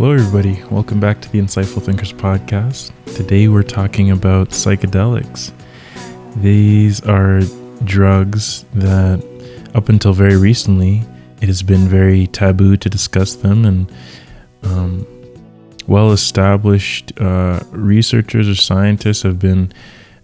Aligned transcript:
Hello, 0.00 0.12
everybody. 0.12 0.62
Welcome 0.70 0.98
back 0.98 1.20
to 1.20 1.30
the 1.30 1.38
Insightful 1.38 1.82
Thinkers 1.82 2.14
podcast. 2.14 2.90
Today, 3.14 3.48
we're 3.48 3.62
talking 3.62 4.10
about 4.10 4.48
psychedelics. 4.48 5.52
These 6.36 7.02
are 7.02 7.42
drugs 7.84 8.64
that, 8.72 9.22
up 9.74 9.90
until 9.90 10.14
very 10.14 10.38
recently, 10.38 11.02
it 11.42 11.48
has 11.48 11.62
been 11.62 11.86
very 11.86 12.28
taboo 12.28 12.78
to 12.78 12.88
discuss 12.88 13.34
them, 13.34 13.66
and 13.66 13.92
um, 14.62 15.06
well 15.86 16.12
established 16.12 17.12
uh, 17.20 17.60
researchers 17.70 18.48
or 18.48 18.54
scientists 18.54 19.20
have 19.20 19.38
been 19.38 19.70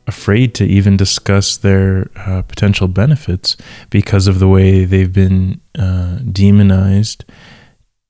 afraid 0.06 0.54
to 0.54 0.64
even 0.64 0.96
discuss 0.96 1.58
their 1.58 2.10
uh, 2.16 2.40
potential 2.40 2.88
benefits 2.88 3.58
because 3.90 4.26
of 4.26 4.38
the 4.38 4.48
way 4.48 4.86
they've 4.86 5.12
been 5.12 5.60
uh, 5.78 6.20
demonized 6.32 7.26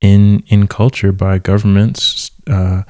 in 0.06 0.42
in 0.46 0.68
culture 0.68 1.12
by 1.12 1.38
governments, 1.38 2.30
uh, 2.46 2.82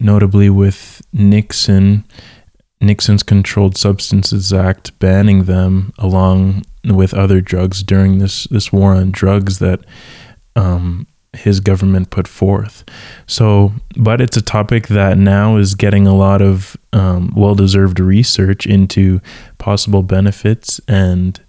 notably 0.00 0.50
with 0.50 1.02
Nixon. 1.12 2.04
Nixon's 2.80 3.22
Controlled 3.22 3.78
Substances 3.78 4.52
Act 4.52 4.98
banning 4.98 5.44
them 5.44 5.92
along 5.98 6.64
with 6.84 7.14
other 7.14 7.40
drugs 7.40 7.82
during 7.84 8.18
this 8.18 8.44
this 8.44 8.72
war 8.72 8.92
on 8.92 9.12
drugs 9.12 9.60
that 9.60 9.80
um, 10.56 11.06
his 11.32 11.60
government 11.60 12.10
put 12.10 12.26
forth. 12.28 12.84
So, 13.26 13.72
but 13.96 14.20
it's 14.20 14.36
a 14.36 14.42
topic 14.42 14.88
that 14.88 15.16
now 15.16 15.56
is 15.56 15.76
getting 15.76 16.06
a 16.08 16.14
lot 16.14 16.42
of 16.42 16.76
um, 16.92 17.32
well 17.36 17.54
deserved 17.54 18.00
research 18.00 18.66
into 18.66 19.20
possible 19.58 20.02
benefits 20.02 20.80
and 20.88 21.40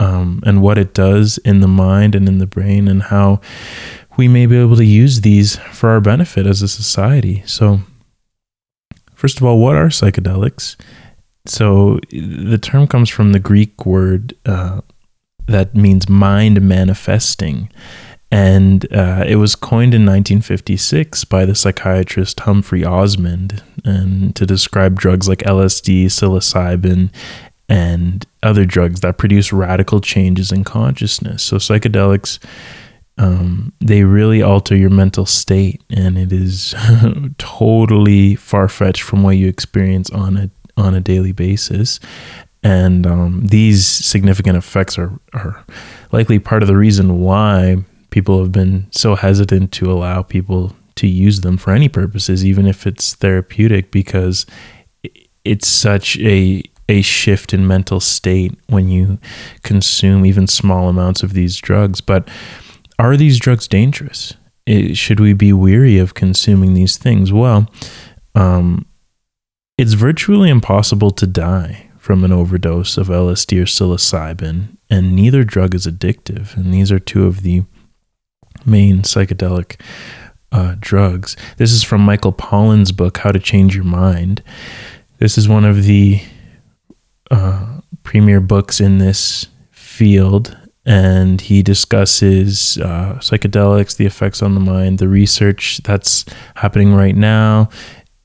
um, 0.00 0.42
and 0.44 0.62
what 0.62 0.78
it 0.78 0.94
does 0.94 1.38
in 1.38 1.60
the 1.60 1.68
mind 1.68 2.14
and 2.14 2.26
in 2.26 2.38
the 2.38 2.46
brain 2.46 2.88
and 2.88 3.02
how 3.04 3.40
we 4.16 4.28
may 4.28 4.46
be 4.46 4.58
able 4.58 4.76
to 4.76 4.84
use 4.84 5.20
these 5.20 5.56
for 5.56 5.90
our 5.90 6.00
benefit 6.00 6.46
as 6.46 6.62
a 6.62 6.68
society. 6.68 7.42
So, 7.46 7.80
first 9.14 9.38
of 9.38 9.44
all, 9.44 9.58
what 9.58 9.76
are 9.76 9.86
psychedelics? 9.86 10.76
So, 11.46 12.00
the 12.10 12.58
term 12.58 12.86
comes 12.86 13.08
from 13.08 13.32
the 13.32 13.38
Greek 13.38 13.86
word 13.86 14.34
uh, 14.44 14.80
that 15.46 15.74
means 15.74 16.08
mind 16.08 16.62
manifesting. 16.62 17.70
And 18.32 18.90
uh, 18.92 19.24
it 19.26 19.36
was 19.36 19.56
coined 19.56 19.92
in 19.92 20.02
1956 20.02 21.24
by 21.24 21.44
the 21.44 21.56
psychiatrist 21.56 22.38
Humphrey 22.40 22.84
Osmond 22.84 23.62
and 23.84 24.36
to 24.36 24.46
describe 24.46 25.00
drugs 25.00 25.28
like 25.28 25.40
LSD, 25.40 26.06
psilocybin, 26.06 27.10
and 27.68 28.26
other 28.42 28.64
drugs 28.64 29.00
that 29.00 29.18
produce 29.18 29.52
radical 29.52 30.00
changes 30.00 30.52
in 30.52 30.62
consciousness. 30.62 31.42
So 31.42 31.56
psychedelics 31.56 32.38
um, 33.20 33.74
they 33.80 34.04
really 34.04 34.40
alter 34.40 34.74
your 34.74 34.88
mental 34.88 35.26
state, 35.26 35.82
and 35.90 36.16
it 36.16 36.32
is 36.32 36.74
totally 37.38 38.34
far 38.34 38.66
fetched 38.66 39.02
from 39.02 39.22
what 39.22 39.36
you 39.36 39.46
experience 39.46 40.08
on 40.10 40.36
a 40.38 40.50
on 40.78 40.94
a 40.94 41.00
daily 41.00 41.32
basis. 41.32 42.00
And 42.62 43.06
um, 43.06 43.42
these 43.46 43.86
significant 43.86 44.56
effects 44.56 44.98
are 44.98 45.12
are 45.34 45.62
likely 46.12 46.38
part 46.38 46.62
of 46.62 46.66
the 46.66 46.78
reason 46.78 47.20
why 47.20 47.84
people 48.08 48.40
have 48.40 48.52
been 48.52 48.86
so 48.90 49.16
hesitant 49.16 49.70
to 49.72 49.92
allow 49.92 50.22
people 50.22 50.74
to 50.96 51.06
use 51.06 51.42
them 51.42 51.58
for 51.58 51.72
any 51.72 51.90
purposes, 51.90 52.44
even 52.44 52.66
if 52.66 52.86
it's 52.86 53.14
therapeutic, 53.14 53.90
because 53.90 54.46
it's 55.44 55.68
such 55.68 56.18
a 56.20 56.62
a 56.88 57.02
shift 57.02 57.52
in 57.52 57.66
mental 57.66 58.00
state 58.00 58.58
when 58.68 58.88
you 58.88 59.18
consume 59.62 60.24
even 60.24 60.46
small 60.46 60.88
amounts 60.88 61.22
of 61.22 61.34
these 61.34 61.58
drugs. 61.58 62.00
But 62.00 62.26
are 63.00 63.16
these 63.16 63.38
drugs 63.38 63.66
dangerous? 63.66 64.34
It, 64.66 64.96
should 64.96 65.20
we 65.20 65.32
be 65.32 65.52
weary 65.52 65.98
of 65.98 66.14
consuming 66.14 66.74
these 66.74 66.96
things? 66.96 67.32
Well, 67.32 67.68
um, 68.34 68.86
it's 69.78 69.94
virtually 69.94 70.50
impossible 70.50 71.10
to 71.12 71.26
die 71.26 71.90
from 71.98 72.24
an 72.24 72.32
overdose 72.32 72.96
of 72.98 73.08
LSD 73.08 73.60
or 73.60 73.64
psilocybin, 73.64 74.76
and 74.90 75.16
neither 75.16 75.44
drug 75.44 75.74
is 75.74 75.86
addictive. 75.86 76.56
And 76.56 76.72
these 76.74 76.92
are 76.92 76.98
two 76.98 77.26
of 77.26 77.42
the 77.42 77.64
main 78.66 78.98
psychedelic 78.98 79.80
uh, 80.52 80.76
drugs. 80.78 81.36
This 81.56 81.72
is 81.72 81.82
from 81.82 82.02
Michael 82.02 82.32
Pollan's 82.32 82.92
book, 82.92 83.18
How 83.18 83.32
to 83.32 83.38
Change 83.38 83.74
Your 83.74 83.84
Mind. 83.84 84.42
This 85.18 85.38
is 85.38 85.48
one 85.48 85.64
of 85.64 85.84
the 85.84 86.22
uh, 87.30 87.80
premier 88.02 88.40
books 88.40 88.80
in 88.80 88.98
this 88.98 89.46
field 89.70 90.56
and 90.90 91.42
he 91.42 91.62
discusses 91.62 92.76
uh, 92.78 93.14
psychedelics, 93.20 93.96
the 93.96 94.06
effects 94.06 94.42
on 94.42 94.54
the 94.54 94.60
mind, 94.60 94.98
the 94.98 95.06
research 95.06 95.78
that's 95.84 96.24
happening 96.56 96.92
right 96.92 97.14
now 97.14 97.68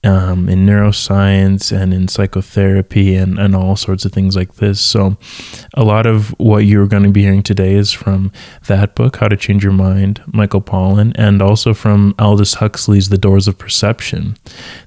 um, 0.03 0.49
in 0.49 0.65
neuroscience 0.65 1.71
and 1.71 1.93
in 1.93 2.07
psychotherapy 2.07 3.13
and, 3.13 3.37
and 3.37 3.55
all 3.55 3.75
sorts 3.75 4.03
of 4.03 4.13
things 4.13 4.35
like 4.35 4.55
this. 4.55 4.81
So, 4.81 5.15
a 5.75 5.83
lot 5.83 6.07
of 6.07 6.29
what 6.39 6.65
you're 6.65 6.87
going 6.87 7.03
to 7.03 7.11
be 7.11 7.21
hearing 7.21 7.43
today 7.43 7.75
is 7.75 7.91
from 7.91 8.31
that 8.65 8.95
book, 8.95 9.17
How 9.17 9.27
to 9.27 9.37
Change 9.37 9.63
Your 9.63 9.71
Mind, 9.71 10.23
Michael 10.25 10.61
Pollan, 10.61 11.11
and 11.13 11.43
also 11.43 11.75
from 11.75 12.15
Aldous 12.17 12.55
Huxley's 12.55 13.09
The 13.09 13.19
Doors 13.19 13.47
of 13.47 13.59
Perception. 13.59 14.37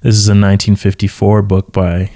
This 0.01 0.15
is 0.15 0.27
a 0.27 0.35
1954 0.35 1.43
book 1.43 1.71
by 1.71 2.11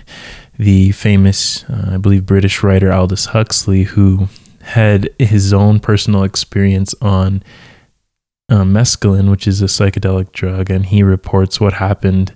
the 0.59 0.91
famous, 0.91 1.63
uh, 1.69 1.91
I 1.93 1.97
believe, 1.97 2.25
British 2.25 2.63
writer 2.63 2.91
Aldous 2.91 3.27
Huxley, 3.27 3.83
who 3.83 4.27
had 4.63 5.09
his 5.19 5.53
own 5.53 5.79
personal 5.79 6.23
experience 6.23 6.95
on 7.01 7.43
uh, 8.49 8.63
mescaline, 8.63 9.29
which 9.29 9.47
is 9.47 9.61
a 9.61 9.65
psychedelic 9.65 10.31
drug, 10.31 10.69
and 10.69 10.85
he 10.85 11.03
reports 11.03 11.59
what 11.59 11.73
happened 11.73 12.35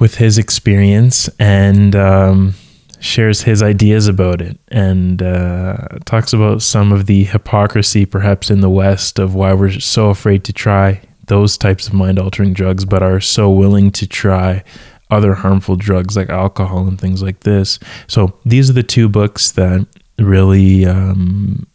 with 0.00 0.16
his 0.16 0.38
experience 0.38 1.28
and 1.38 1.94
um, 1.96 2.54
shares 3.00 3.42
his 3.42 3.62
ideas 3.62 4.06
about 4.06 4.40
it 4.40 4.58
and 4.68 5.22
uh, 5.22 5.76
talks 6.04 6.32
about 6.32 6.62
some 6.62 6.92
of 6.92 7.06
the 7.06 7.24
hypocrisy, 7.24 8.06
perhaps 8.06 8.50
in 8.50 8.60
the 8.60 8.70
West, 8.70 9.18
of 9.18 9.34
why 9.34 9.52
we're 9.52 9.72
so 9.72 10.10
afraid 10.10 10.44
to 10.44 10.52
try 10.52 11.00
those 11.26 11.58
types 11.58 11.86
of 11.86 11.92
mind 11.92 12.18
altering 12.18 12.52
drugs, 12.52 12.84
but 12.84 13.02
are 13.02 13.20
so 13.20 13.50
willing 13.50 13.90
to 13.90 14.06
try 14.06 14.62
other 15.10 15.34
harmful 15.34 15.76
drugs 15.76 16.16
like 16.16 16.28
alcohol 16.28 16.86
and 16.86 17.00
things 17.00 17.22
like 17.22 17.40
this. 17.40 17.78
So, 18.06 18.38
these 18.44 18.68
are 18.68 18.74
the 18.74 18.82
two 18.82 19.08
books 19.08 19.50
that 19.52 19.86
really 20.18 20.86
um, 20.86 21.66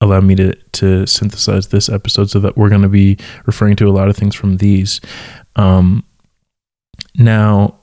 allowed 0.00 0.24
me 0.24 0.34
to 0.36 0.54
to 0.54 1.06
synthesize 1.06 1.68
this 1.68 1.88
episode 1.88 2.30
so 2.30 2.40
that 2.40 2.56
we're 2.56 2.68
going 2.68 2.82
to 2.82 2.88
be 2.88 3.18
referring 3.46 3.76
to 3.76 3.88
a 3.88 3.92
lot 3.92 4.08
of 4.08 4.16
things 4.16 4.34
from 4.34 4.56
these. 4.58 5.00
Um, 5.56 6.04
now, 7.16 7.80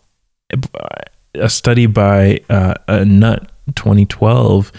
a 1.35 1.49
study 1.49 1.85
by 1.85 2.39
uh, 2.49 2.75
a 2.87 3.05
Nutt 3.05 3.51
2012 3.75 4.71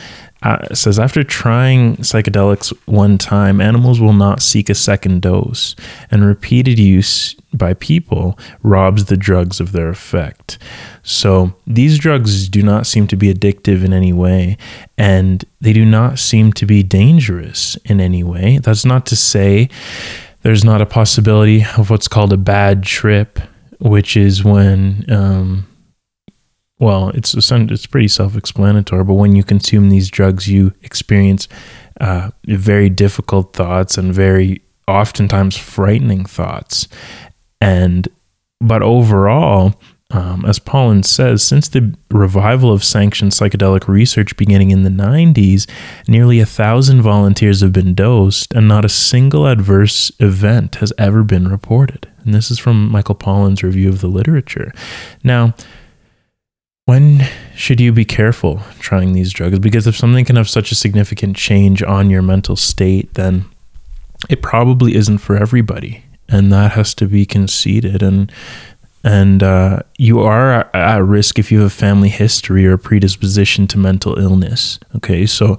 uh, 0.43 0.73
says 0.75 0.99
after 0.99 1.25
trying 1.25 1.97
psychedelics 1.97 2.73
one 2.87 3.19
time, 3.19 3.61
animals 3.61 4.01
will 4.01 4.13
not 4.13 4.41
seek 4.41 4.69
a 4.69 4.75
second 4.75 5.23
dose, 5.23 5.75
and 6.11 6.25
repeated 6.25 6.79
use 6.79 7.35
by 7.53 7.75
people 7.75 8.39
robs 8.63 9.07
the 9.07 9.17
drugs 9.17 9.59
of 9.59 9.73
their 9.73 9.89
effect. 9.89 10.59
So 11.03 11.55
these 11.67 11.99
drugs 11.99 12.49
do 12.49 12.63
not 12.63 12.87
seem 12.87 13.07
to 13.09 13.17
be 13.17 13.33
addictive 13.33 13.85
in 13.85 13.93
any 13.93 14.13
way, 14.13 14.57
and 14.97 15.45
they 15.61 15.73
do 15.73 15.85
not 15.85 16.19
seem 16.19 16.53
to 16.55 16.67
be 16.67 16.83
dangerous 16.83 17.77
in 17.85 18.01
any 18.01 18.23
way. 18.23 18.59
That's 18.59 18.85
not 18.85 19.07
to 19.07 19.17
say 19.17 19.69
there's 20.43 20.65
not 20.65 20.81
a 20.81 20.87
possibility 20.87 21.65
of 21.77 21.91
what's 21.91 22.09
called 22.09 22.33
a 22.33 22.37
bad 22.37 22.85
trip, 22.85 23.41
which 23.81 24.17
is 24.17 24.45
when 24.45 25.05
um, 25.09 25.67
well, 26.79 27.11
it's 27.11 27.35
it's 27.35 27.87
pretty 27.87 28.09
self-explanatory. 28.09 29.05
But 29.05 29.15
when 29.15 29.35
you 29.35 29.43
consume 29.43 29.89
these 29.89 30.11
drugs, 30.11 30.49
you 30.49 30.73
experience 30.83 31.49
uh, 32.01 32.31
very 32.47 32.89
difficult 32.89 33.53
thoughts 33.53 33.99
and 33.99 34.15
very 34.15 34.63
oftentimes 34.87 35.57
frightening 35.57 36.25
thoughts. 36.25 36.89
And 37.61 38.09
but 38.61 38.83
overall, 38.83 39.75
um, 40.11 40.45
as 40.47 40.59
Pollan 40.59 41.05
says, 41.05 41.43
since 41.43 41.69
the 41.69 41.95
revival 42.11 42.73
of 42.73 42.83
sanctioned 42.83 43.33
psychedelic 43.33 43.89
research 43.89 44.37
beginning 44.37 44.71
in 44.71 44.83
the 44.83 44.91
90s, 44.91 45.69
nearly 46.09 46.41
a 46.41 46.47
thousand 46.47 47.03
volunteers 47.03 47.61
have 47.61 47.75
been 47.75 47.95
dosed, 47.95 48.55
and 48.55 48.67
not 48.67 48.87
a 48.87 48.89
single 48.89 49.47
adverse 49.47 50.11
event 50.19 50.77
has 50.77 50.95
ever 50.97 51.23
been 51.23 51.49
reported. 51.49 52.09
And 52.25 52.35
this 52.35 52.51
is 52.51 52.59
from 52.59 52.91
Michael 52.91 53.17
Pollan's 53.17 53.63
review 53.63 53.91
of 53.91 54.01
the 54.01 54.09
literature. 54.09 54.73
Now, 55.23 55.55
when 56.89 57.23
should 57.55 57.81
you 57.81 57.93
be 57.93 58.07
careful 58.07 58.63
trying 58.79 59.13
these 59.13 59.31
drugs? 59.31 59.59
Because 59.59 59.87
if 59.87 59.95
something 59.95 60.25
can 60.25 60.37
have 60.37 60.49
such 60.49 60.73
a 60.73 60.75
significant 60.75 61.37
change 61.37 61.83
on 61.83 62.09
your 62.09 62.23
mental 62.23 62.57
state, 62.57 63.13
then 63.13 63.45
it 64.31 64.41
probably 64.41 64.95
isn't 64.95 65.19
for 65.19 65.37
everybody, 65.37 66.03
and 66.31 66.51
that 66.51 66.73
has 66.73 66.95
to 66.95 67.07
be 67.07 67.27
conceded. 67.27 68.03
And 68.03 68.33
and 69.05 69.43
uh, 69.43 69.81
you 69.99 70.21
are 70.21 70.75
at 70.75 71.05
risk 71.05 71.39
if 71.39 71.53
you 71.53 71.61
have 71.61 71.75
family 71.75 72.09
history 72.09 72.67
or 72.67 72.79
predisposition 72.79 73.67
to 73.67 73.79
mental 73.79 74.19
illness. 74.19 74.81
Okay, 74.97 75.27
so 75.27 75.59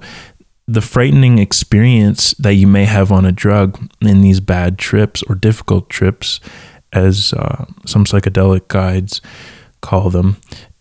the 0.66 0.80
frightening 0.80 1.38
experience 1.38 2.34
that 2.40 2.54
you 2.54 2.66
may 2.66 2.86
have 2.86 3.12
on 3.12 3.24
a 3.24 3.30
drug 3.30 3.78
in 4.00 4.22
these 4.22 4.40
bad 4.40 4.78
trips 4.78 5.22
or 5.28 5.36
difficult 5.36 5.88
trips, 5.90 6.40
as 6.92 7.32
uh, 7.34 7.66
some 7.86 8.04
psychedelic 8.04 8.66
guides 8.66 9.20
call 9.80 10.10
them, 10.10 10.36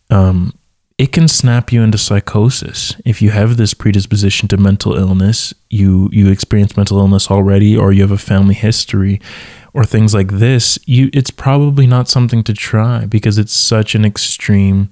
um, 0.10 0.54
it 0.98 1.14
can 1.14 1.30
snap 1.30 1.72
you 1.72 1.82
into 1.82 1.98
psychosis. 1.98 2.94
If 3.06 3.22
you 3.22 3.30
have 3.30 3.56
this 3.56 3.74
predisposition 3.74 4.50
to 4.50 4.58
mental 4.58 4.96
illness, 4.96 5.54
you 5.70 6.10
you 6.12 6.30
experience 6.30 6.76
mental 6.76 7.00
illness 7.00 7.32
already, 7.32 7.78
or 7.78 7.94
you 7.94 8.02
have 8.02 8.12
a 8.12 8.18
family 8.18 8.54
history, 8.54 9.22
or 9.74 9.86
things 9.86 10.14
like 10.14 10.34
this, 10.34 10.78
you 10.86 11.10
it's 11.14 11.32
probably 11.32 11.88
not 11.88 12.10
something 12.10 12.44
to 12.44 12.54
try 12.54 13.06
because 13.06 13.38
it's 13.38 13.54
such 13.54 13.96
an 13.96 14.04
extreme 14.04 14.92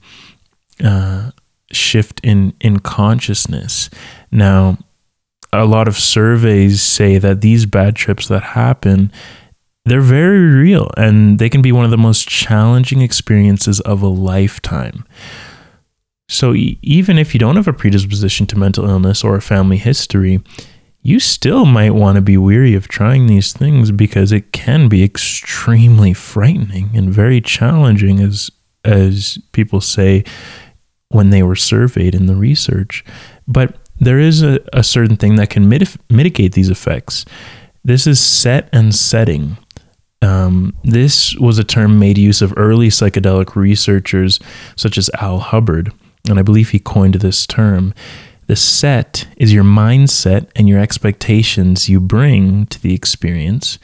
uh, 0.83 1.31
shift 1.71 2.21
in 2.23 2.53
in 2.61 2.79
consciousness. 2.79 3.89
Now, 4.31 4.77
a 5.51 5.65
lot 5.65 5.87
of 5.87 5.97
surveys 5.97 6.81
say 6.81 7.17
that 7.17 7.41
these 7.41 7.65
bad 7.65 7.95
trips 7.95 8.27
that 8.29 8.43
happen 8.43 9.11
they're 9.87 10.01
very 10.01 10.39
real 10.39 10.91
and 10.97 11.39
they 11.39 11.49
can 11.49 11.61
be 11.61 11.71
one 11.71 11.85
of 11.85 11.91
the 11.91 11.97
most 11.97 12.27
challenging 12.27 13.01
experiences 13.01 13.79
of 13.81 14.01
a 14.01 14.07
lifetime. 14.07 15.05
So, 16.29 16.53
e- 16.53 16.77
even 16.81 17.17
if 17.17 17.33
you 17.33 17.39
don't 17.39 17.55
have 17.55 17.67
a 17.67 17.73
predisposition 17.73 18.45
to 18.47 18.57
mental 18.57 18.89
illness 18.89 19.23
or 19.23 19.35
a 19.35 19.41
family 19.41 19.77
history, 19.77 20.41
you 21.01 21.19
still 21.19 21.65
might 21.65 21.91
want 21.91 22.17
to 22.17 22.21
be 22.21 22.37
weary 22.37 22.73
of 22.73 22.89
trying 22.89 23.27
these 23.27 23.53
things 23.53 23.91
because 23.91 24.33
it 24.33 24.51
can 24.51 24.89
be 24.89 25.03
extremely 25.03 26.13
frightening 26.13 26.89
and 26.93 27.13
very 27.13 27.39
challenging, 27.39 28.19
as 28.19 28.51
as 28.83 29.37
people 29.51 29.81
say 29.81 30.23
when 31.09 31.29
they 31.29 31.43
were 31.43 31.55
surveyed 31.55 32.13
in 32.13 32.25
the 32.25 32.35
research. 32.35 33.05
But 33.47 33.75
there 33.99 34.19
is 34.19 34.43
a, 34.43 34.59
a 34.73 34.83
certain 34.83 35.15
thing 35.15 35.35
that 35.37 35.49
can 35.49 35.69
mit- 35.69 35.97
mitigate 36.09 36.53
these 36.53 36.69
effects. 36.69 37.25
This 37.83 38.05
is 38.05 38.19
set 38.19 38.69
and 38.73 38.93
setting. 38.93 39.57
Um, 40.21 40.75
this 40.83 41.35
was 41.35 41.59
a 41.59 41.63
term 41.63 41.99
made 41.99 42.17
use 42.17 42.41
of 42.41 42.53
early 42.57 42.89
psychedelic 42.89 43.55
researchers 43.55 44.39
such 44.75 44.97
as 44.97 45.09
Al 45.19 45.39
Hubbard, 45.39 45.91
and 46.29 46.39
I 46.39 46.41
believe 46.41 46.69
he 46.69 46.79
coined 46.79 47.15
this 47.15 47.45
term. 47.45 47.93
The 48.47 48.55
set 48.55 49.27
is 49.37 49.53
your 49.53 49.63
mindset 49.63 50.47
and 50.55 50.67
your 50.67 50.79
expectations 50.79 51.89
you 51.89 51.99
bring 51.99 52.65
to 52.67 52.81
the 52.81 52.93
experience, 52.93 53.77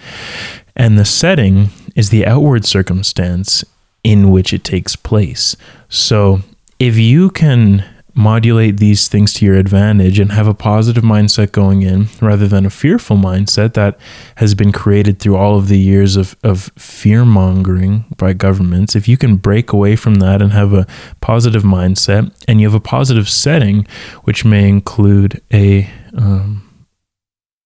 and 0.75 0.97
the 0.97 1.05
setting 1.05 1.69
is 1.95 2.09
the 2.09 2.25
outward 2.25 2.65
circumstance 2.65 3.63
in 4.03 4.31
which 4.31 4.53
it 4.53 4.63
takes 4.63 4.95
place. 4.95 5.55
So 5.89 6.41
if 6.79 6.97
you 6.97 7.29
can 7.29 7.85
modulate 8.15 8.77
these 8.77 9.07
things 9.07 9.33
to 9.33 9.45
your 9.45 9.55
advantage 9.55 10.19
and 10.19 10.31
have 10.31 10.47
a 10.47 10.53
positive 10.53 11.03
mindset 11.03 11.51
going 11.51 11.81
in 11.81 12.07
rather 12.21 12.47
than 12.47 12.65
a 12.65 12.69
fearful 12.69 13.17
mindset 13.17 13.73
that 13.73 13.97
has 14.35 14.53
been 14.53 14.71
created 14.71 15.19
through 15.19 15.35
all 15.35 15.57
of 15.57 15.67
the 15.67 15.79
years 15.79 16.15
of, 16.15 16.35
of 16.43 16.71
fear 16.77 17.25
mongering 17.25 18.05
by 18.17 18.31
governments. 18.33 18.95
If 18.95 19.07
you 19.07 19.17
can 19.17 19.37
break 19.37 19.73
away 19.73 19.95
from 19.95 20.15
that 20.15 20.41
and 20.41 20.53
have 20.53 20.73
a 20.73 20.85
positive 21.21 21.63
mindset 21.63 22.31
and 22.47 22.61
you 22.61 22.67
have 22.67 22.75
a 22.75 22.79
positive 22.79 23.27
setting, 23.27 23.87
which 24.23 24.45
may 24.45 24.69
include 24.69 25.41
a, 25.51 25.89
um, 26.15 26.85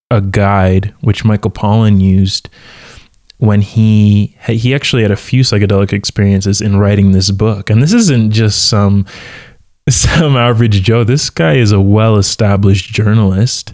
a 0.09 0.21
guide, 0.21 0.93
which 1.01 1.25
Michael 1.25 1.51
Pollan 1.51 1.99
used 1.99 2.49
when 3.39 3.61
he 3.61 4.35
he 4.47 4.73
actually 4.73 5.03
had 5.03 5.11
a 5.11 5.15
few 5.15 5.43
psychedelic 5.43 5.93
experiences 5.93 6.59
in 6.59 6.77
writing 6.77 7.11
this 7.11 7.29
book 7.29 7.69
and 7.69 7.83
this 7.83 7.93
isn't 7.93 8.31
just 8.31 8.67
some 8.67 9.05
some 9.89 10.35
average 10.35 10.81
Joe. 10.81 11.03
This 11.03 11.29
guy 11.29 11.55
is 11.55 11.71
a 11.71 11.79
well 11.79 12.17
established 12.17 12.93
journalist 12.93 13.73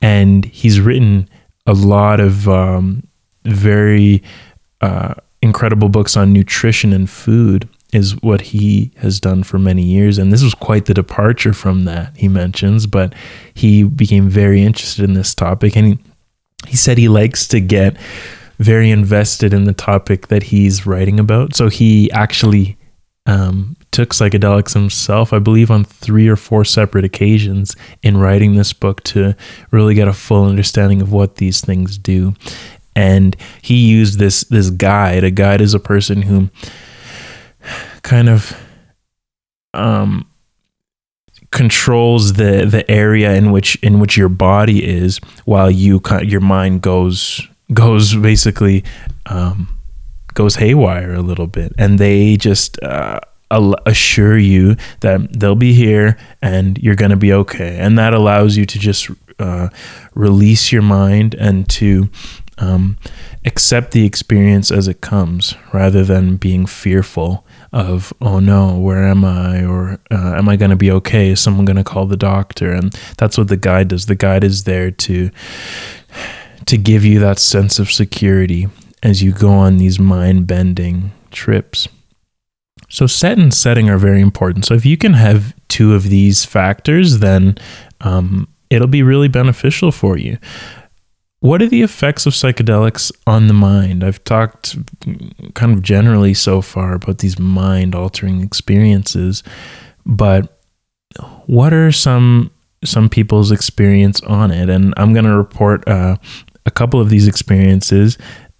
and 0.00 0.44
he's 0.44 0.80
written 0.80 1.28
a 1.66 1.72
lot 1.72 2.20
of 2.20 2.48
um, 2.48 3.02
very 3.44 4.22
uh, 4.80 5.14
incredible 5.42 5.88
books 5.88 6.16
on 6.16 6.32
nutrition 6.32 6.92
and 6.92 7.10
food 7.10 7.68
is 7.92 8.20
what 8.22 8.40
he 8.40 8.92
has 8.98 9.18
done 9.18 9.42
for 9.42 9.58
many 9.58 9.82
years. 9.82 10.18
And 10.18 10.32
this 10.32 10.44
was 10.44 10.54
quite 10.54 10.84
the 10.84 10.94
departure 10.94 11.52
from 11.52 11.86
that 11.86 12.16
he 12.16 12.28
mentions 12.28 12.86
but 12.86 13.12
he 13.54 13.82
became 13.82 14.28
very 14.28 14.62
interested 14.62 15.04
in 15.04 15.14
this 15.14 15.34
topic. 15.34 15.76
And 15.76 15.86
he, 15.86 15.98
he 16.68 16.76
said 16.76 16.98
he 16.98 17.08
likes 17.08 17.48
to 17.48 17.60
get 17.60 17.96
very 18.58 18.90
invested 18.90 19.52
in 19.52 19.64
the 19.64 19.72
topic 19.72 20.28
that 20.28 20.44
he's 20.44 20.86
writing 20.86 21.18
about. 21.18 21.56
So 21.56 21.68
he 21.68 22.10
actually 22.12 22.76
um, 23.26 23.76
took 23.90 24.10
psychedelics 24.10 24.74
himself, 24.74 25.32
I 25.32 25.38
believe, 25.38 25.70
on 25.70 25.84
three 25.84 26.28
or 26.28 26.36
four 26.36 26.64
separate 26.64 27.04
occasions 27.04 27.74
in 28.02 28.16
writing 28.16 28.54
this 28.54 28.72
book 28.72 29.02
to 29.04 29.34
really 29.70 29.94
get 29.94 30.08
a 30.08 30.12
full 30.12 30.44
understanding 30.44 31.00
of 31.00 31.12
what 31.12 31.36
these 31.36 31.60
things 31.60 31.98
do. 31.98 32.34
And 32.94 33.36
he 33.62 33.88
used 33.88 34.18
this 34.18 34.42
this 34.44 34.70
guide. 34.70 35.24
A 35.24 35.30
guide 35.30 35.60
is 35.60 35.74
a 35.74 35.80
person 35.80 36.22
who 36.22 36.50
kind 38.02 38.28
of 38.28 38.58
um, 39.74 40.28
controls 41.50 42.34
the 42.34 42.66
the 42.66 42.88
area 42.90 43.34
in 43.34 43.52
which 43.52 43.76
in 43.76 44.00
which 44.00 44.16
your 44.16 44.28
body 44.28 44.84
is, 44.84 45.18
while 45.44 45.70
you 45.70 46.00
your 46.22 46.40
mind 46.40 46.82
goes 46.82 47.46
goes 47.72 48.14
basically. 48.14 48.84
Um, 49.26 49.78
goes 50.34 50.54
haywire 50.54 51.14
a 51.14 51.20
little 51.20 51.48
bit 51.48 51.72
and 51.78 51.98
they 51.98 52.36
just 52.36 52.80
uh, 52.84 53.18
assure 53.50 54.38
you 54.38 54.76
that 55.00 55.38
they'll 55.38 55.54
be 55.54 55.72
here 55.72 56.18
and 56.42 56.78
you're 56.78 56.96
going 56.96 57.10
to 57.10 57.16
be 57.16 57.32
okay. 57.32 57.78
And 57.78 57.98
that 57.98 58.14
allows 58.14 58.56
you 58.56 58.66
to 58.66 58.78
just 58.78 59.10
uh, 59.38 59.68
release 60.14 60.72
your 60.72 60.82
mind 60.82 61.34
and 61.34 61.68
to 61.70 62.10
um, 62.58 62.98
accept 63.44 63.92
the 63.92 64.04
experience 64.04 64.70
as 64.70 64.88
it 64.88 65.00
comes 65.00 65.54
rather 65.72 66.04
than 66.04 66.36
being 66.36 66.66
fearful 66.66 67.46
of 67.72 68.12
oh 68.20 68.40
no 68.40 68.78
where 68.78 69.06
am 69.06 69.24
i? 69.24 69.64
Or 69.64 70.00
uh, 70.10 70.34
am 70.36 70.48
i 70.48 70.56
going 70.56 70.70
to 70.70 70.76
be 70.76 70.90
okay? 70.90 71.30
Is 71.30 71.40
someone 71.40 71.64
going 71.64 71.76
to 71.76 71.84
call 71.84 72.06
the 72.06 72.16
doctor? 72.16 72.72
And 72.72 72.92
that's 73.16 73.38
what 73.38 73.48
the 73.48 73.56
guide 73.56 73.88
does. 73.88 74.06
The 74.06 74.14
guide 74.14 74.44
is 74.44 74.64
there 74.64 74.90
to 74.90 75.30
to 76.66 76.76
give 76.76 77.04
you 77.04 77.18
that 77.20 77.38
sense 77.38 77.78
of 77.78 77.90
security 77.90 78.68
as 79.02 79.22
you 79.22 79.32
go 79.32 79.50
on 79.50 79.78
these 79.78 79.98
mind 79.98 80.46
bending 80.46 81.12
trips. 81.30 81.88
So, 82.88 83.06
set 83.06 83.38
and 83.38 83.52
setting 83.52 83.90
are 83.90 83.98
very 83.98 84.20
important. 84.20 84.64
So, 84.64 84.74
if 84.74 84.86
you 84.86 84.96
can 84.96 85.14
have 85.14 85.54
two 85.68 85.94
of 85.94 86.04
these 86.04 86.44
factors, 86.44 87.18
then 87.18 87.58
um, 88.00 88.48
it'll 88.70 88.88
be 88.88 89.02
really 89.02 89.28
beneficial 89.28 89.92
for 89.92 90.16
you. 90.16 90.38
What 91.40 91.62
are 91.62 91.68
the 91.68 91.82
effects 91.82 92.26
of 92.26 92.32
psychedelics 92.32 93.12
on 93.26 93.46
the 93.46 93.54
mind? 93.54 94.02
I've 94.02 94.22
talked 94.24 94.76
kind 95.54 95.72
of 95.72 95.82
generally 95.82 96.34
so 96.34 96.60
far 96.60 96.94
about 96.94 97.18
these 97.18 97.38
mind 97.38 97.94
altering 97.94 98.40
experiences, 98.40 99.44
but 100.04 100.60
what 101.46 101.72
are 101.72 101.92
some 101.92 102.50
some 102.84 103.08
people's 103.08 103.50
experience 103.50 104.20
on 104.22 104.50
it? 104.50 104.68
And 104.68 104.94
I'm 104.96 105.12
going 105.12 105.24
to 105.24 105.36
report 105.36 105.86
uh, 105.88 106.16
a 106.66 106.70
couple 106.70 107.00
of 107.00 107.08
these 107.08 107.28
experiences 107.28 108.18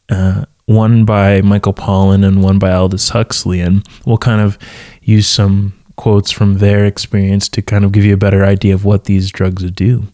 uh, 0.09 0.45
one 0.69 1.07
by 1.07 1.41
Michael 1.41 1.73
Pollan 1.73 2.27
and 2.27 2.43
one 2.43 2.59
by 2.59 2.71
Aldous 2.71 3.09
Huxley. 3.09 3.61
And 3.61 3.87
we'll 4.05 4.19
kind 4.19 4.43
of 4.43 4.59
use 5.01 5.27
some 5.27 5.73
quotes 5.97 6.31
from 6.31 6.59
their 6.59 6.85
experience 6.85 7.49
to 7.49 7.63
kind 7.63 7.87
of 7.87 7.93
give 7.93 8.05
you 8.05 8.13
a 8.13 8.19
better 8.19 8.45
idea 8.45 8.75
of 8.75 8.85
what 8.85 9.05
these 9.05 9.31
drugs 9.31 9.69
do. 9.71 10.07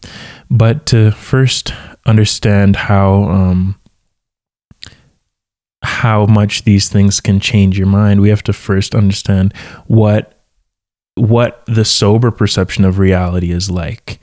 But 0.49 0.85
to 0.87 1.11
first 1.11 1.73
understand 2.05 2.77
how 2.77 3.23
um, 3.23 3.77
how 5.83 6.25
much 6.25 6.63
these 6.63 6.87
things 6.87 7.19
can 7.19 7.41
change 7.41 7.77
your 7.77 7.87
mind, 7.87 8.21
we 8.21 8.29
have 8.29 8.43
to 8.43 8.53
first 8.53 8.95
understand 8.95 9.53
what 9.87 10.41
what 11.15 11.63
the 11.65 11.85
sober 11.85 12.31
perception 12.31 12.85
of 12.85 12.97
reality 12.97 13.51
is 13.51 13.69
like. 13.69 14.19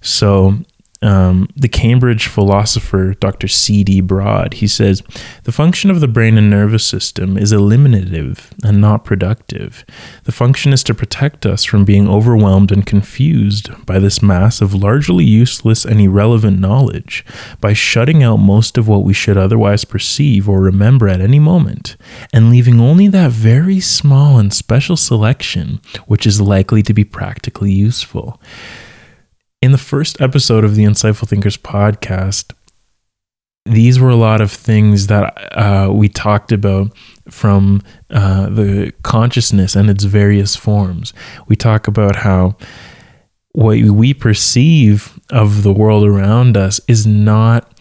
So 0.00 0.58
um, 1.02 1.48
the 1.56 1.68
Cambridge 1.68 2.26
philosopher 2.26 3.14
Dr. 3.14 3.48
C.D. 3.48 4.02
Broad, 4.02 4.54
he 4.54 4.66
says, 4.66 5.02
the 5.44 5.52
function 5.52 5.90
of 5.90 6.00
the 6.00 6.08
brain 6.08 6.38
and 6.38 6.48
nervous 6.48 6.84
system 6.84 7.36
is 7.36 7.52
eliminative 7.52 8.52
and 8.62 8.80
not 8.80 9.04
productive. 9.04 9.84
The 10.24 10.32
function 10.32 10.72
is 10.72 10.84
to 10.84 10.94
protect 10.94 11.44
us 11.44 11.64
from 11.64 11.84
being 11.84 12.08
overwhelmed 12.08 12.70
and 12.70 12.86
confused 12.86 13.70
by 13.84 13.98
this 13.98 14.22
mass 14.22 14.60
of 14.60 14.74
largely 14.74 15.24
useless 15.24 15.84
and 15.84 16.00
irrelevant 16.00 16.60
knowledge, 16.60 17.24
by 17.60 17.72
shutting 17.72 18.22
out 18.22 18.36
most 18.36 18.78
of 18.78 18.86
what 18.88 19.04
we 19.04 19.12
should 19.12 19.36
otherwise 19.36 19.84
perceive 19.84 20.48
or 20.48 20.60
remember 20.60 21.08
at 21.08 21.20
any 21.20 21.38
moment, 21.38 21.96
and 22.32 22.50
leaving 22.50 22.80
only 22.80 23.08
that 23.08 23.32
very 23.32 23.80
small 23.80 24.38
and 24.38 24.52
special 24.52 24.96
selection 24.96 25.80
which 26.06 26.26
is 26.26 26.40
likely 26.40 26.82
to 26.82 26.94
be 26.94 27.04
practically 27.04 27.72
useful 27.72 28.40
in 29.62 29.70
the 29.70 29.78
first 29.78 30.20
episode 30.20 30.64
of 30.64 30.74
the 30.74 30.82
Insightful 30.82 31.28
Thinkers 31.28 31.56
podcast, 31.56 32.52
these 33.64 34.00
were 34.00 34.10
a 34.10 34.16
lot 34.16 34.40
of 34.40 34.50
things 34.50 35.06
that 35.06 35.56
uh, 35.56 35.88
we 35.92 36.08
talked 36.08 36.50
about 36.50 36.88
from 37.30 37.80
uh, 38.10 38.48
the 38.48 38.92
consciousness 39.04 39.76
and 39.76 39.88
its 39.88 40.02
various 40.02 40.56
forms. 40.56 41.14
We 41.46 41.54
talk 41.54 41.86
about 41.86 42.16
how 42.16 42.56
what 43.52 43.78
we 43.80 44.14
perceive 44.14 45.20
of 45.30 45.62
the 45.62 45.72
world 45.72 46.04
around 46.04 46.56
us 46.56 46.80
is 46.88 47.06
not 47.06 47.71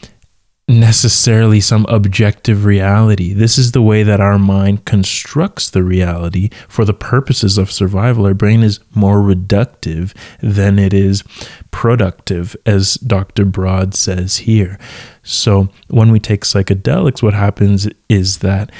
necessarily 0.79 1.61
some 1.61 1.85
objective 1.89 2.65
reality. 2.65 3.33
This 3.33 3.57
is 3.57 3.71
the 3.71 3.81
way 3.81 4.03
that 4.03 4.21
our 4.21 4.39
mind 4.39 4.85
constructs 4.85 5.69
the 5.69 5.83
reality 5.83 6.49
for 6.67 6.85
the 6.85 6.93
purposes 6.93 7.57
of 7.57 7.71
survival. 7.71 8.25
Our 8.25 8.33
brain 8.33 8.63
is 8.63 8.79
more 8.95 9.17
reductive 9.17 10.15
than 10.39 10.79
it 10.79 10.93
is 10.93 11.23
productive, 11.71 12.55
as 12.65 12.95
Dr. 12.95 13.45
Broad 13.45 13.93
says 13.93 14.37
here. 14.37 14.79
So 15.23 15.69
when 15.87 16.11
we 16.11 16.19
take 16.19 16.41
psychedelics, 16.41 17.21
what 17.21 17.33
happens 17.33 17.87
is 18.09 18.39
that 18.39 18.71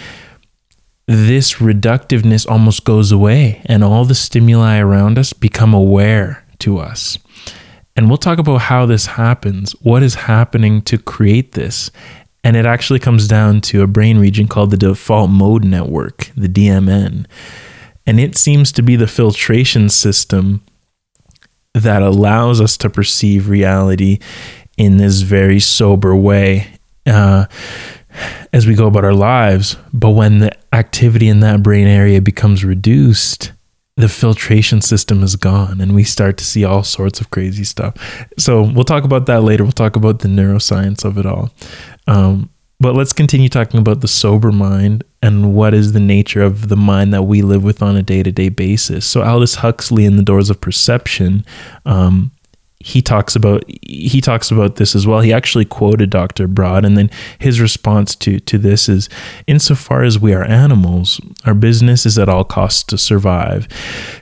this 1.08 1.56
reductiveness 1.56 2.50
almost 2.50 2.86
goes 2.86 3.12
away 3.12 3.62
and 3.66 3.84
all 3.84 4.06
the 4.06 4.16
stimuli 4.16 4.78
around 4.78 5.18
us 5.18 5.34
become 5.34 5.74
aware 5.74 6.46
to 6.60 6.78
us. 6.78 7.18
And 7.96 8.08
we'll 8.08 8.18
talk 8.18 8.40
about 8.40 8.62
how 8.62 8.86
this 8.86 9.06
happens, 9.06 9.74
what 9.82 10.04
is 10.04 10.16
happening 10.16 10.82
to 10.84 10.98
create 10.98 11.54
this. 11.54 11.92
And 12.44 12.56
it 12.56 12.66
actually 12.66 13.00
comes 13.00 13.28
down 13.28 13.62
to 13.62 13.84
a 13.84 13.88
brain 13.88 14.18
region 14.18 14.48
called 14.48 14.72
the 14.72 14.78
default 14.78 15.30
mode 15.30 15.64
network, 15.64 16.32
the 16.36 16.48
DMN. 16.48 17.26
And 18.08 18.20
it 18.20 18.36
seems 18.36 18.72
to 18.74 18.82
be 18.82 18.96
the 18.96 19.08
filtration 19.08 19.90
system 19.90 20.64
that 21.74 22.02
allows 22.02 22.60
us 22.60 22.78
to 22.78 22.90
perceive 22.90 23.48
reality 23.48 24.20
in 24.78 24.98
this 24.98 25.22
very 25.22 25.60
sober 25.60 26.16
way 26.16 26.80
uh, 27.06 27.46
as 28.52 28.66
we 28.66 28.76
go 28.76 28.88
about 28.88 29.06
our 29.06 29.14
lives. 29.14 29.78
But 29.94 30.12
when 30.12 30.40
the 30.40 30.52
activity 30.74 31.28
in 31.28 31.42
that 31.42 31.62
brain 31.62 31.88
area 31.88 32.22
becomes 32.22 32.66
reduced, 32.66 33.52
the 34.02 34.10
filtration 34.10 34.82
system 34.82 35.24
is 35.24 35.36
gone 35.36 35.82
and 35.82 35.96
we 35.96 36.04
start 36.04 36.38
to 36.38 36.44
see 36.44 36.64
all 36.64 36.84
sorts 36.84 37.22
of 37.22 37.30
crazy 37.30 37.64
stuff. 37.64 37.96
So 38.38 38.62
we'll 38.64 38.84
talk 38.84 39.04
about 39.04 39.26
that 39.28 39.42
later. 39.42 39.64
We'll 39.64 39.72
talk 39.72 39.96
about 39.96 40.20
the 40.20 40.28
neuroscience 40.28 41.06
of 41.06 41.18
it 41.18 41.26
all. 41.26 41.52
Um, 42.08 42.50
but 42.80 42.96
let's 42.96 43.14
continue 43.14 43.48
talking 43.48 43.80
about 43.80 44.02
the 44.02 44.08
sober 44.08 44.52
mind 44.52 45.04
and 45.22 45.54
what 45.54 45.76
is 45.76 45.94
the 45.94 46.00
nature 46.00 46.42
of 46.42 46.68
the 46.68 46.76
mind 46.76 47.14
that 47.14 47.24
we 47.24 47.44
live 47.44 47.64
with 47.64 47.84
on 47.84 47.96
a 47.96 48.02
day 48.02 48.24
to 48.24 48.32
day 48.32 48.50
basis. 48.50 49.06
So 49.06 49.22
Aldous 49.22 49.56
Huxley 49.56 50.06
in 50.06 50.16
The 50.16 50.24
Doors 50.24 50.50
of 50.50 50.60
Perception 50.60 51.46
um, 51.86 52.32
he 52.84 53.02
talks 53.02 53.36
about 53.36 53.64
he 53.82 54.22
talks 54.22 54.52
about 54.52 54.76
this 54.76 54.96
as 54.96 55.06
well. 55.06 55.22
He 55.22 55.32
actually 55.32 55.66
quoted 55.66 56.10
Dr. 56.10 56.48
Broad, 56.48 56.84
and 56.86 56.98
then 56.98 57.10
his 57.40 57.62
response 57.62 58.16
to 58.18 58.40
to 58.40 58.58
this 58.58 58.90
is: 58.90 59.10
insofar 59.48 60.04
as 60.04 60.20
we 60.20 60.34
are 60.34 60.44
animals, 60.44 61.22
our 61.46 61.54
business 61.54 62.06
is 62.06 62.18
at 62.18 62.30
all 62.30 62.44
costs 62.44 62.84
to 62.86 62.98
survive. 62.98 63.68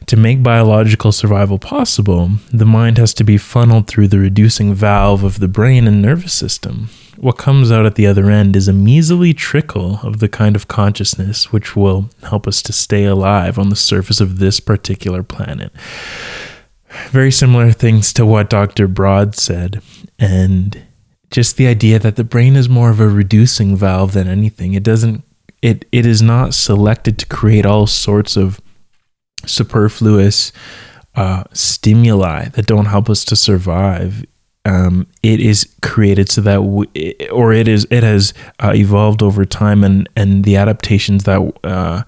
To 0.08 0.18
make 0.18 0.44
biological 0.44 1.12
survival 1.12 1.60
possible, 1.60 2.32
the 2.52 2.66
mind 2.66 2.98
has 2.98 3.14
to 3.16 3.24
be 3.24 3.38
funneled 3.38 3.88
through 3.88 4.10
the 4.10 4.20
reducing 4.20 4.74
valve 4.74 5.24
of 5.24 5.40
the 5.40 5.48
brain 5.48 5.88
and 5.88 6.02
nervous 6.02 6.34
system. 6.34 6.90
What 7.18 7.38
comes 7.38 7.70
out 7.70 7.86
at 7.86 7.96
the 7.96 8.08
other 8.08 8.30
end 8.30 8.56
is 8.56 8.70
a 8.70 8.74
measly 8.74 9.34
trickle 9.34 10.00
of 10.04 10.20
the 10.20 10.30
kind 10.30 10.56
of 10.56 10.70
consciousness 10.70 11.52
which 11.52 11.76
will 11.76 12.10
help 12.24 12.48
us 12.48 12.62
to 12.62 12.72
stay 12.72 13.04
alive 13.04 13.60
on 13.60 13.70
the 13.70 13.76
surface 13.76 14.22
of 14.22 14.40
this 14.40 14.62
particular 14.62 15.22
planet 15.22 15.74
very 17.10 17.32
similar 17.32 17.72
things 17.72 18.14
to 18.14 18.26
what 18.26 18.50
Dr. 18.50 18.88
Broad 18.88 19.36
said. 19.36 19.82
And 20.18 20.84
just 21.32 21.58
the 21.58 21.68
idea 21.68 22.00
that 22.00 22.16
the 22.16 22.24
brain 22.24 22.56
is 22.56 22.70
more 22.70 22.90
of 22.90 23.00
a 23.00 23.08
reducing 23.08 23.76
valve 23.76 24.14
than 24.14 24.28
anything. 24.28 24.74
It 24.74 24.84
doesn't 24.84 25.24
it 25.62 25.86
it 25.92 26.06
is 26.06 26.22
not 26.22 26.54
selected 26.54 27.18
to 27.20 27.26
create 27.26 27.66
all 27.66 27.86
sorts 27.86 28.38
of 28.38 28.62
superfluous 29.46 30.52
uh, 31.16 31.44
stimuli 31.54 32.50
that 32.50 32.66
don't 32.66 32.86
help 32.86 33.10
us 33.10 33.26
to 33.26 33.36
survive. 33.36 34.26
Um, 34.66 35.08
it 35.24 35.40
is 35.40 35.74
created 35.82 36.30
so 36.30 36.42
that 36.42 36.64
we, 36.64 37.16
or 37.32 37.54
it 37.54 37.68
is 37.68 37.88
it 37.90 38.04
has 38.04 38.34
uh, 38.60 38.74
evolved 38.76 39.24
over 39.24 39.46
time 39.46 39.84
and 39.84 40.08
and 40.16 40.44
the 40.44 40.56
adaptations 40.56 41.24
that 41.24 41.40
uh, 41.64 42.04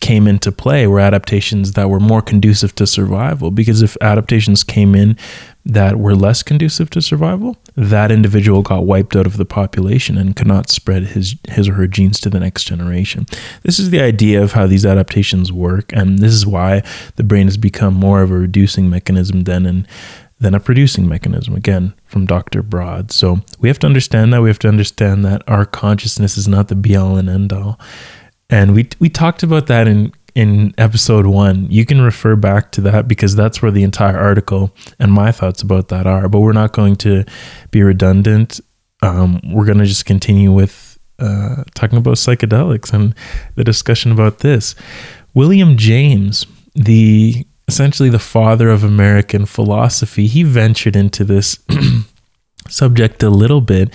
came 0.00 0.26
into 0.26 0.52
play 0.52 0.86
were 0.86 1.00
adaptations 1.00 1.72
that 1.72 1.90
were 1.90 2.00
more 2.00 2.22
conducive 2.22 2.74
to 2.76 2.86
survival. 2.86 3.50
Because 3.50 3.82
if 3.82 3.96
adaptations 4.00 4.62
came 4.62 4.94
in 4.94 5.16
that 5.64 5.96
were 5.96 6.14
less 6.14 6.42
conducive 6.42 6.88
to 6.90 7.02
survival, 7.02 7.56
that 7.76 8.10
individual 8.10 8.62
got 8.62 8.86
wiped 8.86 9.14
out 9.16 9.26
of 9.26 9.36
the 9.36 9.44
population 9.44 10.16
and 10.16 10.34
could 10.36 10.46
not 10.46 10.70
spread 10.70 11.08
his 11.08 11.36
his 11.48 11.68
or 11.68 11.74
her 11.74 11.86
genes 11.86 12.20
to 12.20 12.30
the 12.30 12.40
next 12.40 12.64
generation. 12.64 13.26
This 13.62 13.78
is 13.78 13.90
the 13.90 14.00
idea 14.00 14.42
of 14.42 14.52
how 14.52 14.66
these 14.66 14.86
adaptations 14.86 15.52
work, 15.52 15.92
and 15.92 16.18
this 16.18 16.32
is 16.32 16.46
why 16.46 16.82
the 17.16 17.24
brain 17.24 17.46
has 17.46 17.56
become 17.56 17.94
more 17.94 18.22
of 18.22 18.30
a 18.30 18.38
reducing 18.38 18.88
mechanism 18.88 19.42
than 19.42 19.66
an 19.66 19.86
than 20.40 20.54
a 20.54 20.60
producing 20.60 21.08
mechanism 21.08 21.54
again 21.54 21.92
from 22.06 22.24
Dr. 22.24 22.62
Broad. 22.62 23.10
So 23.10 23.40
we 23.58 23.68
have 23.68 23.80
to 23.80 23.88
understand 23.88 24.32
that 24.32 24.40
we 24.40 24.48
have 24.48 24.60
to 24.60 24.68
understand 24.68 25.24
that 25.24 25.42
our 25.48 25.64
consciousness 25.64 26.36
is 26.36 26.46
not 26.46 26.68
the 26.68 26.76
be 26.76 26.94
all 26.94 27.16
and 27.16 27.28
end 27.28 27.52
all 27.52 27.78
and 28.50 28.74
we 28.74 28.88
we 28.98 29.08
talked 29.08 29.42
about 29.42 29.66
that 29.66 29.86
in 29.86 30.12
in 30.34 30.72
episode 30.78 31.26
one. 31.26 31.66
You 31.70 31.84
can 31.84 32.00
refer 32.00 32.36
back 32.36 32.70
to 32.72 32.80
that 32.82 33.08
because 33.08 33.34
that's 33.34 33.60
where 33.60 33.72
the 33.72 33.82
entire 33.82 34.16
article 34.16 34.72
and 34.98 35.12
my 35.12 35.32
thoughts 35.32 35.62
about 35.62 35.88
that 35.88 36.06
are. 36.06 36.28
But 36.28 36.40
we're 36.40 36.52
not 36.52 36.72
going 36.72 36.96
to 36.96 37.24
be 37.70 37.82
redundant. 37.82 38.60
Um, 39.02 39.40
we're 39.44 39.64
going 39.64 39.78
to 39.78 39.86
just 39.86 40.06
continue 40.06 40.52
with 40.52 40.98
uh, 41.18 41.64
talking 41.74 41.98
about 41.98 42.16
psychedelics 42.16 42.92
and 42.92 43.14
the 43.56 43.64
discussion 43.64 44.12
about 44.12 44.38
this. 44.38 44.74
William 45.34 45.76
James, 45.76 46.46
the 46.74 47.44
essentially 47.66 48.08
the 48.08 48.18
father 48.18 48.70
of 48.70 48.84
American 48.84 49.44
philosophy, 49.44 50.26
he 50.26 50.42
ventured 50.42 50.96
into 50.96 51.24
this 51.24 51.58
subject 52.68 53.22
a 53.22 53.30
little 53.30 53.60
bit 53.60 53.92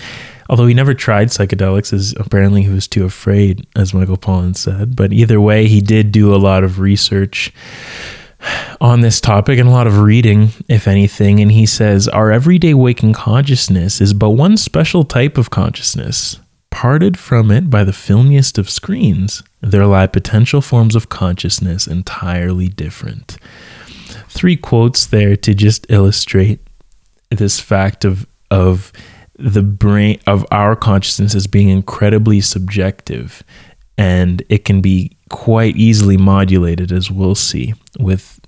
although 0.54 0.68
he 0.68 0.76
never 0.76 0.94
tried 0.94 1.30
psychedelics, 1.30 1.92
as 1.92 2.14
apparently 2.20 2.62
he 2.62 2.70
was 2.70 2.88
too 2.88 3.06
afraid, 3.06 3.66
as 3.76 3.92
Michael 3.92 4.20
Pollan 4.20 4.56
said. 4.56 4.96
But 4.96 5.12
either 5.12 5.42
way, 5.42 5.68
he 5.68 5.82
did 5.82 6.12
do 6.12 6.32
a 6.32 6.38
lot 6.38 6.64
of 6.64 6.78
research 6.78 7.52
on 8.80 9.02
this 9.02 9.20
topic 9.20 9.58
and 9.58 9.68
a 9.68 9.72
lot 9.72 9.88
of 9.88 9.98
reading, 9.98 10.50
if 10.70 10.88
anything. 10.88 11.40
And 11.40 11.52
he 11.52 11.66
says, 11.66 12.08
Our 12.08 12.32
everyday 12.32 12.76
waking 12.76 13.14
consciousness 13.14 14.00
is 14.00 14.14
but 14.14 14.30
one 14.30 14.56
special 14.56 15.04
type 15.04 15.40
of 15.40 15.50
consciousness. 15.50 16.40
Parted 16.70 17.18
from 17.18 17.50
it 17.50 17.72
by 17.72 17.84
the 17.84 17.92
filmiest 17.92 18.60
of 18.60 18.70
screens, 18.70 19.42
there 19.60 19.88
lie 19.88 20.06
potential 20.06 20.62
forms 20.62 20.96
of 20.96 21.10
consciousness 21.10 21.88
entirely 21.88 22.68
different. 22.68 23.38
Three 24.30 24.56
quotes 24.56 25.08
there 25.08 25.36
to 25.36 25.56
just 25.56 25.88
illustrate 25.90 26.60
this 27.32 27.60
fact 27.60 28.06
of, 28.06 28.28
of 28.52 28.94
the 29.44 29.62
brain 29.62 30.20
of 30.26 30.46
our 30.52 30.74
consciousness 30.74 31.36
as 31.36 31.48
being 31.48 31.68
incredibly 31.68 32.40
subjective 32.40 33.44
and 33.98 34.42
it 34.48 34.64
can 34.64 34.80
be 34.80 35.18
quite 35.30 35.76
easily 35.76 36.16
modulated 36.16 36.92
as 36.94 37.12
we'll 37.12 37.36
see 37.36 37.74
with 38.00 38.40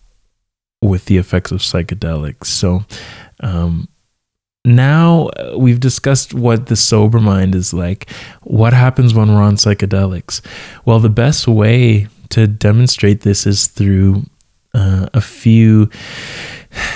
with 0.81 1.05
the 1.05 1.17
effects 1.17 1.51
of 1.51 1.59
psychedelics. 1.59 2.45
So 2.45 2.85
um, 3.39 3.89
now 4.63 5.27
uh, 5.29 5.55
we've 5.57 5.79
discussed 5.79 6.33
what 6.33 6.67
the 6.67 6.75
sober 6.75 7.19
mind 7.19 7.55
is 7.55 7.73
like. 7.73 8.09
What 8.43 8.73
happens 8.73 9.13
when 9.13 9.33
we're 9.33 9.41
on 9.41 9.55
psychedelics? 9.55 10.41
Well 10.85 10.99
the 10.99 11.09
best 11.09 11.45
way 11.45 12.07
to 12.29 12.47
demonstrate 12.47 13.21
this 13.21 13.45
is 13.45 13.67
through 13.67 14.23
uh, 14.73 15.07
a 15.13 15.21
few 15.21 15.89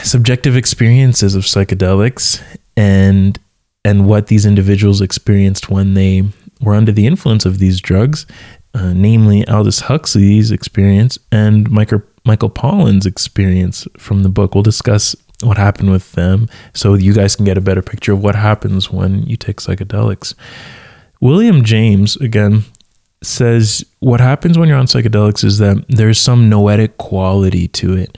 subjective 0.03 0.55
experiences 0.55 1.35
of 1.35 1.43
psychedelics 1.43 2.41
and 2.77 3.37
and 3.85 4.07
what 4.07 4.27
these 4.27 4.45
individuals 4.45 5.01
experienced 5.01 5.69
when 5.69 5.93
they 5.93 6.23
were 6.61 6.75
under 6.75 6.91
the 6.91 7.07
influence 7.07 7.45
of 7.45 7.59
these 7.59 7.79
drugs, 7.79 8.25
uh, 8.73 8.93
namely 8.93 9.47
Aldous 9.47 9.81
Huxley's 9.81 10.51
experience 10.51 11.17
and 11.31 11.69
Michael, 11.69 12.01
Michael 12.25 12.49
Pollan's 12.49 13.05
experience 13.05 13.87
from 13.97 14.23
the 14.23 14.29
book. 14.29 14.53
We'll 14.53 14.63
discuss 14.63 15.15
what 15.41 15.57
happened 15.57 15.91
with 15.91 16.11
them 16.13 16.49
so 16.73 16.93
you 16.95 17.13
guys 17.13 17.35
can 17.35 17.45
get 17.45 17.57
a 17.57 17.61
better 17.61 17.81
picture 17.81 18.11
of 18.11 18.21
what 18.21 18.35
happens 18.35 18.91
when 18.91 19.23
you 19.23 19.37
take 19.37 19.57
psychedelics. 19.57 20.33
William 21.21 21.63
James, 21.63 22.17
again, 22.17 22.63
says 23.21 23.85
what 23.99 24.19
happens 24.19 24.57
when 24.57 24.69
you're 24.69 24.77
on 24.77 24.85
psychedelics 24.85 25.43
is 25.43 25.57
that 25.57 25.83
there's 25.89 26.19
some 26.19 26.49
noetic 26.49 26.97
quality 26.97 27.67
to 27.67 27.93
it. 27.93 28.17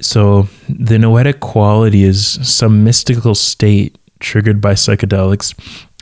So, 0.00 0.48
the 0.68 0.98
noetic 0.98 1.40
quality 1.40 2.04
is 2.04 2.24
some 2.48 2.84
mystical 2.84 3.34
state 3.34 3.98
triggered 4.20 4.60
by 4.60 4.74
psychedelics, 4.74 5.54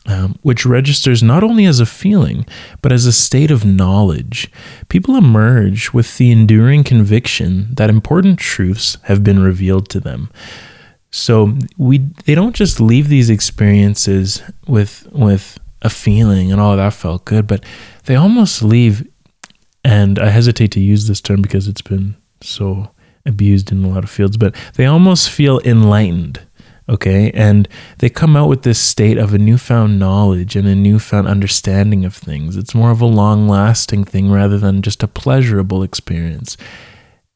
um, 0.06 0.38
which 0.42 0.64
registers 0.64 1.22
not 1.22 1.42
only 1.42 1.64
as 1.66 1.80
a 1.80 1.86
feeling, 1.86 2.46
but 2.82 2.92
as 2.92 3.06
a 3.06 3.12
state 3.12 3.50
of 3.50 3.64
knowledge. 3.64 4.50
People 4.88 5.16
emerge 5.16 5.92
with 5.92 6.16
the 6.16 6.30
enduring 6.30 6.84
conviction 6.84 7.74
that 7.74 7.90
important 7.90 8.38
truths 8.38 8.98
have 9.04 9.24
been 9.24 9.40
revealed 9.40 9.88
to 9.90 10.00
them. 10.00 10.30
So 11.10 11.56
we 11.78 11.98
they 12.26 12.34
don't 12.34 12.54
just 12.54 12.80
leave 12.80 13.08
these 13.08 13.30
experiences 13.30 14.42
with 14.66 15.08
with 15.12 15.58
a 15.82 15.90
feeling 15.90 16.52
and 16.52 16.60
oh 16.60 16.76
that 16.76 16.94
felt 16.94 17.24
good, 17.24 17.46
but 17.46 17.64
they 18.04 18.16
almost 18.16 18.62
leave 18.62 19.06
and 19.84 20.18
I 20.18 20.30
hesitate 20.30 20.72
to 20.72 20.80
use 20.80 21.06
this 21.06 21.20
term 21.20 21.42
because 21.42 21.68
it's 21.68 21.82
been 21.82 22.16
so 22.42 22.90
abused 23.24 23.72
in 23.72 23.84
a 23.84 23.88
lot 23.88 24.04
of 24.04 24.10
fields, 24.10 24.36
but 24.36 24.54
they 24.74 24.86
almost 24.86 25.30
feel 25.30 25.60
enlightened. 25.60 26.45
Okay. 26.88 27.30
And 27.32 27.68
they 27.98 28.08
come 28.08 28.36
out 28.36 28.48
with 28.48 28.62
this 28.62 28.78
state 28.78 29.18
of 29.18 29.34
a 29.34 29.38
newfound 29.38 29.98
knowledge 29.98 30.54
and 30.54 30.68
a 30.68 30.74
newfound 30.74 31.26
understanding 31.26 32.04
of 32.04 32.14
things. 32.14 32.56
It's 32.56 32.74
more 32.74 32.90
of 32.90 33.00
a 33.00 33.06
long 33.06 33.48
lasting 33.48 34.04
thing 34.04 34.30
rather 34.30 34.58
than 34.58 34.82
just 34.82 35.02
a 35.02 35.08
pleasurable 35.08 35.82
experience. 35.82 36.56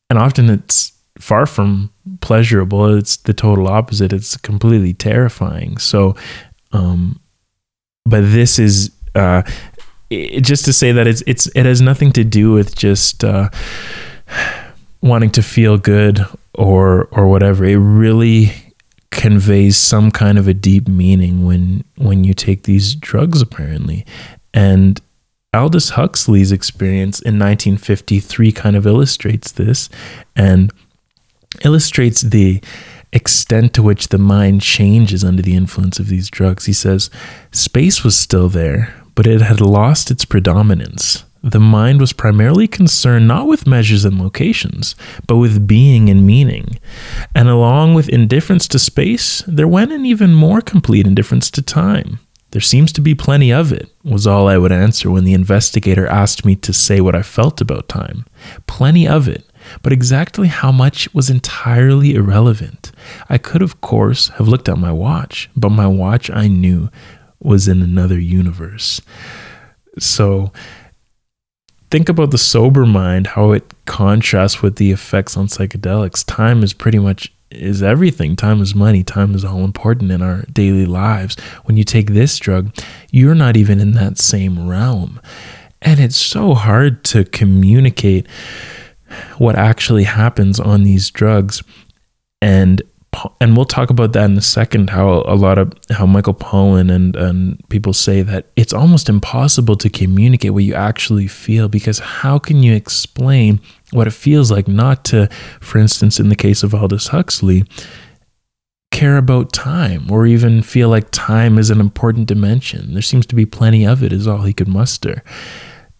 And 0.08 0.18
often 0.18 0.48
it's 0.50 0.92
far 1.18 1.46
from 1.46 1.92
pleasurable. 2.20 2.96
It's 2.96 3.16
the 3.16 3.34
total 3.34 3.68
opposite. 3.68 4.12
It's 4.12 4.36
completely 4.36 4.94
terrifying. 4.94 5.78
So, 5.78 6.14
um, 6.72 7.20
but 8.04 8.22
this 8.22 8.58
is, 8.58 8.90
uh, 9.14 9.42
it, 10.10 10.40
just 10.42 10.64
to 10.64 10.72
say 10.72 10.92
that 10.92 11.06
it's 11.06 11.22
it's 11.26 11.46
it 11.54 11.66
has 11.66 11.80
nothing 11.80 12.12
to 12.12 12.24
do 12.24 12.52
with 12.52 12.74
just 12.74 13.22
uh, 13.22 13.50
wanting 15.02 15.30
to 15.30 15.42
feel 15.42 15.78
good 15.78 16.24
or 16.54 17.08
or 17.12 17.28
whatever. 17.28 17.64
It 17.64 17.76
really 17.76 18.69
conveys 19.10 19.76
some 19.76 20.10
kind 20.10 20.38
of 20.38 20.46
a 20.46 20.54
deep 20.54 20.88
meaning 20.88 21.44
when 21.44 21.84
when 21.96 22.22
you 22.24 22.32
take 22.32 22.62
these 22.62 22.94
drugs 22.94 23.42
apparently 23.42 24.06
and 24.54 25.00
Aldous 25.52 25.90
Huxley's 25.90 26.52
experience 26.52 27.18
in 27.18 27.38
1953 27.38 28.52
kind 28.52 28.76
of 28.76 28.86
illustrates 28.86 29.50
this 29.50 29.88
and 30.36 30.72
illustrates 31.64 32.20
the 32.20 32.62
extent 33.12 33.74
to 33.74 33.82
which 33.82 34.08
the 34.08 34.18
mind 34.18 34.62
changes 34.62 35.24
under 35.24 35.42
the 35.42 35.56
influence 35.56 35.98
of 35.98 36.06
these 36.06 36.30
drugs. 36.30 36.66
He 36.66 36.72
says, 36.72 37.10
Space 37.50 38.04
was 38.04 38.16
still 38.16 38.48
there, 38.48 38.94
but 39.16 39.26
it 39.26 39.40
had 39.40 39.60
lost 39.60 40.12
its 40.12 40.24
predominance. 40.24 41.24
The 41.42 41.60
mind 41.60 42.00
was 42.00 42.12
primarily 42.12 42.68
concerned 42.68 43.26
not 43.26 43.46
with 43.46 43.66
measures 43.66 44.04
and 44.04 44.20
locations, 44.20 44.94
but 45.26 45.36
with 45.36 45.66
being 45.66 46.10
and 46.10 46.26
meaning. 46.26 46.78
And 47.34 47.48
along 47.48 47.94
with 47.94 48.10
indifference 48.10 48.68
to 48.68 48.78
space, 48.78 49.42
there 49.46 49.68
went 49.68 49.92
an 49.92 50.04
even 50.04 50.34
more 50.34 50.60
complete 50.60 51.06
indifference 51.06 51.50
to 51.52 51.62
time. 51.62 52.20
There 52.50 52.60
seems 52.60 52.92
to 52.92 53.00
be 53.00 53.14
plenty 53.14 53.52
of 53.52 53.72
it, 53.72 53.88
was 54.02 54.26
all 54.26 54.48
I 54.48 54.58
would 54.58 54.72
answer 54.72 55.10
when 55.10 55.24
the 55.24 55.34
investigator 55.34 56.06
asked 56.06 56.44
me 56.44 56.56
to 56.56 56.72
say 56.72 57.00
what 57.00 57.14
I 57.14 57.22
felt 57.22 57.60
about 57.60 57.88
time. 57.88 58.26
Plenty 58.66 59.06
of 59.06 59.28
it, 59.28 59.44
but 59.82 59.92
exactly 59.92 60.48
how 60.48 60.72
much 60.72 61.12
was 61.14 61.30
entirely 61.30 62.14
irrelevant. 62.14 62.90
I 63.28 63.38
could, 63.38 63.62
of 63.62 63.80
course, 63.80 64.28
have 64.30 64.48
looked 64.48 64.68
at 64.68 64.78
my 64.78 64.90
watch, 64.90 65.48
but 65.54 65.70
my 65.70 65.86
watch 65.86 66.28
I 66.28 66.48
knew 66.48 66.90
was 67.38 67.68
in 67.68 67.82
another 67.82 68.18
universe. 68.18 69.00
So 69.98 70.52
think 71.90 72.08
about 72.08 72.30
the 72.30 72.38
sober 72.38 72.86
mind, 72.86 73.28
how 73.28 73.52
it 73.52 73.72
contrasts 73.86 74.62
with 74.62 74.76
the 74.76 74.92
effects 74.92 75.36
on 75.36 75.46
psychedelics. 75.46 76.24
Time 76.26 76.62
is 76.62 76.72
pretty 76.72 76.98
much 76.98 77.32
is 77.50 77.82
everything. 77.82 78.36
Time 78.36 78.62
is 78.62 78.74
money. 78.74 79.02
Time 79.02 79.34
is 79.34 79.44
all 79.44 79.64
important 79.64 80.12
in 80.12 80.22
our 80.22 80.42
daily 80.52 80.86
lives. 80.86 81.36
When 81.64 81.76
you 81.76 81.84
take 81.84 82.10
this 82.10 82.38
drug, 82.38 82.72
you're 83.10 83.34
not 83.34 83.56
even 83.56 83.80
in 83.80 83.92
that 83.92 84.18
same 84.18 84.68
realm. 84.68 85.20
And 85.82 85.98
it's 85.98 86.16
so 86.16 86.54
hard 86.54 87.02
to 87.04 87.24
communicate 87.24 88.28
what 89.38 89.56
actually 89.56 90.04
happens 90.04 90.60
on 90.60 90.84
these 90.84 91.10
drugs 91.10 91.62
and 92.40 92.82
and 93.40 93.56
we'll 93.56 93.66
talk 93.66 93.90
about 93.90 94.12
that 94.12 94.30
in 94.30 94.36
a 94.36 94.42
second 94.42 94.90
how 94.90 95.22
a 95.26 95.34
lot 95.34 95.58
of 95.58 95.72
how 95.90 96.06
Michael 96.06 96.34
Pollan 96.34 96.94
and 96.94 97.16
and 97.16 97.68
people 97.68 97.92
say 97.92 98.22
that 98.22 98.46
it's 98.56 98.72
almost 98.72 99.08
impossible 99.08 99.76
to 99.76 99.90
communicate 99.90 100.52
what 100.52 100.64
you 100.64 100.74
actually 100.74 101.26
feel 101.26 101.68
because 101.68 101.98
how 101.98 102.38
can 102.38 102.62
you 102.62 102.72
explain 102.72 103.60
what 103.90 104.06
it 104.06 104.12
feels 104.12 104.50
like 104.50 104.68
not 104.68 105.04
to 105.06 105.28
for 105.60 105.78
instance 105.78 106.20
in 106.20 106.28
the 106.28 106.36
case 106.36 106.62
of 106.62 106.74
Aldous 106.74 107.08
Huxley 107.08 107.64
care 108.92 109.16
about 109.16 109.52
time 109.52 110.10
or 110.10 110.26
even 110.26 110.62
feel 110.62 110.88
like 110.88 111.10
time 111.10 111.58
is 111.58 111.70
an 111.70 111.80
important 111.80 112.26
dimension? 112.26 112.92
There 112.92 113.02
seems 113.02 113.26
to 113.26 113.34
be 113.34 113.46
plenty 113.46 113.84
of 113.84 114.02
it 114.02 114.12
is 114.12 114.28
all 114.28 114.42
he 114.42 114.52
could 114.52 114.68
muster. 114.68 115.22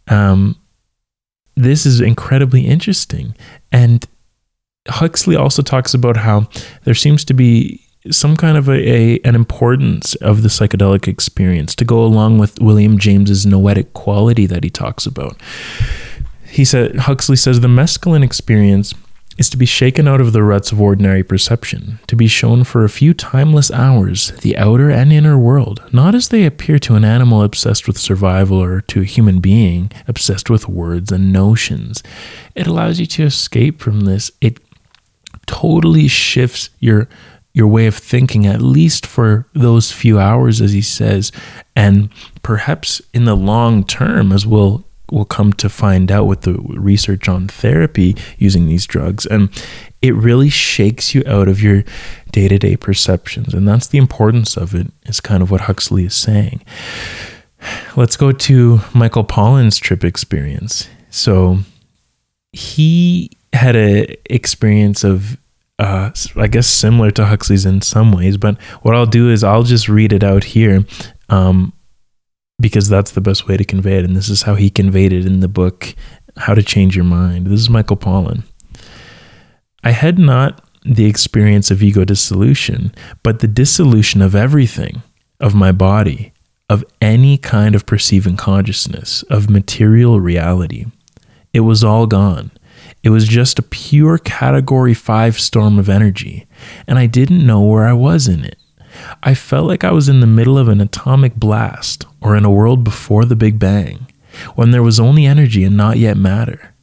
Um, 0.09 0.57
this 1.57 1.87
is 1.87 2.01
incredibly 2.01 2.67
interesting. 2.67 3.35
And 3.73 4.07
Huxley 4.91 5.37
also 5.37 5.63
talks 5.63 5.95
about 5.95 6.19
how 6.19 6.49
there 6.85 6.95
seems 6.95 7.25
to 7.27 7.35
be 7.35 7.85
some 8.11 8.37
kind 8.37 8.57
of 8.57 8.69
a, 8.69 8.73
a, 8.73 9.21
an 9.25 9.35
importance 9.35 10.15
of 10.17 10.43
the 10.43 10.49
psychedelic 10.49 11.07
experience 11.07 11.75
to 11.77 11.85
go 11.85 12.03
along 12.03 12.39
with 12.39 12.61
William 12.61 12.99
James's 12.99 13.45
noetic 13.45 13.93
quality 13.93 14.47
that 14.47 14.65
he 14.65 14.71
talks 14.71 15.05
about. 15.07 15.37
He 16.49 16.65
said 16.65 16.97
Huxley 16.97 17.37
says 17.37 17.61
the 17.61 17.69
mescaline 17.69 18.25
experience 18.25 18.95
is 19.39 19.49
to 19.49 19.57
be 19.57 19.67
shaken 19.67 20.07
out 20.07 20.21
of 20.21 20.33
the 20.33 20.43
ruts 20.43 20.73
of 20.73 20.81
ordinary 20.81 21.23
perception, 21.23 21.99
to 22.07 22.17
be 22.17 22.27
shown 22.27 22.65
for 22.65 22.85
a 22.85 22.91
few 22.91 23.15
timeless 23.15 23.71
hours 23.71 24.33
the 24.41 24.57
outer 24.57 24.91
and 24.91 25.13
inner 25.13 25.39
world, 25.39 25.83
not 25.93 26.15
as 26.15 26.29
they 26.29 26.45
appear 26.45 26.79
to 26.79 26.95
an 26.95 27.05
animal 27.05 27.43
obsessed 27.43 27.87
with 27.87 27.97
survival 27.97 28.59
or 28.63 28.83
to 28.83 29.01
a 29.01 29.05
human 29.05 29.41
being 29.41 29.91
obsessed 30.09 30.51
with 30.51 30.69
words 30.69 31.11
and 31.11 31.33
notions. 31.33 32.03
It 32.55 32.67
allows 32.67 33.01
you 33.01 33.07
to 33.07 33.25
escape 33.25 33.81
from 33.81 34.01
this. 34.01 34.31
It 34.43 34.59
totally 35.51 36.07
shifts 36.07 36.71
your 36.79 37.09
your 37.53 37.67
way 37.67 37.89
of 37.89 37.97
thinking 37.97 38.47
at 38.47 38.63
least 38.63 39.05
for 39.05 39.49
those 39.53 39.91
few 39.91 40.21
hours 40.21 40.61
as 40.61 40.73
he 40.73 40.81
says 40.81 41.33
and 41.75 42.09
perhaps 42.45 43.03
in 43.13 43.25
the 43.25 43.35
long 43.35 43.83
term 43.83 44.31
as 44.31 44.47
we'll 44.47 44.85
we'll 45.11 45.25
come 45.25 45.53
to 45.53 45.69
find 45.69 46.13
out 46.13 46.27
with 46.27 46.43
the 46.43 46.55
research 46.69 47.29
on 47.29 47.49
therapy 47.49 48.17
using 48.39 48.67
these 48.69 48.87
drugs 48.87 49.27
and 49.27 49.51
it 50.01 50.15
really 50.15 50.49
shakes 50.49 51.17
you 51.17 51.25
out 51.27 51.49
of 51.49 51.61
your 51.61 51.83
day-to-day 52.31 52.77
perceptions 52.77 53.53
and 53.53 53.67
that's 53.67 53.89
the 53.89 53.99
importance 53.99 54.57
of 54.57 54.73
it 54.73 54.87
is 55.07 55.19
kind 55.19 55.43
of 55.43 55.51
what 55.51 55.63
Huxley 55.63 56.05
is 56.05 56.15
saying. 56.15 56.63
Let's 57.97 58.17
go 58.17 58.31
to 58.31 58.81
Michael 58.95 59.25
Pollan's 59.25 59.79
trip 59.79 60.05
experience. 60.05 60.89
So 61.11 61.59
he 62.53 63.33
had 63.53 63.77
a 63.77 64.17
experience 64.33 65.05
of 65.05 65.39
uh, 65.79 66.11
I 66.37 66.47
guess 66.47 66.67
similar 66.67 67.11
to 67.13 67.25
Huxley's 67.25 67.65
in 67.65 67.81
some 67.81 68.13
ways, 68.13 68.37
but 68.37 68.61
what 68.83 68.95
I'll 68.95 69.07
do 69.07 69.31
is 69.31 69.43
I'll 69.43 69.63
just 69.63 69.89
read 69.89 70.13
it 70.13 70.23
out 70.23 70.45
here 70.45 70.85
um, 71.31 71.73
because 72.61 72.91
that's 72.91 73.13
the 73.13 73.23
best 73.23 73.49
way 73.49 73.57
to 73.57 73.65
convey 73.65 73.97
it. 73.97 74.05
And 74.05 74.15
this 74.15 74.29
is 74.29 74.43
how 74.43 74.57
he 74.57 74.69
conveyed 74.69 75.15
it 75.15 75.25
in 75.25 75.41
the 75.41 75.49
book, 75.49 75.95
How 76.37 76.53
to 76.53 76.63
Change 76.63 76.97
Your 76.97 77.07
Mind. 77.07 77.47
This 77.47 77.61
is 77.61 77.71
Michael 77.71 77.97
Pollan. 77.97 78.43
I 79.83 79.93
had 79.93 80.19
not 80.19 80.63
the 80.85 81.07
experience 81.07 81.71
of 81.71 81.83
ego 81.83 82.05
dissolution, 82.05 82.95
but 83.23 83.39
the 83.39 83.49
dissolution 83.49 84.21
of 84.21 84.35
everything, 84.35 85.03
of 85.41 85.55
my 85.55 85.73
body, 85.73 86.35
of 86.69 86.85
any 87.01 87.39
kind 87.39 87.75
of 87.75 87.87
perceiving 87.87 88.37
consciousness, 88.37 89.23
of 89.25 89.49
material 89.49 90.21
reality. 90.21 90.87
It 91.55 91.61
was 91.61 91.83
all 91.83 92.07
gone. 92.07 92.51
It 93.03 93.11
was 93.11 93.27
just 93.27 93.59
a 93.59 93.63
pure 93.63 94.19
category 94.19 94.95
5 94.95 95.41
storm 95.41 95.79
of 95.79 95.89
energy, 95.89 96.47
and 96.87 96.99
I 96.99 97.07
didn't 97.07 97.47
know 97.47 97.63
where 97.63 97.87
I 97.87 97.95
was 97.95 98.29
in 98.29 98.45
it. 98.45 98.59
I 99.23 99.35
felt 99.35 99.67
like 99.67 99.85
I 99.85 99.93
was 99.93 100.09
in 100.09 100.21
the 100.21 100.27
middle 100.27 100.59
of 100.59 100.69
an 100.69 100.81
atomic 100.81 101.35
blast 101.35 102.05
or 102.21 102.37
in 102.37 102.45
a 102.45 102.51
world 102.51 102.85
before 102.85 103.25
the 103.25 103.37
Big 103.37 103.59
Bang, 103.59 104.07
when 104.55 104.71
there 104.71 104.83
was 104.83 105.01
only 105.01 105.25
energy 105.25 105.65
and 105.65 105.77
not 105.77 105.97
yet 105.97 106.17
matter. 106.17 106.75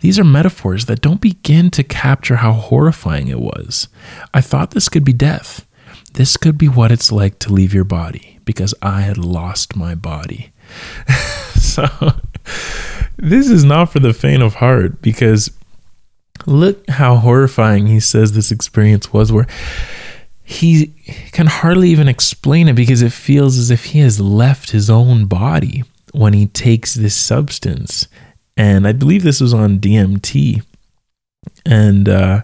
These 0.00 0.18
are 0.18 0.24
metaphors 0.24 0.86
that 0.86 1.00
don't 1.00 1.20
begin 1.20 1.70
to 1.72 1.82
capture 1.82 2.36
how 2.36 2.52
horrifying 2.52 3.28
it 3.28 3.40
was. 3.40 3.88
I 4.32 4.40
thought 4.40 4.70
this 4.70 4.88
could 4.88 5.04
be 5.04 5.12
death. 5.12 5.66
This 6.14 6.36
could 6.36 6.56
be 6.56 6.68
what 6.68 6.92
it's 6.92 7.10
like 7.10 7.40
to 7.40 7.52
leave 7.52 7.74
your 7.74 7.84
body 7.84 8.38
because 8.44 8.74
I 8.80 9.00
had 9.00 9.18
lost 9.18 9.74
my 9.74 9.96
body. 9.96 10.52
so, 11.56 11.86
this 13.16 13.50
is 13.50 13.64
not 13.64 13.90
for 13.90 13.98
the 13.98 14.12
faint 14.12 14.42
of 14.42 14.54
heart 14.54 15.02
because 15.02 15.50
Look 16.46 16.88
how 16.90 17.16
horrifying 17.16 17.86
he 17.86 18.00
says 18.00 18.32
this 18.32 18.50
experience 18.50 19.12
was, 19.12 19.32
where 19.32 19.46
he 20.42 20.88
can 21.32 21.46
hardly 21.46 21.88
even 21.88 22.06
explain 22.06 22.68
it 22.68 22.74
because 22.74 23.00
it 23.00 23.12
feels 23.12 23.56
as 23.56 23.70
if 23.70 23.86
he 23.86 24.00
has 24.00 24.20
left 24.20 24.70
his 24.70 24.90
own 24.90 25.24
body 25.24 25.84
when 26.12 26.34
he 26.34 26.46
takes 26.46 26.94
this 26.94 27.16
substance. 27.16 28.08
And 28.56 28.86
I 28.86 28.92
believe 28.92 29.22
this 29.22 29.40
was 29.40 29.54
on 29.54 29.80
DMT. 29.80 30.62
And 31.66 32.08
uh, 32.08 32.42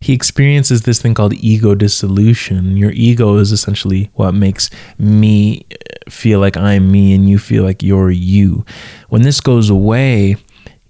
he 0.00 0.12
experiences 0.12 0.82
this 0.82 1.00
thing 1.00 1.14
called 1.14 1.34
ego 1.34 1.74
dissolution. 1.74 2.76
Your 2.76 2.90
ego 2.90 3.36
is 3.36 3.52
essentially 3.52 4.10
what 4.14 4.32
makes 4.32 4.70
me 4.98 5.66
feel 6.08 6.40
like 6.40 6.56
I'm 6.56 6.90
me 6.90 7.14
and 7.14 7.28
you 7.28 7.38
feel 7.38 7.62
like 7.62 7.82
you're 7.82 8.10
you. 8.10 8.64
When 9.10 9.22
this 9.22 9.40
goes 9.40 9.70
away, 9.70 10.36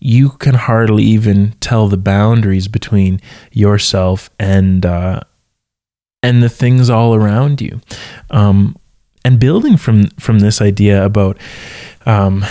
you 0.03 0.31
can 0.31 0.55
hardly 0.55 1.05
even 1.05 1.53
tell 1.61 1.87
the 1.87 1.97
boundaries 1.97 2.67
between 2.67 3.21
yourself 3.53 4.31
and 4.39 4.85
uh, 4.85 5.21
and 6.23 6.43
the 6.43 6.49
things 6.49 6.91
all 6.91 7.15
around 7.15 7.61
you. 7.61 7.81
Um, 8.31 8.77
and 9.25 9.39
building 9.39 9.77
from 9.77 10.09
from 10.19 10.41
this 10.41 10.61
idea 10.61 11.05
about 11.05 11.39
um, 12.05 12.45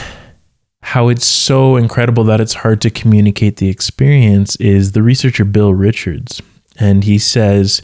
how 0.82 1.10
it's 1.10 1.26
so 1.26 1.76
incredible 1.76 2.24
that 2.24 2.40
it's 2.40 2.54
hard 2.54 2.80
to 2.82 2.90
communicate 2.90 3.58
the 3.58 3.70
experience 3.70 4.56
is 4.56 4.94
the 4.94 5.04
researcher 5.04 5.44
Bill 5.44 5.74
Richards. 5.74 6.42
And 6.80 7.04
he 7.04 7.20
says, 7.20 7.82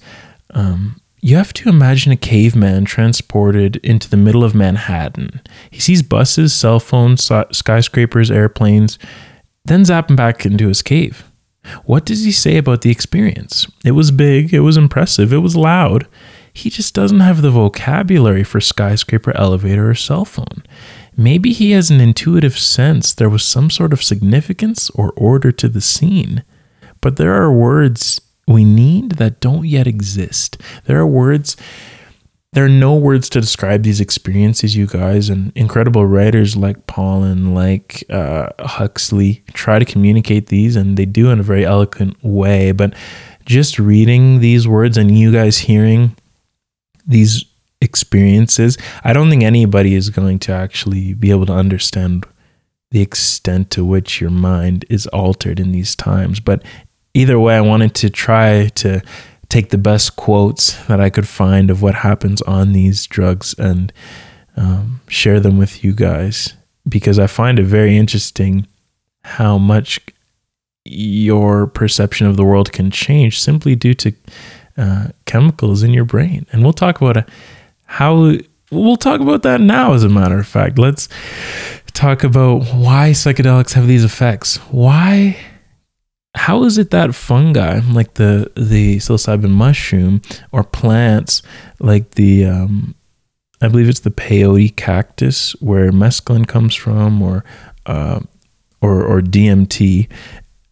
um, 0.51 0.99
you 1.19 1.36
have 1.36 1.53
to 1.53 1.69
imagine 1.69 2.13
a 2.13 2.17
caveman 2.17 2.86
transported 2.86 3.75
into 3.77 4.10
the 4.10 4.17
middle 4.17 4.45
of 4.45 4.56
Manhattan. 4.56 5.41
He 5.69 5.82
sees 5.82 6.01
buses, 6.01 6.53
cell 6.53 6.80
phones, 6.80 7.30
skyscrapers, 7.51 8.32
airplanes, 8.32 8.97
then 9.67 9.86
zap 9.86 10.10
him 10.10 10.15
back 10.15 10.45
into 10.45 10.67
his 10.67 10.82
cave. 10.82 11.30
What 11.86 12.06
does 12.06 12.23
he 12.23 12.32
say 12.32 12.58
about 12.58 12.82
the 12.82 12.91
experience? 12.91 13.67
It 13.84 13.91
was 13.91 14.12
big, 14.12 14.53
it 14.53 14.62
was 14.62 14.77
impressive, 14.77 15.34
it 15.34 15.39
was 15.39 15.56
loud. 15.56 16.08
He 16.53 16.69
just 16.69 16.93
doesn't 16.93 17.19
have 17.19 17.41
the 17.41 17.51
vocabulary 17.51 18.43
for 18.43 18.60
skyscraper, 18.60 19.36
elevator, 19.36 19.89
or 19.89 19.95
cell 19.95 20.25
phone. 20.25 20.63
Maybe 21.15 21.51
he 21.51 21.71
has 21.71 21.91
an 21.91 21.99
intuitive 21.99 22.58
sense 22.58 23.13
there 23.13 23.30
was 23.30 23.43
some 23.43 23.69
sort 23.69 23.93
of 23.93 24.03
significance 24.03 24.89
or 24.91 25.12
order 25.13 25.51
to 25.51 25.67
the 25.67 25.82
scene. 25.82 26.43
But 27.01 27.17
there 27.17 27.34
are 27.34 27.51
words 27.51 28.21
we 28.47 28.63
need 28.63 29.13
that 29.13 29.39
don't 29.39 29.67
yet 29.67 29.88
exist. 29.88 30.58
There 30.86 30.99
are 30.99 31.08
words, 31.08 31.58
there 32.58 32.65
are 32.65 32.70
no 32.70 32.96
words 32.96 33.30
to 33.30 33.39
describe 33.39 33.84
these 33.84 34.02
experiences, 34.02 34.76
you 34.76 34.88
guys. 34.88 35.30
And 35.30 35.52
incredible 35.56 36.08
writers 36.08 36.58
like 36.58 36.88
Pollan 36.88 37.54
like 37.54 38.04
uh, 38.10 38.50
Huxley 38.58 39.43
try 39.54 39.78
to 39.78 39.86
communicate 39.86 40.48
these, 40.48 40.76
and 40.76 40.98
they 40.98 41.06
do 41.06 41.30
in 41.30 41.39
a 41.39 41.43
very 41.43 41.63
eloquent 41.63 42.17
way. 42.24 42.72
But 42.72 42.96
just 43.46 43.78
reading 43.78 44.39
these 44.39 44.67
words 44.67 44.98
and 44.98 45.15
you 45.15 45.32
guys 45.32 45.60
hearing 45.60 46.15
these 47.06 47.46
experiences, 47.80 48.76
I 49.04 49.13
don't 49.13 49.30
think 49.30 49.43
anybody 49.43 49.93
is 49.93 50.10
going 50.10 50.39
to 50.39 50.52
actually 50.52 51.13
be 51.13 51.30
able 51.30 51.46
to 51.46 51.54
understand 51.54 52.26
the 52.89 53.02
extent 53.02 53.70
to 53.70 53.86
which 53.86 54.20
your 54.20 54.32
mind 54.32 54.84
is 54.89 55.06
altered 55.10 55.60
in 55.60 55.74
these 55.74 55.96
times. 55.96 56.39
But 56.39 56.63
either 57.13 57.39
way, 57.39 57.56
I 57.56 57.62
wanted 57.62 57.93
to 57.93 58.10
try 58.10 58.70
to 58.70 59.04
take 59.49 59.69
the 59.69 59.77
best 59.77 60.15
quotes 60.15 60.83
that 60.86 60.99
I 60.99 61.10
could 61.10 61.27
find 61.27 61.69
of 61.69 61.81
what 61.81 61.95
happens 61.95 62.41
on 62.43 62.73
these 62.73 63.07
drugs 63.07 63.55
and 63.57 63.93
um, 64.55 65.01
share 65.07 65.39
them 65.39 65.57
with 65.57 65.83
you 65.83 65.93
guys 65.93 66.53
because 66.88 67.19
I 67.19 67.27
find 67.27 67.60
it 67.60 67.65
very 67.65 67.97
interesting 67.97 68.67
how 69.23 69.57
much 69.57 69.99
your 70.86 71.67
perception 71.67 72.27
of 72.27 72.38
the 72.38 72.43
world 72.43 72.71
can 72.71 72.91
change 72.91 73.39
simply 73.39 73.75
due 73.75 73.93
to 73.93 74.13
uh, 74.77 75.07
chemicals 75.25 75.83
in 75.83 75.93
your 75.93 76.05
brain. 76.05 76.45
And 76.51 76.63
we'll 76.63 76.73
talk 76.73 77.01
about 77.01 77.17
a, 77.17 77.25
how 77.86 78.38
we'll 78.71 78.97
talk 78.97 79.21
about 79.21 79.43
that 79.43 79.62
now 79.62 79.93
as 79.93 80.03
a 80.03 80.10
matter 80.10 80.38
of 80.39 80.47
fact 80.47 80.77
let's 80.77 81.07
talk 81.93 82.23
about 82.23 82.65
why 82.73 83.12
psychedelics 83.12 83.73
have 83.73 83.88
these 83.88 84.03
effects 84.03 84.57
why 84.71 85.38
how 86.38 86.63
is 86.63 86.78
it 86.78 86.91
that 86.91 87.15
fungi 87.15 87.80
like 87.91 88.13
the 88.13 88.52
the 88.56 88.97
psilocybin 88.97 89.50
mushroom 89.50 90.21
or 90.52 90.63
plants 90.63 91.41
like 91.80 92.12
the 92.12 92.45
um, 92.45 92.95
I 93.62 93.67
believe 93.67 93.89
it's 93.89 94.02
the 94.02 94.12
peyote 94.12 94.76
cactus 94.76 95.54
where 95.54 95.91
mescaline 95.91 96.47
comes 96.47 96.76
from 96.76 97.21
or 97.21 97.43
uh, 97.86 98.19
or 98.82 99.04
or 99.04 99.21
DMT 99.21 100.08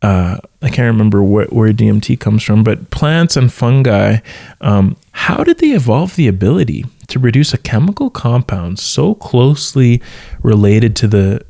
uh, 0.01 0.37
I 0.61 0.69
can't 0.69 0.85
remember 0.85 1.23
where, 1.23 1.47
where, 1.47 1.73
DMT 1.73 2.19
comes 2.19 2.43
from, 2.43 2.63
but 2.63 2.91
plants 2.91 3.35
and 3.35 3.51
fungi, 3.51 4.17
um, 4.61 4.97
how 5.11 5.43
did 5.43 5.57
they 5.57 5.69
evolve 5.69 6.15
the 6.15 6.27
ability 6.27 6.85
to 7.07 7.19
produce 7.19 7.55
a 7.55 7.57
chemical 7.57 8.11
compound 8.11 8.77
so 8.77 9.15
closely 9.15 10.03
related 10.43 10.95
to 10.97 11.07
the 11.07 11.43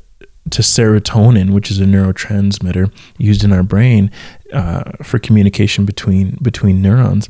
to 0.50 0.62
serotonin, 0.62 1.50
which 1.50 1.70
is 1.70 1.80
a 1.80 1.84
neurotransmitter 1.84 2.92
used 3.18 3.44
in 3.44 3.52
our 3.52 3.62
brain 3.62 4.10
uh, 4.52 4.92
for 5.02 5.18
communication 5.18 5.84
between 5.84 6.38
between 6.42 6.80
neurons, 6.80 7.28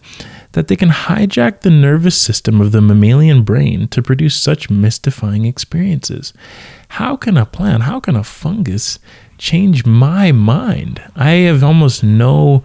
that 0.52 0.68
they 0.68 0.76
can 0.76 0.90
hijack 0.90 1.60
the 1.60 1.70
nervous 1.70 2.16
system 2.16 2.60
of 2.60 2.72
the 2.72 2.80
mammalian 2.80 3.42
brain 3.42 3.88
to 3.88 4.02
produce 4.02 4.36
such 4.36 4.70
mystifying 4.70 5.44
experiences. 5.44 6.32
How 6.90 7.16
can 7.16 7.36
a 7.36 7.46
plant, 7.46 7.84
how 7.84 8.00
can 8.00 8.16
a 8.16 8.24
fungus 8.24 8.98
change 9.38 9.84
my 9.84 10.32
mind. 10.32 11.02
I 11.14 11.30
have 11.30 11.62
almost 11.62 12.02
no, 12.02 12.62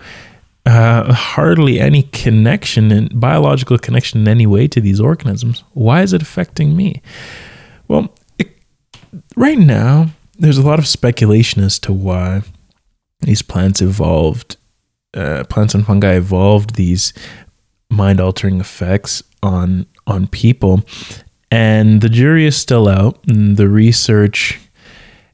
uh, 0.66 1.14
hardly 1.14 1.80
any 1.80 2.04
connection 2.04 2.92
and 2.92 3.20
biological 3.20 3.78
connection 3.78 4.22
in 4.22 4.28
any 4.28 4.46
way 4.46 4.68
to 4.68 4.82
these 4.82 5.00
organisms. 5.00 5.64
Why 5.74 6.02
is 6.02 6.14
it 6.14 6.22
affecting 6.22 6.76
me? 6.76 7.02
Well, 7.88 8.14
it, 8.38 8.58
right 9.36 9.58
now, 9.58 10.10
there's 10.42 10.58
a 10.58 10.66
lot 10.66 10.80
of 10.80 10.88
speculation 10.88 11.64
as 11.64 11.78
to 11.80 11.94
why 11.94 12.42
these 13.22 13.44
plants 13.44 13.80
evolved, 13.82 14.58
uh, 15.14 15.44
plants 15.46 15.76
and 15.76 15.86
fungi 15.86 16.16
evolved 16.16 16.76
these 16.76 17.14
mind 17.92 18.20
altering 18.20 18.60
effects 18.60 19.22
on 19.44 19.86
on 20.08 20.28
people. 20.28 20.84
And 21.52 22.02
the 22.02 22.10
jury 22.10 22.46
is 22.46 22.58
still 22.58 22.88
out. 22.88 23.20
The 23.26 23.70
research 23.70 24.60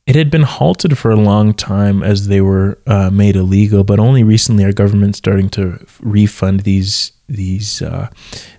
it 0.05 0.15
had 0.15 0.29
been 0.29 0.43
halted 0.43 0.97
for 0.97 1.11
a 1.11 1.17
long 1.17 1.53
time 1.53 2.03
as 2.03 2.27
they 2.27 2.41
were 2.41 2.79
uh, 2.87 3.09
made 3.09 3.35
illegal, 3.35 3.83
but 3.83 3.99
only 3.99 4.23
recently 4.23 4.63
our 4.63 4.73
government 4.73 5.15
starting 5.15 5.49
to 5.49 5.85
refund 6.01 6.61
these 6.61 7.11
these 7.27 7.81
uh, 7.81 8.09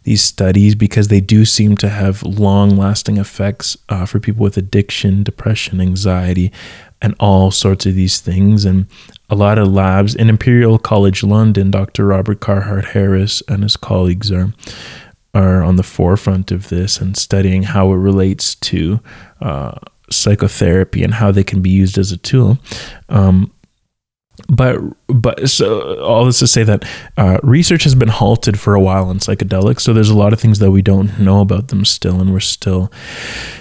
these 0.05 0.23
studies 0.23 0.75
because 0.75 1.09
they 1.09 1.21
do 1.21 1.45
seem 1.45 1.77
to 1.79 1.89
have 1.89 2.23
long 2.23 2.77
lasting 2.77 3.17
effects 3.17 3.77
uh, 3.89 4.07
for 4.07 4.21
people 4.21 4.43
with 4.43 4.57
addiction, 4.57 5.23
depression, 5.23 5.81
anxiety, 5.81 6.53
and 7.01 7.15
all 7.19 7.51
sorts 7.51 7.87
of 7.87 7.95
these 7.95 8.21
things. 8.21 8.65
And 8.65 8.87
a 9.31 9.35
lot 9.35 9.59
of 9.59 9.69
labs 9.69 10.15
in 10.15 10.29
Imperial 10.29 10.79
College 10.79 11.23
London, 11.23 11.71
Dr. 11.71 12.07
Robert 12.07 12.41
Carhart 12.41 12.87
Harris 12.87 13.43
and 13.49 13.63
his 13.63 13.77
colleagues 13.77 14.31
are 14.31 14.53
are 15.35 15.63
on 15.63 15.77
the 15.77 15.83
forefront 15.83 16.51
of 16.51 16.69
this 16.69 16.99
and 16.99 17.17
studying 17.17 17.63
how 17.63 17.93
it 17.93 17.97
relates 17.97 18.55
to 18.55 18.99
uh, 19.41 19.73
psychotherapy 20.11 21.05
and 21.05 21.15
how 21.15 21.31
they 21.31 21.45
can 21.45 21.61
be 21.61 21.71
used 21.71 21.99
as 21.99 22.11
a 22.11 22.17
tool. 22.17 22.59
Um, 23.09 23.53
but 24.49 24.81
but 25.09 25.49
so 25.49 25.99
all 26.03 26.27
this 26.27 26.39
to 26.39 26.47
say 26.47 26.63
that 26.63 26.85
uh, 27.17 27.39
research 27.43 27.85
has 27.85 27.95
been 27.95 28.09
halted 28.09 28.61
for 28.61 28.75
a 28.75 28.81
while 28.81 29.07
on 29.07 29.19
psychedelics 29.19 29.81
so 29.81 29.93
there's 29.93 30.11
a 30.11 30.17
lot 30.17 30.33
of 30.33 30.41
things 30.41 30.59
that 30.59 30.71
we 30.71 30.83
don't 30.83 31.19
know 31.19 31.41
about 31.41 31.69
them 31.69 31.85
still 31.85 32.21
and 32.21 32.33
we're 32.33 32.41
still 32.41 32.93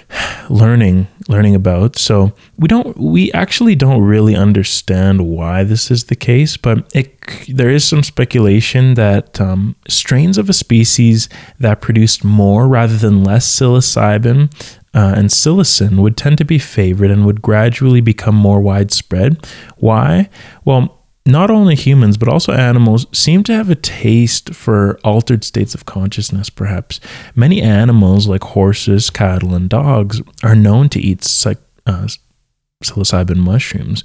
learning 0.49 1.07
learning 1.29 1.55
about 1.55 1.97
so 1.97 2.33
we 2.57 2.67
don't 2.67 2.97
we 2.97 3.31
actually 3.31 3.75
don't 3.75 4.01
really 4.01 4.35
understand 4.35 5.25
why 5.25 5.63
this 5.63 5.89
is 5.89 6.05
the 6.05 6.15
case 6.15 6.57
but 6.57 6.85
it 6.93 7.13
there 7.47 7.69
is 7.69 7.83
some 7.83 8.03
speculation 8.03 8.93
that 8.95 9.39
um, 9.39 9.75
strains 9.87 10.37
of 10.37 10.49
a 10.49 10.53
species 10.53 11.29
that 11.59 11.81
produced 11.81 12.23
more 12.23 12.67
rather 12.67 12.97
than 12.97 13.23
less 13.23 13.47
psilocybin 13.47 14.51
uh, 14.93 15.13
and 15.15 15.29
psilocin 15.29 15.99
would 15.99 16.17
tend 16.17 16.37
to 16.37 16.45
be 16.45 16.57
favored 16.57 17.11
and 17.11 17.25
would 17.25 17.41
gradually 17.41 18.01
become 18.01 18.33
more 18.33 18.59
widespread. 18.59 19.45
Why? 19.77 20.29
Well, 20.65 20.96
not 21.27 21.51
only 21.51 21.75
humans, 21.75 22.17
but 22.17 22.29
also 22.29 22.53
animals 22.53 23.05
seem 23.11 23.43
to 23.43 23.53
have 23.53 23.69
a 23.69 23.75
taste 23.75 24.53
for 24.53 24.99
altered 25.03 25.43
states 25.43 25.75
of 25.75 25.85
consciousness, 25.85 26.49
perhaps. 26.49 26.99
Many 27.35 27.61
animals, 27.61 28.27
like 28.27 28.43
horses, 28.43 29.09
cattle, 29.09 29.53
and 29.53 29.69
dogs, 29.69 30.21
are 30.43 30.55
known 30.55 30.89
to 30.89 30.99
eat 30.99 31.23
psych- 31.23 31.57
uh, 31.85 32.07
psilocybin 32.83 33.37
mushrooms. 33.37 34.03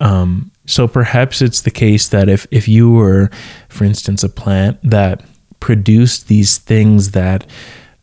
Um, 0.00 0.50
so 0.66 0.88
perhaps 0.88 1.42
it's 1.42 1.62
the 1.62 1.70
case 1.70 2.08
that 2.08 2.28
if, 2.28 2.46
if 2.50 2.68
you 2.68 2.90
were, 2.90 3.30
for 3.68 3.84
instance, 3.84 4.22
a 4.22 4.28
plant 4.28 4.78
that 4.82 5.22
produced 5.60 6.28
these 6.28 6.58
things 6.58 7.10
that 7.10 7.46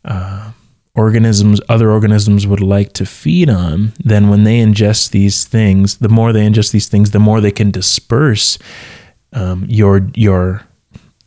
uh, 0.06 0.52
organisms 0.98 1.62
other 1.70 1.92
organisms 1.92 2.46
would 2.46 2.60
like 2.60 2.92
to 2.92 3.06
feed 3.06 3.50
on 3.50 3.94
then 4.04 4.30
when 4.30 4.44
they 4.44 4.60
ingest 4.60 5.12
these 5.12 5.46
things 5.46 5.98
the 5.98 6.10
more 6.10 6.34
they 6.34 6.46
ingest 6.46 6.72
these 6.72 6.90
things 6.90 7.12
the 7.12 7.20
more 7.20 7.40
they 7.40 7.52
can 7.52 7.72
disperse 7.72 8.58
um, 9.34 9.66
your 9.70 10.10
your 10.16 10.64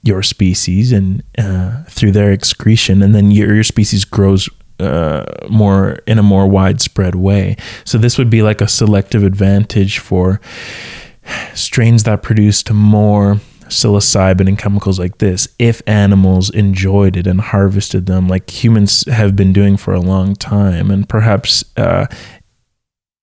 your 0.02 0.22
species 0.22 0.92
and 0.92 1.22
uh, 1.38 1.84
through 1.84 2.10
their 2.10 2.32
excretion 2.32 3.02
and 3.02 3.14
then 3.14 3.30
your, 3.30 3.54
your 3.54 3.64
species 3.64 4.04
grows 4.04 4.48
uh, 4.80 5.24
more 5.50 5.98
in 6.06 6.18
a 6.18 6.22
more 6.22 6.46
widespread 6.46 7.14
way. 7.14 7.54
So 7.84 7.98
this 7.98 8.16
would 8.16 8.30
be 8.30 8.40
like 8.40 8.62
a 8.62 8.68
selective 8.68 9.22
advantage 9.22 9.98
for 9.98 10.40
strains 11.54 12.04
that 12.04 12.22
produced 12.22 12.72
more 12.72 13.40
psilocybin 13.70 14.48
and 14.48 14.58
chemicals 14.58 14.98
like 14.98 15.18
this 15.18 15.48
if 15.58 15.80
animals 15.86 16.50
enjoyed 16.50 17.16
it 17.16 17.26
and 17.26 17.40
harvested 17.40 18.06
them 18.06 18.28
like 18.28 18.50
humans 18.50 19.04
have 19.06 19.34
been 19.34 19.52
doing 19.52 19.76
for 19.76 19.94
a 19.94 20.00
long 20.00 20.34
time 20.34 20.90
and 20.90 21.08
perhaps 21.08 21.64
uh, 21.76 22.06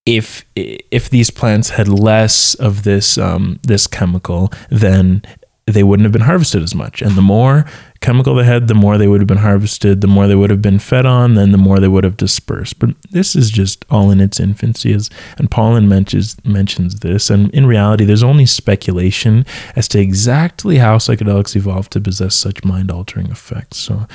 if 0.05 0.45
if 0.55 1.09
these 1.09 1.29
plants 1.29 1.71
had 1.71 1.87
less 1.87 2.55
of 2.55 2.83
this 2.83 3.17
um, 3.17 3.59
this 3.63 3.87
chemical 3.87 4.51
then 4.69 5.21
they 5.67 5.83
wouldn't 5.83 6.05
have 6.05 6.13
been 6.13 6.21
harvested 6.21 6.63
as 6.63 6.73
much. 6.73 7.01
And 7.01 7.15
the 7.15 7.21
more 7.21 7.65
chemical 7.99 8.35
they 8.35 8.43
had, 8.43 8.67
the 8.67 8.73
more 8.73 8.97
they 8.97 9.07
would 9.07 9.21
have 9.21 9.27
been 9.27 9.37
harvested, 9.37 10.01
the 10.01 10.07
more 10.07 10.27
they 10.27 10.35
would 10.35 10.49
have 10.49 10.61
been 10.61 10.79
fed 10.79 11.05
on, 11.05 11.35
then 11.35 11.51
the 11.51 11.57
more 11.57 11.79
they 11.79 11.87
would 11.87 12.03
have 12.03 12.17
dispersed. 12.17 12.79
But 12.79 12.89
this 13.11 13.35
is 13.35 13.49
just 13.49 13.85
all 13.89 14.11
in 14.11 14.19
its 14.19 14.39
infancy, 14.39 14.93
as 14.93 15.09
and 15.37 15.49
Pollan 15.49 15.87
mentions 15.87 16.37
mentions 16.45 16.99
this. 16.99 17.29
And 17.29 17.49
in 17.51 17.65
reality, 17.65 18.05
there's 18.05 18.23
only 18.23 18.45
speculation 18.45 19.45
as 19.75 19.87
to 19.89 19.99
exactly 19.99 20.77
how 20.77 20.97
psychedelics 20.97 21.55
evolved 21.55 21.91
to 21.93 22.01
possess 22.01 22.35
such 22.35 22.63
mind 22.63 22.91
altering 22.91 23.27
effects. 23.27 23.77
So. 23.77 24.07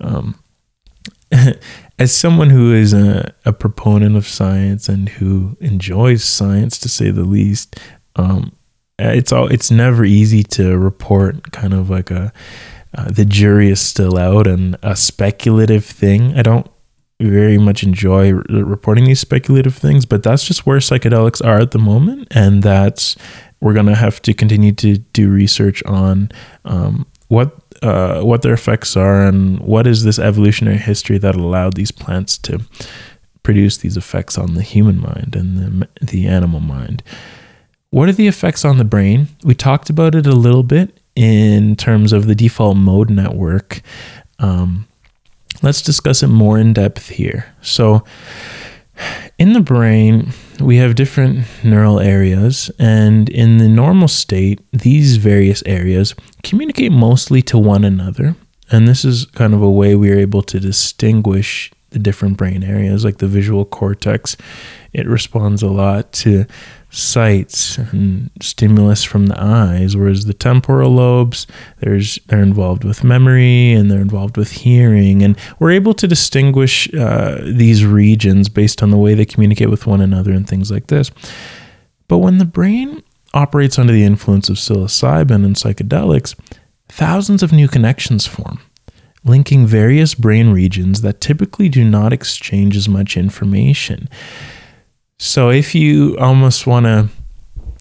Um, 0.00 0.38
as 1.98 2.14
someone 2.14 2.50
who 2.50 2.74
is 2.74 2.92
a, 2.92 3.32
a, 3.44 3.52
proponent 3.52 4.16
of 4.16 4.28
science 4.28 4.88
and 4.88 5.08
who 5.08 5.56
enjoys 5.60 6.22
science 6.22 6.78
to 6.78 6.88
say 6.88 7.10
the 7.10 7.24
least, 7.24 7.80
um, 8.16 8.52
it's 8.98 9.32
all 9.32 9.48
it's 9.48 9.70
never 9.70 10.04
easy 10.04 10.42
to 10.42 10.76
report 10.78 11.52
kind 11.52 11.72
of 11.72 11.90
like 11.90 12.10
a 12.10 12.32
uh, 12.96 13.10
the 13.10 13.24
jury 13.24 13.70
is 13.70 13.80
still 13.80 14.18
out 14.18 14.46
and 14.46 14.76
a 14.82 14.96
speculative 14.96 15.84
thing. 15.84 16.36
I 16.36 16.42
don't 16.42 16.66
very 17.20 17.58
much 17.58 17.82
enjoy 17.82 18.32
re- 18.32 18.62
reporting 18.62 19.04
these 19.04 19.20
speculative 19.20 19.74
things, 19.76 20.04
but 20.04 20.22
that's 20.22 20.46
just 20.46 20.66
where 20.66 20.78
psychedelics 20.78 21.44
are 21.44 21.60
at 21.60 21.70
the 21.70 21.78
moment, 21.78 22.28
and 22.30 22.62
that's 22.62 23.16
we're 23.60 23.74
gonna 23.74 23.94
have 23.94 24.20
to 24.22 24.34
continue 24.34 24.72
to 24.72 24.98
do 24.98 25.30
research 25.30 25.82
on 25.84 26.30
um, 26.64 27.06
what 27.28 27.56
uh, 27.82 28.22
what 28.22 28.42
their 28.42 28.52
effects 28.52 28.96
are 28.96 29.26
and 29.26 29.58
what 29.60 29.86
is 29.86 30.04
this 30.04 30.18
evolutionary 30.18 30.76
history 30.76 31.18
that 31.18 31.34
allowed 31.34 31.74
these 31.74 31.90
plants 31.90 32.38
to 32.38 32.60
produce 33.42 33.78
these 33.78 33.96
effects 33.96 34.38
on 34.38 34.54
the 34.54 34.62
human 34.62 35.00
mind 35.00 35.34
and 35.34 35.58
the, 35.58 35.88
the 36.00 36.26
animal 36.26 36.60
mind. 36.60 37.02
What 37.90 38.08
are 38.08 38.12
the 38.12 38.28
effects 38.28 38.64
on 38.64 38.78
the 38.78 38.84
brain? 38.84 39.28
We 39.44 39.54
talked 39.54 39.90
about 39.90 40.14
it 40.14 40.26
a 40.26 40.32
little 40.32 40.62
bit 40.62 40.98
in 41.14 41.76
terms 41.76 42.12
of 42.12 42.26
the 42.26 42.34
default 42.34 42.76
mode 42.76 43.10
network. 43.10 43.82
Um, 44.38 44.88
let's 45.62 45.82
discuss 45.82 46.22
it 46.22 46.28
more 46.28 46.58
in 46.58 46.72
depth 46.72 47.08
here. 47.08 47.54
So, 47.60 48.04
in 49.38 49.52
the 49.52 49.60
brain, 49.60 50.32
we 50.60 50.76
have 50.76 50.94
different 50.94 51.46
neural 51.64 51.98
areas, 51.98 52.70
and 52.78 53.28
in 53.28 53.58
the 53.58 53.68
normal 53.68 54.08
state, 54.08 54.60
these 54.72 55.16
various 55.16 55.62
areas 55.66 56.14
communicate 56.42 56.92
mostly 56.92 57.42
to 57.42 57.58
one 57.58 57.84
another. 57.84 58.36
And 58.70 58.86
this 58.86 59.04
is 59.04 59.26
kind 59.26 59.54
of 59.54 59.62
a 59.62 59.70
way 59.70 59.94
we 59.94 60.10
are 60.10 60.18
able 60.18 60.42
to 60.42 60.60
distinguish 60.60 61.70
the 61.90 61.98
different 61.98 62.36
brain 62.36 62.62
areas, 62.62 63.04
like 63.04 63.18
the 63.18 63.26
visual 63.26 63.64
cortex. 63.64 64.36
It 64.92 65.06
responds 65.06 65.62
a 65.62 65.68
lot 65.68 66.12
to 66.14 66.46
sights 66.92 67.78
and 67.78 68.30
stimulus 68.40 69.02
from 69.02 69.26
the 69.26 69.42
eyes, 69.42 69.96
whereas 69.96 70.26
the 70.26 70.34
temporal 70.34 70.90
lobes, 70.90 71.46
there's 71.80 72.18
they're 72.26 72.42
involved 72.42 72.84
with 72.84 73.02
memory 73.02 73.72
and 73.72 73.90
they're 73.90 74.00
involved 74.00 74.36
with 74.36 74.52
hearing, 74.52 75.22
and 75.22 75.38
we're 75.58 75.70
able 75.70 75.94
to 75.94 76.06
distinguish 76.06 76.92
uh, 76.94 77.40
these 77.42 77.84
regions 77.84 78.48
based 78.48 78.82
on 78.82 78.90
the 78.90 78.98
way 78.98 79.14
they 79.14 79.24
communicate 79.24 79.70
with 79.70 79.86
one 79.86 80.00
another 80.00 80.32
and 80.32 80.48
things 80.48 80.70
like 80.70 80.88
this. 80.88 81.10
But 82.08 82.18
when 82.18 82.38
the 82.38 82.44
brain 82.44 83.02
operates 83.34 83.78
under 83.78 83.92
the 83.92 84.04
influence 84.04 84.50
of 84.50 84.56
psilocybin 84.56 85.44
and 85.44 85.56
psychedelics, 85.56 86.34
thousands 86.88 87.42
of 87.42 87.52
new 87.52 87.68
connections 87.68 88.26
form 88.26 88.60
linking 89.24 89.66
various 89.66 90.14
brain 90.14 90.50
regions 90.50 91.02
that 91.02 91.20
typically 91.20 91.68
do 91.68 91.84
not 91.84 92.12
exchange 92.12 92.76
as 92.76 92.88
much 92.88 93.16
information. 93.16 94.08
So 95.18 95.50
if 95.50 95.74
you 95.74 96.16
almost 96.18 96.66
want 96.66 96.86
to, 96.86 97.08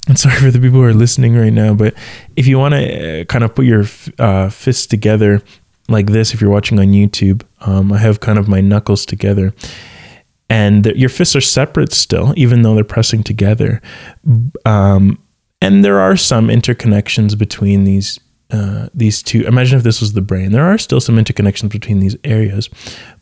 I'm 0.08 0.15
sorry 0.15 0.39
for 0.39 0.52
the 0.52 0.60
people 0.60 0.80
who 0.80 0.84
are 0.84 0.94
listening 0.94 1.36
right 1.36 1.54
now, 1.54 1.74
but 1.74 1.94
if 2.36 2.48
you 2.48 2.58
want 2.60 2.74
to 2.74 3.22
uh, 3.22 3.26
kind 3.26 3.44
of 3.44 3.56
put 3.56 3.65
your 3.65 3.86
uh, 4.20 4.50
fists 4.50 4.86
together 4.86 5.41
like 5.89 6.08
this, 6.08 6.34
if 6.34 6.41
you're 6.41 6.52
watching 6.52 6.80
on 6.80 6.88
YouTube, 6.88 7.44
um, 7.62 7.91
I 7.91 7.98
have 7.98 8.20
kind 8.20 8.38
of 8.38 8.48
my 8.48 8.62
knuckles 8.62 9.06
together. 9.06 9.54
And 10.50 10.84
the, 10.84 10.98
your 10.98 11.10
fists 11.10 11.36
are 11.36 11.41
separate 11.41 11.94
still, 11.94 12.34
even 12.36 12.62
though 12.62 12.76
they're 12.76 12.84
pressing 12.84 13.24
together. 13.24 13.82
Um, 14.65 15.17
and 15.62 15.86
there 15.86 16.00
are 16.00 16.17
some 16.17 16.48
interconnections 16.50 17.38
between 17.38 17.86
these 17.86 18.20
uh, 18.50 18.89
these 18.94 19.24
two. 19.24 19.46
Imagine 19.48 19.78
if 19.78 19.84
this 19.84 20.02
was 20.02 20.12
the 20.12 20.22
brain. 20.22 20.52
There 20.52 20.65
are 20.65 20.78
still 20.78 21.00
some 21.00 21.15
interconnections 21.15 21.72
between 21.72 22.00
these 22.00 22.17
areas, 22.26 22.70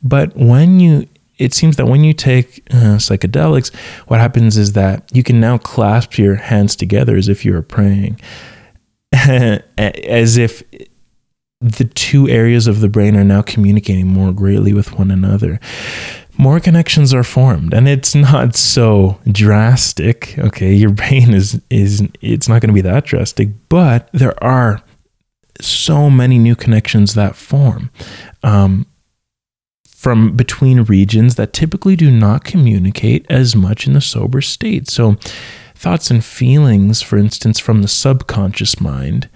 but 0.01 0.35
when 0.35 0.79
you 0.79 1.07
it 1.39 1.53
seems 1.53 1.77
that 1.77 1.87
when 1.87 2.03
you 2.03 2.13
take 2.13 2.61
uh, 2.69 2.97
psychedelics, 2.97 3.73
what 4.07 4.19
happens 4.19 4.57
is 4.57 4.73
that 4.73 5.09
you 5.13 5.23
can 5.23 5.39
now 5.39 5.57
clasp 5.57 6.17
your 6.17 6.35
hands 6.35 6.75
together 6.75 7.15
as 7.15 7.29
if 7.29 7.45
you 7.45 7.53
were 7.53 7.61
praying, 7.61 8.19
as 9.13 10.37
if 10.37 10.61
the 11.61 11.85
two 11.85 12.27
areas 12.29 12.67
of 12.67 12.81
the 12.81 12.89
brain 12.89 13.15
are 13.15 13.23
now 13.23 13.41
communicating 13.41 14.07
more 14.07 14.31
greatly 14.31 14.73
with 14.73 14.97
one 14.97 15.11
another. 15.11 15.59
More 16.37 16.59
connections 16.59 17.13
are 17.13 17.23
formed, 17.23 17.73
and 17.73 17.87
it's 17.87 18.15
not 18.15 18.55
so 18.55 19.19
drastic. 19.29 20.37
Okay, 20.39 20.73
your 20.73 20.91
brain 20.91 21.33
is 21.33 21.61
is 21.69 22.07
it's 22.21 22.47
not 22.47 22.61
going 22.61 22.69
to 22.69 22.73
be 22.73 22.81
that 22.81 23.05
drastic, 23.05 23.49
but 23.67 24.09
there 24.13 24.41
are 24.43 24.81
so 25.61 26.09
many 26.09 26.37
new 26.37 26.55
connections 26.55 27.13
that 27.15 27.35
form. 27.35 27.91
Um, 28.43 28.85
from 29.99 30.33
between 30.33 30.83
regions 30.83 31.35
that 31.35 31.51
typically 31.51 31.97
do 31.97 32.09
not 32.09 32.45
communicate 32.45 33.25
as 33.29 33.53
much 33.53 33.85
in 33.85 33.91
the 33.91 33.99
sober 33.99 34.39
state. 34.39 34.87
So, 34.87 35.17
thoughts 35.75 36.09
and 36.09 36.23
feelings, 36.23 37.01
for 37.01 37.17
instance, 37.17 37.59
from 37.59 37.81
the 37.81 37.89
subconscious 37.89 38.79
mind, 38.79 39.27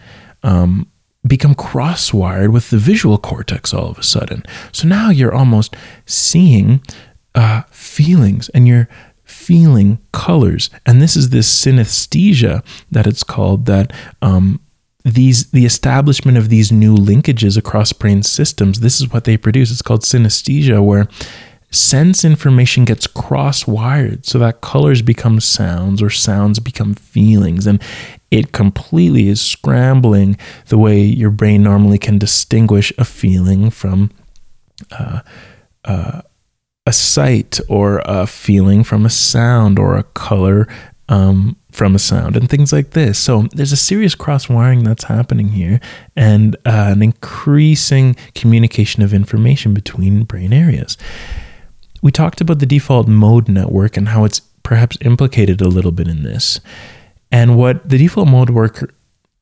um, 0.41 0.89
become 1.27 1.53
crosswired 1.53 2.53
with 2.53 2.69
the 2.69 2.77
visual 2.77 3.17
cortex 3.17 3.73
all 3.73 3.89
of 3.89 3.99
a 3.99 4.03
sudden. 4.03 4.43
So 4.71 4.87
now 4.87 5.09
you're 5.09 5.33
almost 5.33 5.75
seeing 6.05 6.81
uh, 7.35 7.63
feelings 7.69 8.47
and 8.49 8.65
you're 8.65 8.87
feeling 9.25 9.99
colors. 10.13 10.69
And 10.85 11.01
this 11.01 11.17
is 11.17 11.31
this 11.31 11.49
synesthesia 11.49 12.63
that 12.89 13.05
it's 13.05 13.23
called 13.23 13.65
that 13.65 13.91
um, 14.21 14.61
these 15.03 15.51
the 15.51 15.65
establishment 15.65 16.37
of 16.37 16.49
these 16.49 16.71
new 16.71 16.95
linkages 16.95 17.57
across 17.57 17.91
brain 17.91 18.23
systems 18.23 18.79
this 18.79 19.01
is 19.01 19.11
what 19.11 19.25
they 19.25 19.37
produce. 19.37 19.71
It's 19.71 19.81
called 19.81 20.01
synesthesia 20.01 20.83
where 20.83 21.07
sense 21.71 22.23
information 22.23 22.85
gets 22.85 23.07
cross 23.07 23.65
wired 23.65 24.25
so 24.25 24.37
that 24.39 24.61
colors 24.61 25.01
become 25.01 25.39
sounds 25.39 26.01
or 26.01 26.09
sounds 26.09 26.59
become 26.59 26.93
feelings. 26.93 27.65
And 27.65 27.81
it 28.31 28.51
completely 28.51 29.27
is 29.27 29.41
scrambling 29.41 30.37
the 30.67 30.77
way 30.77 31.01
your 31.01 31.31
brain 31.31 31.63
normally 31.63 31.97
can 31.97 32.17
distinguish 32.17 32.93
a 32.97 33.05
feeling 33.05 33.71
from 33.71 34.11
uh, 34.91 35.21
uh, 35.83 36.21
a 36.85 36.93
sight 36.93 37.59
or 37.67 38.01
a 38.05 38.27
feeling 38.27 38.83
from 38.83 39.05
a 39.05 39.09
sound 39.09 39.79
or 39.79 39.97
a 39.97 40.03
color 40.03 40.67
um, 41.09 41.57
from 41.73 41.95
a 41.95 41.99
sound 41.99 42.37
and 42.37 42.49
things 42.49 42.71
like 42.71 42.91
this. 42.91 43.17
So 43.17 43.47
there's 43.51 43.71
a 43.71 43.77
serious 43.77 44.15
cross 44.15 44.47
wiring 44.47 44.83
that's 44.83 45.05
happening 45.05 45.49
here 45.49 45.79
and 46.15 46.55
uh, 46.65 46.91
an 46.93 47.01
increasing 47.01 48.15
communication 48.35 49.01
of 49.01 49.13
information 49.13 49.73
between 49.73 50.23
brain 50.23 50.53
areas. 50.53 50.97
We 52.01 52.11
talked 52.11 52.41
about 52.41 52.59
the 52.59 52.65
default 52.65 53.07
mode 53.07 53.49
network 53.49 53.97
and 53.97 54.09
how 54.09 54.23
it's 54.23 54.39
perhaps 54.61 54.97
implicated 55.01 55.61
a 55.61 55.67
little 55.67 55.91
bit 55.91 56.07
in 56.07 56.23
this. 56.23 56.59
And 57.31 57.57
what 57.57 57.87
the 57.89 57.97
default 57.97 58.27
mode 58.27 58.51
work 58.51 58.93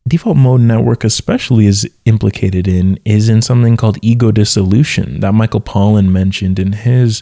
default 0.08 0.38
mode 0.38 0.62
network 0.62 1.04
especially 1.04 1.68
is 1.68 1.90
implicated 2.06 2.68
in 2.68 3.00
is 3.06 3.30
in 3.30 3.42
something 3.42 3.78
called 3.78 3.98
ego 4.02 4.32
dissolution 4.32 5.20
that 5.20 5.34
Michael 5.34 5.62
Pollan 5.62 6.10
mentioned 6.10 6.58
in 6.58 6.74
his 6.74 7.22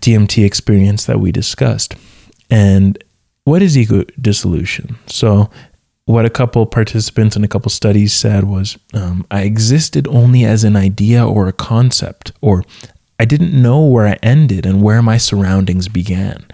DMT 0.00 0.44
experience 0.44 1.06
that 1.06 1.20
we 1.20 1.32
discussed. 1.32 1.94
And 2.50 3.02
what 3.46 3.62
is 3.62 3.78
ego 3.78 4.02
dissolution? 4.20 4.98
So, 5.06 5.50
what 6.04 6.24
a 6.24 6.30
couple 6.30 6.66
participants 6.66 7.36
in 7.36 7.44
a 7.44 7.48
couple 7.48 7.70
studies 7.70 8.12
said 8.12 8.42
was 8.42 8.76
um, 8.92 9.24
I 9.30 9.42
existed 9.42 10.08
only 10.08 10.44
as 10.44 10.64
an 10.64 10.74
idea 10.74 11.24
or 11.24 11.46
a 11.46 11.52
concept, 11.52 12.32
or 12.40 12.64
I 13.20 13.24
didn't 13.24 13.60
know 13.60 13.84
where 13.84 14.08
I 14.08 14.18
ended 14.20 14.66
and 14.66 14.82
where 14.82 15.00
my 15.00 15.16
surroundings 15.16 15.86
began. 15.86 16.44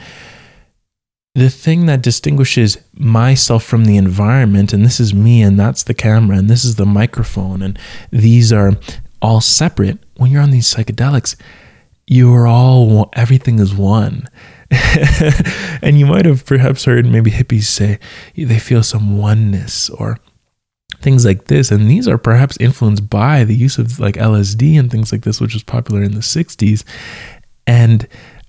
The 1.35 1.49
thing 1.49 1.87
that 1.87 2.03
distinguishes 2.03 2.77
myself 2.93 3.65
from 3.65 3.87
the 3.87 3.97
environment, 3.97 4.75
and 4.75 4.85
this 4.85 5.01
is 5.01 5.15
me, 5.15 5.41
and 5.41 5.59
that's 5.59 5.85
the 5.85 5.95
camera, 5.95 6.37
and 6.37 6.51
this 6.51 6.63
is 6.63 6.77
the 6.77 6.85
microphone, 6.85 7.63
and 7.63 7.79
these 8.11 8.53
are 8.53 8.73
all 9.23 9.41
separate. 9.41 9.99
When 10.19 10.31
you're 10.31 10.43
on 10.43 10.51
these 10.51 10.73
psychedelics, 10.73 11.37
you 12.07 12.35
are 12.35 12.47
all, 12.47 13.09
everything 13.15 13.61
is 13.61 13.75
one. 13.75 14.29
and 15.83 15.99
you 15.99 16.07
might 16.07 16.25
have 16.25 16.47
perhaps 16.47 16.85
heard 16.85 17.07
maybe 17.07 17.31
hippies 17.31 17.65
say 17.65 17.99
they 18.37 18.59
feel 18.59 18.83
some 18.83 19.19
oneness 19.19 19.91
or 19.91 20.19
things 21.01 21.25
like 21.25 21.45
this. 21.45 21.71
And 21.71 21.91
these 21.91 22.09
are 22.09 22.19
perhaps 22.19 22.57
influenced 22.59 23.11
by 23.11 23.45
the 23.45 23.55
use 23.55 23.79
of 23.79 23.99
like 23.99 24.15
LSD 24.15 24.79
and 24.79 24.91
things 24.91 25.13
like 25.13 25.23
this, 25.23 25.41
which 25.41 25.55
was 25.55 25.63
popular 25.63 26.03
in 26.03 26.13
the 26.13 26.21
60s. 26.21 26.85
And 27.67 28.07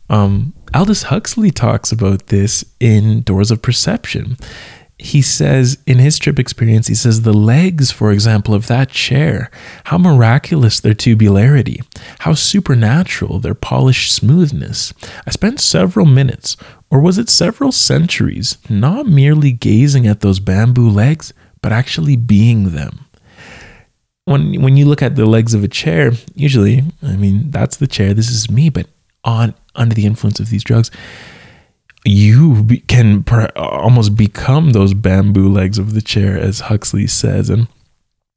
um, 0.09 0.53
Aldous 0.73 1.03
Huxley 1.03 1.51
talks 1.51 1.91
about 1.91 2.27
this 2.27 2.63
in 2.79 3.21
Doors 3.21 3.51
of 3.51 3.61
Perception. 3.61 4.37
He 5.03 5.21
says 5.21 5.77
in 5.85 5.99
his 5.99 6.17
trip 6.17 6.39
experience, 6.39 6.87
he 6.87 6.95
says 6.95 7.21
the 7.21 7.33
legs, 7.33 7.91
for 7.91 8.13
example, 8.13 8.53
of 8.53 8.67
that 8.67 8.89
chair, 8.89 9.51
how 9.83 9.97
miraculous 9.97 10.79
their 10.79 10.93
tubularity, 10.93 11.81
how 12.19 12.33
supernatural 12.33 13.39
their 13.39 13.53
polished 13.53 14.15
smoothness. 14.15 14.93
I 15.27 15.31
spent 15.31 15.59
several 15.59 16.05
minutes, 16.05 16.55
or 16.89 17.01
was 17.01 17.17
it 17.17 17.29
several 17.29 17.73
centuries, 17.73 18.57
not 18.69 19.05
merely 19.05 19.51
gazing 19.51 20.07
at 20.07 20.21
those 20.21 20.39
bamboo 20.39 20.89
legs, 20.89 21.33
but 21.61 21.73
actually 21.73 22.15
being 22.15 22.71
them. 22.71 23.05
When 24.23 24.61
when 24.61 24.77
you 24.77 24.85
look 24.85 25.01
at 25.01 25.17
the 25.17 25.25
legs 25.25 25.53
of 25.53 25.65
a 25.65 25.67
chair, 25.67 26.13
usually, 26.33 26.81
I 27.01 27.17
mean, 27.17 27.51
that's 27.51 27.75
the 27.75 27.87
chair, 27.87 28.13
this 28.13 28.29
is 28.29 28.49
me, 28.49 28.69
but 28.69 28.87
on 29.25 29.53
under 29.75 29.93
the 29.93 30.05
influence 30.05 30.39
of 30.39 30.49
these 30.49 30.63
drugs, 30.63 30.91
you 32.05 32.63
be, 32.63 32.79
can 32.79 33.23
almost 33.55 34.15
become 34.15 34.71
those 34.71 34.93
bamboo 34.93 35.49
legs 35.49 35.77
of 35.77 35.93
the 35.93 36.01
chair, 36.01 36.37
as 36.37 36.61
Huxley 36.61 37.07
says. 37.07 37.49
And 37.49 37.67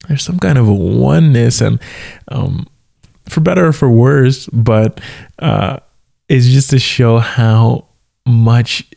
there's 0.08 0.22
some 0.22 0.38
kind 0.38 0.58
of 0.58 0.68
a 0.68 0.72
oneness, 0.72 1.60
and 1.60 1.80
um, 2.28 2.66
for 3.28 3.40
better 3.40 3.66
or 3.66 3.72
for 3.72 3.90
worse, 3.90 4.46
but 4.52 5.00
uh, 5.40 5.78
it's 6.28 6.46
just 6.46 6.70
to 6.70 6.78
show 6.78 7.18
how 7.18 7.86
much, 8.24 8.88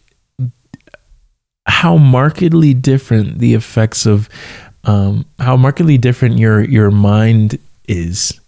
how 1.66 1.98
markedly 1.98 2.74
different 2.74 3.40
the 3.40 3.56
effects 3.56 4.06
of, 4.06 4.30
um, 4.84 5.26
how 5.40 5.58
markedly 5.58 5.98
different 5.98 6.38
your 6.38 6.64
your 6.64 6.92
mind 6.92 7.60
is 7.88 8.40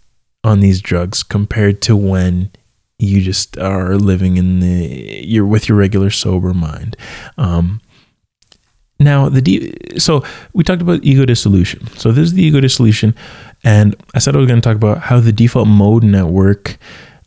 on 0.44 0.60
these 0.60 0.80
drugs 0.80 1.22
compared 1.22 1.82
to 1.82 1.96
when 1.96 2.50
you 3.02 3.20
just 3.20 3.58
are 3.58 3.96
living 3.96 4.36
in 4.36 4.60
the 4.60 5.22
you're 5.24 5.46
with 5.46 5.68
your 5.68 5.78
regular 5.78 6.10
sober 6.10 6.54
mind. 6.54 6.96
Um, 7.36 7.80
now 8.98 9.28
the 9.28 9.42
de- 9.42 9.98
so 9.98 10.22
we 10.52 10.62
talked 10.62 10.82
about 10.82 11.02
ego 11.02 11.24
dissolution. 11.24 11.86
So 11.88 12.12
this 12.12 12.24
is 12.26 12.32
the 12.34 12.42
ego 12.42 12.60
dissolution 12.60 13.14
and 13.64 13.94
i 14.14 14.18
said 14.18 14.34
i 14.34 14.38
was 14.38 14.48
going 14.48 14.60
to 14.60 14.66
talk 14.66 14.76
about 14.76 14.98
how 14.98 15.20
the 15.20 15.32
default 15.32 15.68
mode 15.68 16.02
network 16.02 16.78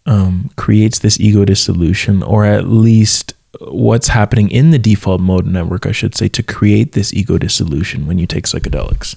um, 0.06 0.52
creates 0.56 1.00
this 1.00 1.20
ego 1.20 1.46
dissolution 1.46 2.22
or 2.24 2.46
at 2.46 2.68
least 2.68 3.34
what's 3.62 4.10
happening 4.10 4.52
in 4.52 4.72
the 4.72 4.78
default 4.78 5.22
mode 5.22 5.46
network 5.46 5.86
i 5.86 5.92
should 5.92 6.14
say 6.16 6.28
to 6.28 6.44
create 6.44 6.92
this 6.92 7.14
ego 7.14 7.38
dissolution 7.38 8.06
when 8.06 8.20
you 8.20 8.28
take 8.28 8.46
psychedelics. 8.46 9.16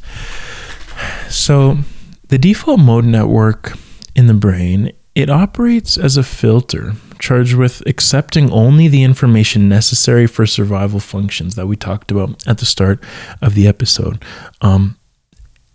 So 1.31 1.79
the 2.29 2.39
default 2.39 2.81
mode 2.81 3.05
network 3.05 3.77
in 4.15 4.27
the 4.27 4.35
brain 4.35 4.93
it 5.19 5.29
operates 5.29 5.99
as 5.99 6.17
a 6.17 6.23
filter 6.23 6.93
charged 7.19 7.55
with 7.55 7.83
accepting 7.89 8.49
only 8.53 8.87
the 8.87 9.03
information 9.03 9.69
necessary 9.69 10.29
for 10.29 10.47
survival 10.47 11.01
functions 11.01 11.57
that 11.57 11.67
we 11.67 11.75
talked 11.75 12.13
about 12.13 12.47
at 12.47 12.59
the 12.59 12.65
start 12.65 13.03
of 13.43 13.57
the 13.57 13.67
episode. 13.67 14.23
Um, 14.61 14.97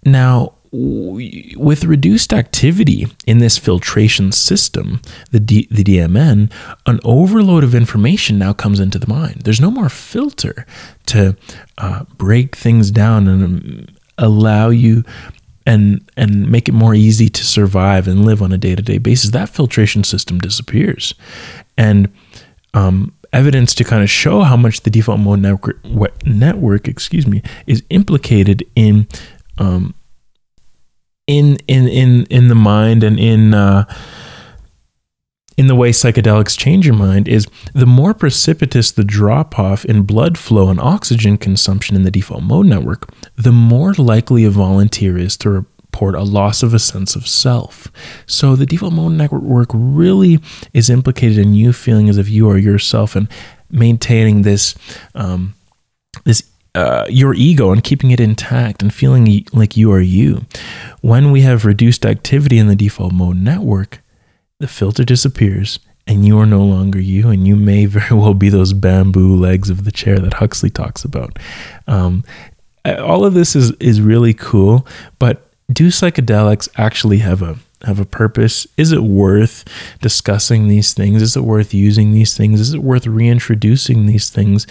now, 0.06 0.54
with 0.72 1.84
reduced 1.84 2.32
activity 2.32 3.08
in 3.28 3.40
this 3.40 3.58
filtration 3.58 4.32
system, 4.32 5.02
the, 5.32 5.42
D- 5.42 5.68
the 5.70 5.84
DMN, 5.84 6.50
an 6.86 7.00
overload 7.04 7.66
of 7.66 7.76
information 7.76 8.40
now 8.40 8.54
comes 8.54 8.80
into 8.80 8.98
the 8.98 9.08
mind. 9.08 9.42
There's 9.42 9.60
no 9.60 9.70
more 9.70 9.90
filter 9.90 10.66
to 11.08 11.36
uh, 11.78 12.06
break 12.18 12.56
things 12.56 12.92
down 12.92 13.28
and 13.28 13.44
um, 13.44 13.88
allow 14.18 14.70
you 14.70 15.04
and 15.66 16.10
and 16.18 16.50
make 16.50 16.68
it 16.68 16.74
more 16.74 16.94
easy 16.94 17.30
to 17.30 17.44
survive 17.44 18.08
and 18.08 18.26
live 18.26 18.42
on 18.42 18.52
a 18.52 18.58
day-to-day 18.58 18.98
basis 18.98 19.32
that 19.32 19.50
filtration 19.50 20.04
system 20.04 20.40
disappears. 20.40 21.14
And 21.78 22.12
um, 22.74 23.14
evidence 23.32 23.74
to 23.76 23.84
kind 23.84 24.04
of 24.04 24.10
show 24.10 24.42
how 24.42 24.56
much 24.56 24.82
the 24.82 24.90
default 24.90 25.20
mode 25.20 25.40
network 25.40 25.84
network 26.26 26.88
excuse 26.88 27.28
me 27.28 27.42
is 27.68 27.84
implicated 27.90 28.64
in 28.76 29.08
um, 29.58 29.94
in 31.28 31.58
in 31.68 31.88
in 31.88 32.26
in 32.26 32.48
the 32.48 32.56
mind 32.56 33.04
and 33.04 33.20
in 33.20 33.54
uh, 33.54 33.86
in 35.58 35.68
the 35.68 35.76
way 35.76 35.92
psychedelics 35.92 36.58
change 36.58 36.86
your 36.86 36.96
mind 36.96 37.28
is 37.28 37.48
the 37.74 37.86
more 37.86 38.14
precipitous 38.14 38.92
the 38.92 39.04
drop 39.04 39.60
off 39.60 39.86
in 39.86 40.04
blood 40.04 40.38
flow 40.38 40.70
and 40.70 40.80
oxygen 40.80 41.38
consumption 41.38 41.96
in 41.96 42.04
the 42.04 42.12
default 42.12 42.44
mode 42.44 42.66
network, 42.66 43.10
the 43.36 43.52
more 43.52 43.94
likely 43.94 44.44
a 44.46 44.50
volunteer 44.50 45.18
is 45.18 45.38
to 45.38 45.50
report 45.50 46.16
a 46.16 46.24
loss 46.24 46.64
of 46.64 46.74
a 46.74 46.80
sense 46.80 47.16
of 47.16 47.28
self. 47.28 47.92
So 48.26 48.56
the 48.56 48.66
default 48.66 48.94
mode 48.94 49.14
network 49.14 49.70
really 49.74 50.40
is 50.74 50.90
implicated 50.90 51.38
in 51.38 51.54
you 51.54 51.72
feeling 51.72 52.10
as 52.10 52.18
if 52.18 52.30
you 52.30 52.50
are 52.50 52.58
yourself 52.58 53.16
and 53.16 53.28
maintaining 53.70 54.42
this 54.42 54.76
um, 55.14 55.54
this 56.26 56.44
uh, 56.76 57.06
your 57.08 57.36
ego 57.36 57.72
and 57.72 57.84
keeping 57.84 58.10
it 58.10 58.20
intact 58.20 58.82
and 58.82 58.92
feeling 58.92 59.46
like 59.54 59.78
you 59.78 59.92
are 59.92 60.02
you. 60.02 60.46
When 61.02 61.32
we 61.32 61.42
have 61.42 61.66
reduced 61.66 62.06
activity 62.06 62.58
in 62.58 62.68
the 62.68 62.76
default 62.76 63.14
mode 63.14 63.38
network, 63.38 64.03
the 64.64 64.68
filter 64.70 65.04
disappears 65.04 65.78
and 66.08 66.26
you 66.26 66.40
are 66.40 66.46
no 66.46 66.64
longer 66.64 67.02
you, 67.02 67.28
and 67.28 67.46
you 67.46 67.58
may 67.58 67.86
very 67.86 68.18
well 68.18 68.34
be 68.34 68.48
those 68.48 68.72
bamboo 68.72 69.36
legs 69.36 69.70
of 69.70 69.84
the 69.84 69.92
chair 69.92 70.20
that 70.20 70.36
Huxley 70.36 70.70
talks 70.70 71.04
about. 71.04 71.38
Um, 71.86 72.24
all 72.86 73.26
of 73.26 73.34
this 73.34 73.58
is 73.58 73.72
is 73.74 74.00
really 74.00 74.34
cool, 74.34 74.88
but 75.20 75.52
do 75.72 75.88
psychedelics 75.88 76.70
actually 76.78 77.18
have 77.18 77.42
a 77.42 77.58
have 77.84 78.00
a 78.00 78.06
purpose? 78.06 78.66
Is 78.78 78.94
it 78.94 79.04
worth 79.04 79.66
discussing 80.02 80.70
these 80.70 80.94
things? 80.94 81.22
Is 81.22 81.36
it 81.36 81.44
worth 81.44 81.74
using 81.74 82.14
these 82.14 82.38
things? 82.38 82.62
Is 82.62 82.74
it 82.74 82.80
worth 82.80 83.06
reintroducing 83.06 84.06
these 84.06 84.30
things 84.30 84.66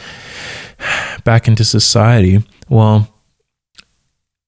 back 1.24 1.48
into 1.48 1.64
society? 1.64 2.42
Well, 2.70 3.08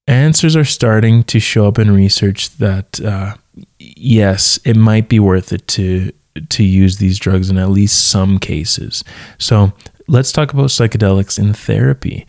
answers 0.07 0.55
are 0.55 0.65
starting 0.65 1.23
to 1.25 1.39
show 1.39 1.67
up 1.67 1.77
in 1.77 1.91
research 1.91 2.49
that 2.57 2.99
uh, 2.99 3.35
yes, 3.79 4.59
it 4.65 4.75
might 4.75 5.09
be 5.09 5.19
worth 5.19 5.51
it 5.53 5.67
to 5.69 6.11
to 6.49 6.63
use 6.63 6.97
these 6.97 7.17
drugs 7.17 7.49
in 7.49 7.57
at 7.57 7.69
least 7.69 8.09
some 8.09 8.39
cases. 8.39 9.03
So 9.37 9.71
let's 10.07 10.33
talk 10.33 10.51
about 10.51 10.67
psychedelics 10.67 11.39
in 11.39 11.53
therapy. 11.53 12.25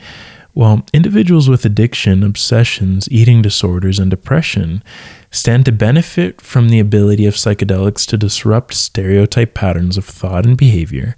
Well, 0.54 0.86
individuals 0.94 1.50
with 1.50 1.66
addiction, 1.66 2.22
obsessions, 2.22 3.10
eating 3.10 3.42
disorders, 3.42 3.98
and 3.98 4.10
depression 4.10 4.82
stand 5.30 5.66
to 5.66 5.72
benefit 5.72 6.40
from 6.40 6.70
the 6.70 6.78
ability 6.78 7.26
of 7.26 7.34
psychedelics 7.34 8.06
to 8.06 8.16
disrupt 8.16 8.72
stereotype 8.72 9.52
patterns 9.52 9.98
of 9.98 10.06
thought 10.06 10.46
and 10.46 10.56
behavior 10.56 11.14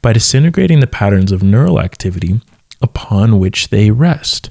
by 0.00 0.14
disintegrating 0.14 0.80
the 0.80 0.86
patterns 0.86 1.32
of 1.32 1.42
neural 1.42 1.80
activity 1.80 2.40
upon 2.80 3.38
which 3.38 3.68
they 3.68 3.90
rest. 3.90 4.48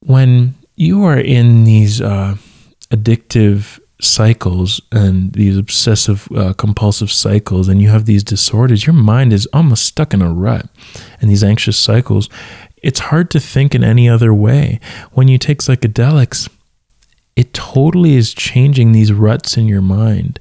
When 0.00 0.54
you 0.74 1.04
are 1.04 1.18
in 1.18 1.62
these 1.62 2.00
uh, 2.00 2.36
addictive 2.90 3.80
cycles 4.00 4.80
and 4.92 5.32
these 5.32 5.56
obsessive 5.56 6.28
uh, 6.36 6.52
compulsive 6.52 7.10
cycles 7.10 7.66
and 7.66 7.80
you 7.80 7.88
have 7.88 8.04
these 8.04 8.22
disorders 8.22 8.86
your 8.86 8.92
mind 8.92 9.32
is 9.32 9.48
almost 9.54 9.86
stuck 9.86 10.12
in 10.12 10.20
a 10.20 10.30
rut 10.30 10.68
and 11.20 11.30
these 11.30 11.42
anxious 11.42 11.78
cycles. 11.78 12.28
It's 12.82 13.00
hard 13.00 13.30
to 13.30 13.40
think 13.40 13.74
in 13.74 13.82
any 13.82 14.08
other 14.08 14.34
way. 14.34 14.80
When 15.12 15.28
you 15.28 15.38
take 15.38 15.58
psychedelics 15.58 16.48
it 17.36 17.52
totally 17.52 18.16
is 18.16 18.32
changing 18.32 18.92
these 18.92 19.12
ruts 19.12 19.56
in 19.56 19.66
your 19.66 19.82
mind 19.82 20.38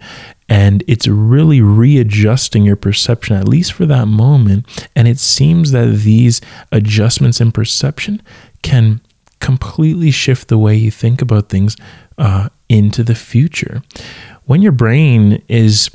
and 0.47 0.84
it's 0.88 1.08
really 1.08 1.62
readjusting 1.62 2.63
your 2.63 2.75
perception 2.75 3.36
at 3.36 3.47
least 3.47 3.73
for 3.73 3.86
that 3.86 4.08
moment. 4.08 4.65
And 4.95 5.08
it 5.08 5.19
seems 5.19 5.71
that 5.71 5.88
these 5.88 6.39
adjustments 6.71 7.41
in 7.41 7.51
perception 7.51 8.21
can 8.62 9.01
completely 9.39 10.12
shift 10.12 10.48
the 10.48 10.58
way 10.58 10.76
you 10.76 10.91
think 10.91 11.21
about 11.21 11.50
things 11.50 11.76
uh, 12.17 12.50
into 12.69 13.04
the 13.04 13.15
future. 13.15 13.82
When 14.45 14.62
your 14.62 14.71
brain 14.71 15.43
is 15.48 15.89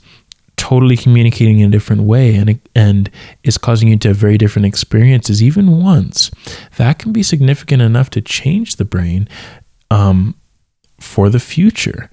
totally 0.61 0.96
communicating 0.96 1.61
in 1.61 1.68
a 1.68 1.70
different 1.70 2.03
way 2.03 2.35
and 2.37 2.61
and 2.74 3.11
is 3.42 3.57
causing 3.57 3.88
you 3.88 3.96
to 3.96 4.09
have 4.09 4.16
very 4.16 4.37
different 4.37 4.66
experiences 4.66 5.42
even 5.42 5.83
once 5.83 6.31
that 6.76 6.98
can 6.98 7.12
be 7.12 7.22
significant 7.22 7.81
enough 7.81 8.11
to 8.11 8.20
change 8.20 8.76
the 8.76 8.85
brain 8.85 9.26
um, 9.90 10.35
for 11.00 11.31
the 11.31 11.40
future 11.40 12.11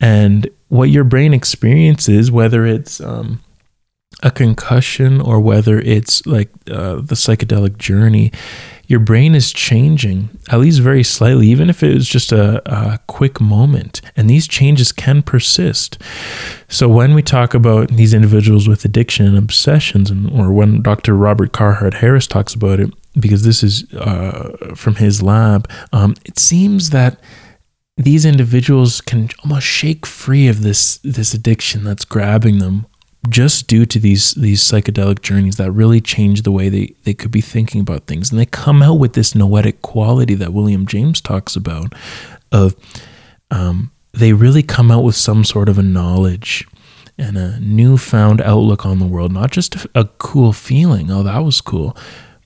and 0.00 0.48
what 0.68 0.88
your 0.88 1.04
brain 1.04 1.34
experiences 1.34 2.32
whether 2.32 2.64
it's 2.64 3.02
um, 3.02 3.38
a 4.22 4.30
concussion 4.30 5.20
or 5.20 5.38
whether 5.38 5.78
it's 5.78 6.24
like 6.26 6.48
uh, 6.70 6.94
the 6.94 7.14
psychedelic 7.14 7.76
journey 7.76 8.32
your 8.86 9.00
brain 9.00 9.34
is 9.34 9.52
changing, 9.52 10.28
at 10.50 10.60
least 10.60 10.80
very 10.80 11.02
slightly, 11.02 11.46
even 11.48 11.70
if 11.70 11.82
it 11.82 11.94
was 11.94 12.08
just 12.08 12.32
a, 12.32 12.62
a 12.70 12.98
quick 13.06 13.40
moment. 13.40 14.00
And 14.16 14.28
these 14.28 14.46
changes 14.46 14.92
can 14.92 15.22
persist. 15.22 16.00
So 16.68 16.88
when 16.88 17.14
we 17.14 17.22
talk 17.22 17.54
about 17.54 17.88
these 17.88 18.14
individuals 18.14 18.68
with 18.68 18.84
addiction 18.84 19.26
and 19.26 19.38
obsessions, 19.38 20.10
and, 20.10 20.30
or 20.30 20.52
when 20.52 20.82
Dr. 20.82 21.14
Robert 21.14 21.52
Carhart 21.52 21.94
Harris 21.94 22.26
talks 22.26 22.54
about 22.54 22.80
it, 22.80 22.92
because 23.18 23.44
this 23.44 23.62
is 23.62 23.90
uh, 23.94 24.74
from 24.74 24.96
his 24.96 25.22
lab, 25.22 25.70
um, 25.92 26.14
it 26.24 26.38
seems 26.38 26.90
that 26.90 27.20
these 27.96 28.24
individuals 28.24 29.00
can 29.00 29.28
almost 29.44 29.66
shake 29.66 30.04
free 30.04 30.48
of 30.48 30.62
this 30.62 30.98
this 31.04 31.32
addiction 31.32 31.84
that's 31.84 32.04
grabbing 32.04 32.58
them 32.58 32.86
just 33.28 33.68
due 33.68 33.86
to 33.86 33.98
these 33.98 34.32
these 34.34 34.62
psychedelic 34.62 35.22
journeys 35.22 35.56
that 35.56 35.72
really 35.72 36.00
change 36.00 36.42
the 36.42 36.52
way 36.52 36.68
they, 36.68 36.94
they 37.04 37.14
could 37.14 37.30
be 37.30 37.40
thinking 37.40 37.80
about 37.80 38.06
things. 38.06 38.30
And 38.30 38.38
they 38.38 38.46
come 38.46 38.82
out 38.82 38.98
with 38.98 39.14
this 39.14 39.34
noetic 39.34 39.82
quality 39.82 40.34
that 40.34 40.52
William 40.52 40.86
James 40.86 41.20
talks 41.20 41.56
about 41.56 41.94
of 42.52 42.76
um, 43.50 43.90
they 44.12 44.32
really 44.32 44.62
come 44.62 44.90
out 44.90 45.04
with 45.04 45.16
some 45.16 45.44
sort 45.44 45.68
of 45.68 45.78
a 45.78 45.82
knowledge 45.82 46.66
and 47.18 47.36
a 47.36 47.60
newfound 47.60 48.40
outlook 48.40 48.84
on 48.84 48.98
the 48.98 49.06
world, 49.06 49.32
not 49.32 49.50
just 49.50 49.76
a, 49.94 50.04
cool 50.18 50.52
feeling, 50.52 51.10
oh, 51.10 51.22
that 51.22 51.38
was 51.38 51.60
cool, 51.60 51.96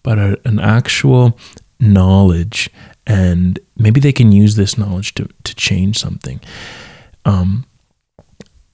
but 0.03 0.19
a, 0.19 0.39
an 0.45 0.61
actual 0.61 1.39
knowledge. 1.81 2.69
And 3.07 3.59
maybe 3.77 4.01
they 4.01 4.13
can 4.13 4.33
use 4.33 4.57
this 4.57 4.77
knowledge 4.77 5.15
to, 5.15 5.29
to 5.45 5.55
change 5.55 5.99
something. 5.99 6.41
Um, 7.25 7.65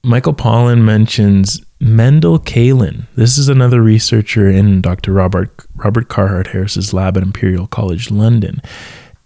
Michael 0.03 0.33
Pollan 0.33 0.83
mentions 0.83 1.61
Mendel 1.79 2.39
Kaelen. 2.39 3.07
This 3.15 3.37
is 3.37 3.49
another 3.49 3.81
researcher 3.81 4.49
in 4.49 4.81
Dr. 4.81 5.11
Robert 5.11 5.65
Robert 5.75 6.07
Carhart 6.07 6.47
Harris's 6.47 6.93
lab 6.93 7.17
at 7.17 7.23
Imperial 7.23 7.67
College 7.67 8.09
London. 8.09 8.61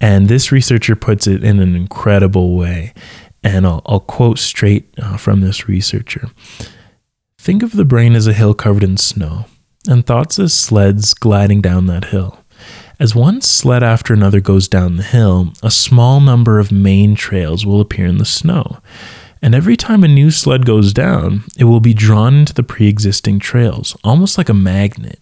And 0.01 0.27
this 0.27 0.51
researcher 0.51 0.95
puts 0.95 1.27
it 1.27 1.43
in 1.43 1.59
an 1.59 1.75
incredible 1.75 2.55
way. 2.55 2.93
And 3.43 3.65
I'll, 3.65 3.81
I'll 3.85 3.99
quote 3.99 4.39
straight 4.39 4.93
uh, 5.01 5.17
from 5.17 5.41
this 5.41 5.67
researcher 5.67 6.29
Think 7.39 7.63
of 7.63 7.71
the 7.71 7.85
brain 7.85 8.15
as 8.15 8.27
a 8.27 8.33
hill 8.33 8.53
covered 8.53 8.83
in 8.83 8.97
snow, 8.97 9.45
and 9.87 10.05
thoughts 10.05 10.39
as 10.39 10.53
sleds 10.53 11.13
gliding 11.13 11.61
down 11.61 11.85
that 11.87 12.05
hill. 12.05 12.43
As 12.99 13.15
one 13.15 13.39
sled 13.39 13.81
after 13.81 14.13
another 14.13 14.41
goes 14.41 14.67
down 14.67 14.97
the 14.97 15.03
hill, 15.03 15.53
a 15.63 15.71
small 15.71 16.19
number 16.19 16.59
of 16.59 16.69
main 16.69 17.15
trails 17.15 17.65
will 17.65 17.79
appear 17.79 18.05
in 18.05 18.17
the 18.17 18.25
snow. 18.25 18.79
And 19.41 19.55
every 19.55 19.77
time 19.77 20.03
a 20.03 20.07
new 20.07 20.31
sled 20.31 20.65
goes 20.65 20.91
down, 20.91 21.43
it 21.57 21.63
will 21.63 21.79
be 21.79 21.93
drawn 21.93 22.35
into 22.35 22.53
the 22.53 22.63
pre 22.63 22.87
existing 22.87 23.39
trails, 23.39 23.95
almost 24.03 24.37
like 24.37 24.49
a 24.49 24.53
magnet. 24.53 25.19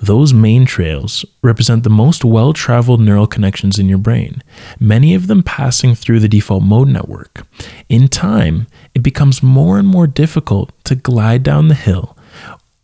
Those 0.00 0.32
main 0.32 0.64
trails 0.64 1.24
represent 1.42 1.84
the 1.84 1.90
most 1.90 2.24
well 2.24 2.52
traveled 2.52 3.00
neural 3.00 3.26
connections 3.26 3.78
in 3.78 3.88
your 3.88 3.98
brain, 3.98 4.42
many 4.78 5.14
of 5.14 5.26
them 5.26 5.42
passing 5.42 5.94
through 5.94 6.20
the 6.20 6.28
default 6.28 6.62
mode 6.62 6.88
network. 6.88 7.46
In 7.88 8.08
time, 8.08 8.66
it 8.94 9.02
becomes 9.02 9.42
more 9.42 9.78
and 9.78 9.86
more 9.86 10.06
difficult 10.06 10.72
to 10.84 10.94
glide 10.94 11.42
down 11.42 11.68
the 11.68 11.74
hill 11.74 12.16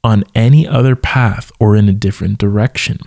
on 0.03 0.25
any 0.35 0.69
other 0.69 0.95
path 0.95 1.51
or 1.59 1.77
in 1.77 1.89
a 1.89 1.93
different 1.93 2.39
direction. 2.39 2.99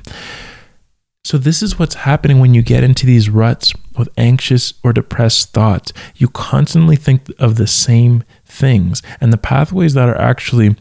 So, 1.28 1.38
this 1.38 1.62
is 1.62 1.78
what's 1.78 1.96
happening 1.96 2.40
when 2.40 2.54
you 2.54 2.62
get 2.62 2.86
into 2.86 3.06
these 3.06 3.30
ruts 3.30 3.74
with 3.98 4.08
anxious 4.16 4.74
or 4.82 4.94
depressed 4.94 5.52
thoughts. 5.52 5.92
You 6.16 6.30
constantly 6.30 6.96
think 6.96 7.30
of 7.38 7.58
the 7.58 7.68
same 7.68 8.24
things, 8.46 9.02
and 9.20 9.34
the 9.34 9.38
pathways 9.38 9.94
that 9.94 10.08
are 10.08 10.18
actually 10.18 10.78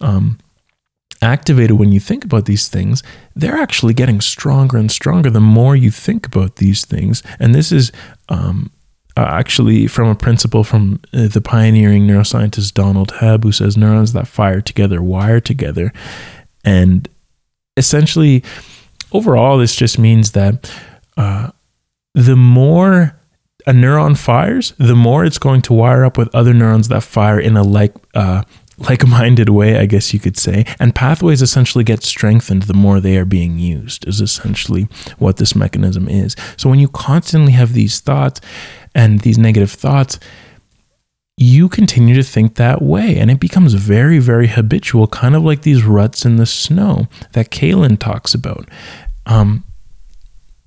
um, 0.00 0.38
activated 1.20 1.78
when 1.78 1.92
you 1.92 2.00
think 2.00 2.24
about 2.24 2.46
these 2.46 2.66
things, 2.66 3.02
they're 3.36 3.58
actually 3.58 3.92
getting 3.92 4.22
stronger 4.22 4.78
and 4.78 4.90
stronger 4.90 5.28
the 5.28 5.38
more 5.38 5.76
you 5.76 5.90
think 5.90 6.24
about 6.24 6.56
these 6.56 6.86
things. 6.86 7.22
And 7.38 7.54
this 7.54 7.70
is 7.70 7.92
um, 8.30 8.70
uh, 9.18 9.26
actually 9.28 9.86
from 9.86 10.08
a 10.08 10.14
principle 10.14 10.64
from 10.64 11.02
uh, 11.12 11.28
the 11.28 11.42
pioneering 11.42 12.06
neuroscientist 12.06 12.72
Donald 12.72 13.12
Hebb, 13.16 13.42
who 13.42 13.52
says 13.52 13.76
neurons 13.76 14.14
that 14.14 14.28
fire 14.28 14.62
together 14.62 15.02
wire 15.02 15.40
together. 15.40 15.92
And 16.64 17.06
essentially, 17.76 18.42
overall, 19.12 19.58
this 19.58 19.74
just 19.74 19.98
means 19.98 20.32
that 20.32 20.72
uh, 21.16 21.50
the 22.14 22.36
more 22.36 23.16
a 23.66 23.72
neuron 23.72 24.16
fires, 24.16 24.72
the 24.78 24.96
more 24.96 25.24
it's 25.24 25.38
going 25.38 25.62
to 25.62 25.72
wire 25.72 26.04
up 26.04 26.16
with 26.16 26.34
other 26.34 26.54
neurons 26.54 26.88
that 26.88 27.02
fire 27.02 27.38
in 27.38 27.56
a 27.56 27.62
like 27.62 27.94
uh, 28.14 28.42
like 28.88 29.06
minded 29.06 29.50
way, 29.50 29.78
I 29.78 29.86
guess 29.86 30.14
you 30.14 30.20
could 30.20 30.38
say. 30.38 30.64
And 30.78 30.94
pathways 30.94 31.42
essentially 31.42 31.84
get 31.84 32.02
strengthened 32.02 32.62
the 32.62 32.74
more 32.74 33.00
they 33.00 33.18
are 33.18 33.26
being 33.26 33.58
used, 33.58 34.08
is 34.08 34.20
essentially 34.20 34.88
what 35.18 35.36
this 35.36 35.54
mechanism 35.54 36.08
is. 36.08 36.34
So 36.56 36.70
when 36.70 36.78
you 36.78 36.88
constantly 36.88 37.52
have 37.52 37.74
these 37.74 38.00
thoughts 38.00 38.40
and 38.94 39.20
these 39.20 39.38
negative 39.38 39.70
thoughts, 39.70 40.18
you 41.40 41.70
continue 41.70 42.14
to 42.14 42.22
think 42.22 42.56
that 42.56 42.82
way 42.82 43.16
and 43.16 43.30
it 43.30 43.40
becomes 43.40 43.72
very, 43.72 44.18
very 44.18 44.46
habitual, 44.46 45.06
kind 45.06 45.34
of 45.34 45.42
like 45.42 45.62
these 45.62 45.82
ruts 45.82 46.26
in 46.26 46.36
the 46.36 46.44
snow 46.44 47.08
that 47.32 47.50
Kaelen 47.50 47.98
talks 47.98 48.34
about. 48.34 48.68
Um, 49.24 49.64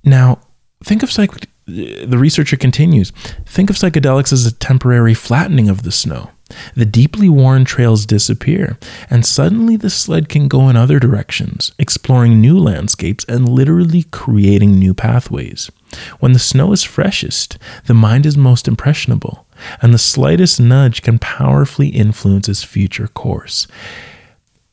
now, 0.04 0.40
think 0.84 1.04
of 1.04 1.12
psych. 1.12 1.30
The 1.68 2.18
researcher 2.18 2.58
continues. 2.58 3.12
Think 3.46 3.70
of 3.70 3.76
psychedelics 3.76 4.34
as 4.34 4.48
a 4.48 4.52
temporary 4.52 5.14
flattening 5.14 5.70
of 5.70 5.84
the 5.84 5.92
snow. 5.92 6.32
The 6.76 6.86
deeply 6.86 7.30
worn 7.30 7.66
trails 7.66 8.06
disappear, 8.06 8.78
and 9.10 9.26
suddenly 9.26 9.76
the 9.76 9.90
sled 9.90 10.30
can 10.30 10.48
go 10.48 10.70
in 10.70 10.76
other 10.76 11.00
directions, 11.00 11.72
exploring 11.80 12.42
new 12.42 12.58
landscapes 12.58 13.26
and 13.26 13.48
literally 13.48 14.04
creating 14.12 14.78
new 14.78 14.94
pathways. 14.94 15.72
When 16.20 16.34
the 16.34 16.40
snow 16.40 16.72
is 16.72 16.84
freshest, 16.84 17.58
the 17.86 17.94
mind 17.94 18.26
is 18.26 18.38
most 18.38 18.68
impressionable, 18.68 19.46
and 19.82 19.94
the 19.94 20.00
slightest 20.00 20.60
nudge 20.60 21.02
can 21.02 21.20
powerfully 21.20 21.90
influence 21.90 22.50
its 22.50 22.64
future 22.64 23.08
course. 23.08 23.68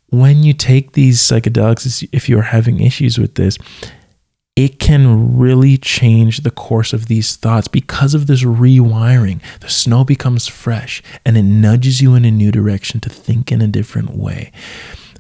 When 0.09 0.43
you 0.43 0.53
take 0.53 0.93
these 0.93 1.21
psychedelics, 1.21 2.09
if 2.11 2.29
you're 2.29 2.43
having 2.43 2.81
issues 2.81 3.16
with 3.16 3.37
this, 3.37 3.57
it 4.57 4.78
can 4.78 5.38
really 5.38 5.76
change 5.76 6.40
the 6.40 6.51
course 6.51 6.92
of 6.92 7.07
these 7.07 7.36
thoughts 7.36 7.68
because 7.68 8.14
of 8.14 8.26
this 8.26 8.42
rewiring. 8.42 9.40
The 9.61 9.70
snow 9.70 10.05
becomes 10.05 10.48
fresh 10.48 11.03
and 11.24 11.36
it 11.36 11.42
nudges 11.42 12.01
you 12.01 12.14
in 12.14 12.24
a 12.24 12.30
new 12.30 12.51
direction 12.51 13.01
to 13.01 13.09
think 13.09 13.53
in 13.53 13.62
a 13.62 13.68
different 13.68 14.11
way. 14.11 14.53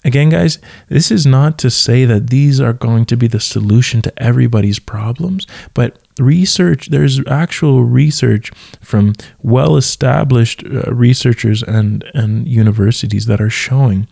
Again, 0.02 0.30
guys, 0.30 0.58
this 0.88 1.10
is 1.10 1.26
not 1.26 1.58
to 1.58 1.70
say 1.70 2.06
that 2.06 2.30
these 2.30 2.58
are 2.58 2.72
going 2.72 3.04
to 3.06 3.16
be 3.16 3.26
the 3.26 3.40
solution 3.40 4.00
to 4.02 4.22
everybody's 4.22 4.78
problems, 4.78 5.46
but 5.74 5.98
research, 6.18 6.88
there's 6.88 7.20
actual 7.26 7.84
research 7.84 8.50
from 8.80 9.12
well 9.42 9.76
established 9.76 10.64
uh, 10.64 10.92
researchers 10.92 11.62
and, 11.62 12.04
and 12.14 12.48
universities 12.48 13.26
that 13.26 13.42
are 13.42 13.50
showing 13.50 14.08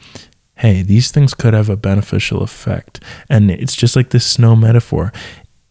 hey, 0.59 0.83
these 0.83 1.11
things 1.11 1.35
could 1.35 1.55
have 1.55 1.69
a 1.69 1.77
beneficial 1.77 2.43
effect. 2.43 3.01
And 3.31 3.51
it's 3.51 3.77
just 3.77 3.97
like 3.97 4.11
this 4.11 4.27
snow 4.27 4.55
metaphor. 4.55 5.13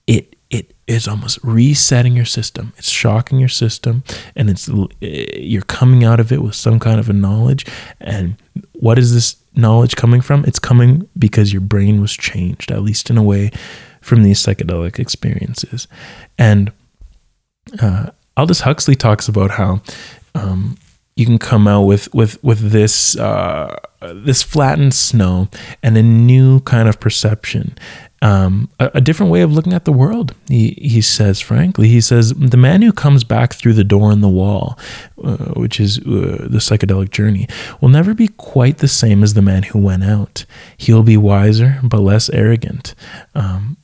It 0.07 0.35
it 0.49 0.73
is 0.88 1.07
almost 1.07 1.39
resetting 1.43 2.15
your 2.15 2.25
system. 2.25 2.71
It's 2.77 2.89
shocking 2.89 3.38
your 3.38 3.49
system, 3.49 4.03
and 4.35 4.49
it's 4.49 4.69
you're 5.01 5.61
coming 5.63 6.05
out 6.05 6.19
of 6.19 6.31
it 6.31 6.41
with 6.41 6.55
some 6.55 6.79
kind 6.79 6.99
of 6.99 7.09
a 7.09 7.13
knowledge. 7.13 7.65
And 7.99 8.38
what 8.73 8.97
is 8.97 9.13
this 9.13 9.35
knowledge 9.55 9.97
coming 9.97 10.21
from? 10.21 10.45
It's 10.45 10.59
coming 10.59 11.09
because 11.17 11.51
your 11.51 11.61
brain 11.61 11.99
was 11.99 12.13
changed, 12.13 12.71
at 12.71 12.81
least 12.81 13.09
in 13.09 13.17
a 13.17 13.23
way, 13.23 13.51
from 14.01 14.23
these 14.23 14.39
psychedelic 14.39 14.99
experiences. 14.99 15.88
And 16.38 16.71
uh, 17.81 18.11
Aldous 18.38 18.61
Huxley 18.61 18.95
talks 18.95 19.27
about 19.27 19.51
how 19.51 19.81
um, 20.33 20.77
you 21.18 21.26
can 21.26 21.39
come 21.39 21.68
out 21.68 21.82
with 21.82 22.13
with 22.13 22.41
with 22.43 22.72
this 22.72 23.18
uh, 23.18 23.76
this 24.01 24.43
flattened 24.43 24.93
snow 24.93 25.49
and 25.82 25.97
a 25.97 26.03
new 26.03 26.61
kind 26.61 26.88
of 26.88 26.99
perception. 26.99 27.78
Um, 28.20 28.70
a, 28.80 28.89
a, 28.95 29.01
different 29.01 29.32
way 29.32 29.41
of 29.41 29.51
looking 29.51 29.74
at 29.74 29.86
the 29.86 29.91
world 29.91 30.34
he, 30.47 30.72
he 30.82 31.01
says 31.01 31.39
frankly. 31.39 31.88
He 31.88 32.01
says 32.01 32.34
the 32.34 32.57
man 32.57 32.82
who 32.82 32.91
comes 32.91 33.24
back 33.24 33.53
through 33.53 33.74
the 33.74 33.84
door 33.84 34.11
in 34.11 34.22
the 34.22 34.28
wall 34.28 34.76
uh, 35.24 35.53
which 35.53 35.80
is 35.80 35.99
uh, 35.99 36.47
the 36.49 36.57
psychedelic 36.57 37.11
journey 37.11 37.47
will 37.80 37.89
never 37.89 38.15
be 38.15 38.30
quite 38.30 38.80
the 38.80 38.88
same 38.88 39.22
as 39.22 39.36
the 39.36 39.43
man 39.43 39.61
who 39.61 39.78
went 39.78 40.03
out. 40.03 40.45
He'll 40.78 41.03
be 41.03 41.15
wiser 41.15 41.80
but 41.84 41.99
less 41.99 42.28
arrogant. 42.32 42.95
Um, 43.36 43.78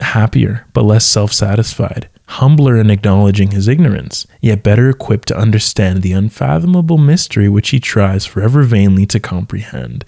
happier 0.00 0.66
but 0.72 0.84
less 0.84 1.04
self-satisfied 1.06 2.08
humbler 2.26 2.76
in 2.76 2.90
acknowledging 2.90 3.50
his 3.50 3.68
ignorance, 3.68 4.26
yet 4.40 4.62
better 4.62 4.88
equipped 4.88 5.28
to 5.28 5.36
understand 5.36 6.02
the 6.02 6.12
unfathomable 6.12 6.98
mystery 6.98 7.48
which 7.48 7.70
he 7.70 7.80
tries 7.80 8.24
forever 8.24 8.62
vainly 8.62 9.06
to 9.06 9.20
comprehend. 9.20 10.04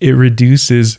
It 0.00 0.12
reduces 0.12 0.98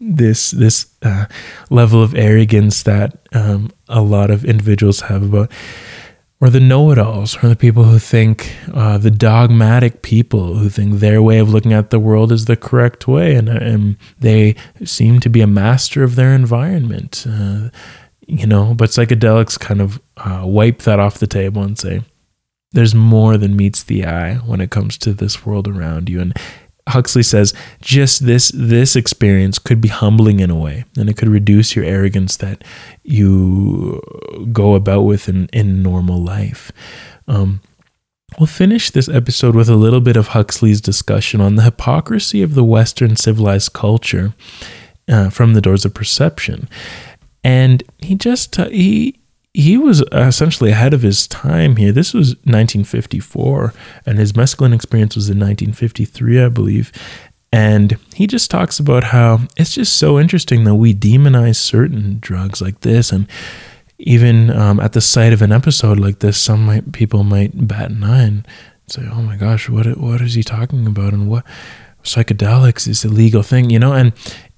this 0.00 0.50
this 0.50 0.86
uh, 1.02 1.26
level 1.68 2.02
of 2.02 2.14
arrogance 2.14 2.82
that 2.84 3.18
um, 3.32 3.70
a 3.88 4.00
lot 4.00 4.30
of 4.30 4.44
individuals 4.44 5.02
have 5.02 5.22
about 5.22 5.52
or 6.40 6.48
the 6.48 6.60
know-it-alls 6.60 7.42
or 7.42 7.48
the 7.48 7.56
people 7.56 7.84
who 7.84 7.98
think 7.98 8.54
uh, 8.72 8.96
the 8.96 9.10
dogmatic 9.10 10.02
people 10.02 10.54
who 10.54 10.68
think 10.70 10.94
their 10.94 11.20
way 11.20 11.38
of 11.38 11.50
looking 11.50 11.72
at 11.72 11.90
the 11.90 11.98
world 11.98 12.32
is 12.32 12.46
the 12.46 12.56
correct 12.56 13.06
way 13.06 13.34
and, 13.34 13.48
and 13.48 13.96
they 14.18 14.54
seem 14.84 15.20
to 15.20 15.28
be 15.28 15.42
a 15.42 15.46
master 15.46 16.02
of 16.02 16.16
their 16.16 16.32
environment 16.32 17.26
uh, 17.28 17.68
you 18.30 18.46
know, 18.46 18.74
but 18.74 18.90
psychedelics 18.90 19.58
kind 19.58 19.80
of 19.80 20.00
uh, 20.16 20.42
wipe 20.44 20.82
that 20.82 21.00
off 21.00 21.18
the 21.18 21.26
table 21.26 21.62
and 21.62 21.76
say, 21.76 22.02
there's 22.72 22.94
more 22.94 23.36
than 23.36 23.56
meets 23.56 23.82
the 23.82 24.06
eye 24.06 24.34
when 24.36 24.60
it 24.60 24.70
comes 24.70 24.96
to 24.98 25.12
this 25.12 25.44
world 25.44 25.66
around 25.66 26.08
you. 26.08 26.20
And 26.20 26.36
Huxley 26.90 27.22
says 27.22 27.54
just 27.80 28.26
this 28.26 28.52
this 28.54 28.96
experience 28.96 29.58
could 29.58 29.80
be 29.80 29.88
humbling 29.88 30.40
in 30.40 30.50
a 30.50 30.56
way, 30.56 30.84
and 30.96 31.08
it 31.08 31.16
could 31.16 31.28
reduce 31.28 31.74
your 31.74 31.84
arrogance 31.84 32.36
that 32.38 32.62
you 33.02 34.00
go 34.52 34.74
about 34.74 35.02
with 35.02 35.28
in, 35.28 35.48
in 35.52 35.82
normal 35.82 36.22
life. 36.22 36.70
Um, 37.26 37.60
We'll 38.38 38.46
finish 38.46 38.90
this 38.90 39.08
episode 39.08 39.56
with 39.56 39.68
a 39.68 39.74
little 39.74 40.00
bit 40.00 40.16
of 40.16 40.28
Huxley's 40.28 40.80
discussion 40.80 41.40
on 41.40 41.56
the 41.56 41.62
hypocrisy 41.62 42.42
of 42.42 42.54
the 42.54 42.64
Western 42.64 43.16
civilized 43.16 43.72
culture 43.72 44.34
uh, 45.08 45.30
from 45.30 45.54
the 45.54 45.60
doors 45.60 45.84
of 45.84 45.94
perception. 45.94 46.68
And 47.42 47.82
he 47.98 48.14
just, 48.14 48.58
uh, 48.58 48.68
he, 48.68 49.19
he 49.52 49.76
was 49.76 50.02
essentially 50.12 50.70
ahead 50.70 50.94
of 50.94 51.02
his 51.02 51.26
time 51.26 51.76
here. 51.76 51.92
This 51.92 52.14
was 52.14 52.36
1954, 52.44 53.74
and 54.06 54.18
his 54.18 54.32
mescaline 54.32 54.74
experience 54.74 55.16
was 55.16 55.28
in 55.28 55.38
1953, 55.38 56.42
I 56.44 56.48
believe. 56.48 56.92
And 57.52 57.96
he 58.14 58.28
just 58.28 58.50
talks 58.50 58.78
about 58.78 59.04
how 59.04 59.40
it's 59.56 59.74
just 59.74 59.96
so 59.96 60.20
interesting 60.20 60.62
that 60.64 60.76
we 60.76 60.94
demonize 60.94 61.56
certain 61.56 62.18
drugs 62.20 62.62
like 62.62 62.80
this. 62.80 63.10
And 63.10 63.26
even 63.98 64.50
um, 64.50 64.78
at 64.78 64.92
the 64.92 65.00
sight 65.00 65.32
of 65.32 65.42
an 65.42 65.50
episode 65.50 65.98
like 65.98 66.20
this, 66.20 66.38
some 66.38 66.64
might, 66.64 66.92
people 66.92 67.24
might 67.24 67.66
bat 67.66 67.90
an 67.90 68.04
eye 68.04 68.22
and 68.22 68.46
say, 68.86 69.02
oh 69.10 69.22
my 69.22 69.36
gosh, 69.36 69.68
what, 69.68 69.98
what 69.98 70.20
is 70.20 70.34
he 70.34 70.44
talking 70.44 70.86
about? 70.86 71.12
And 71.12 71.28
what 71.28 71.44
psychedelics 72.04 72.86
is 72.86 73.04
a 73.04 73.08
legal 73.08 73.42
thing, 73.42 73.68
you 73.68 73.80
know? 73.80 73.94
And 73.94 74.12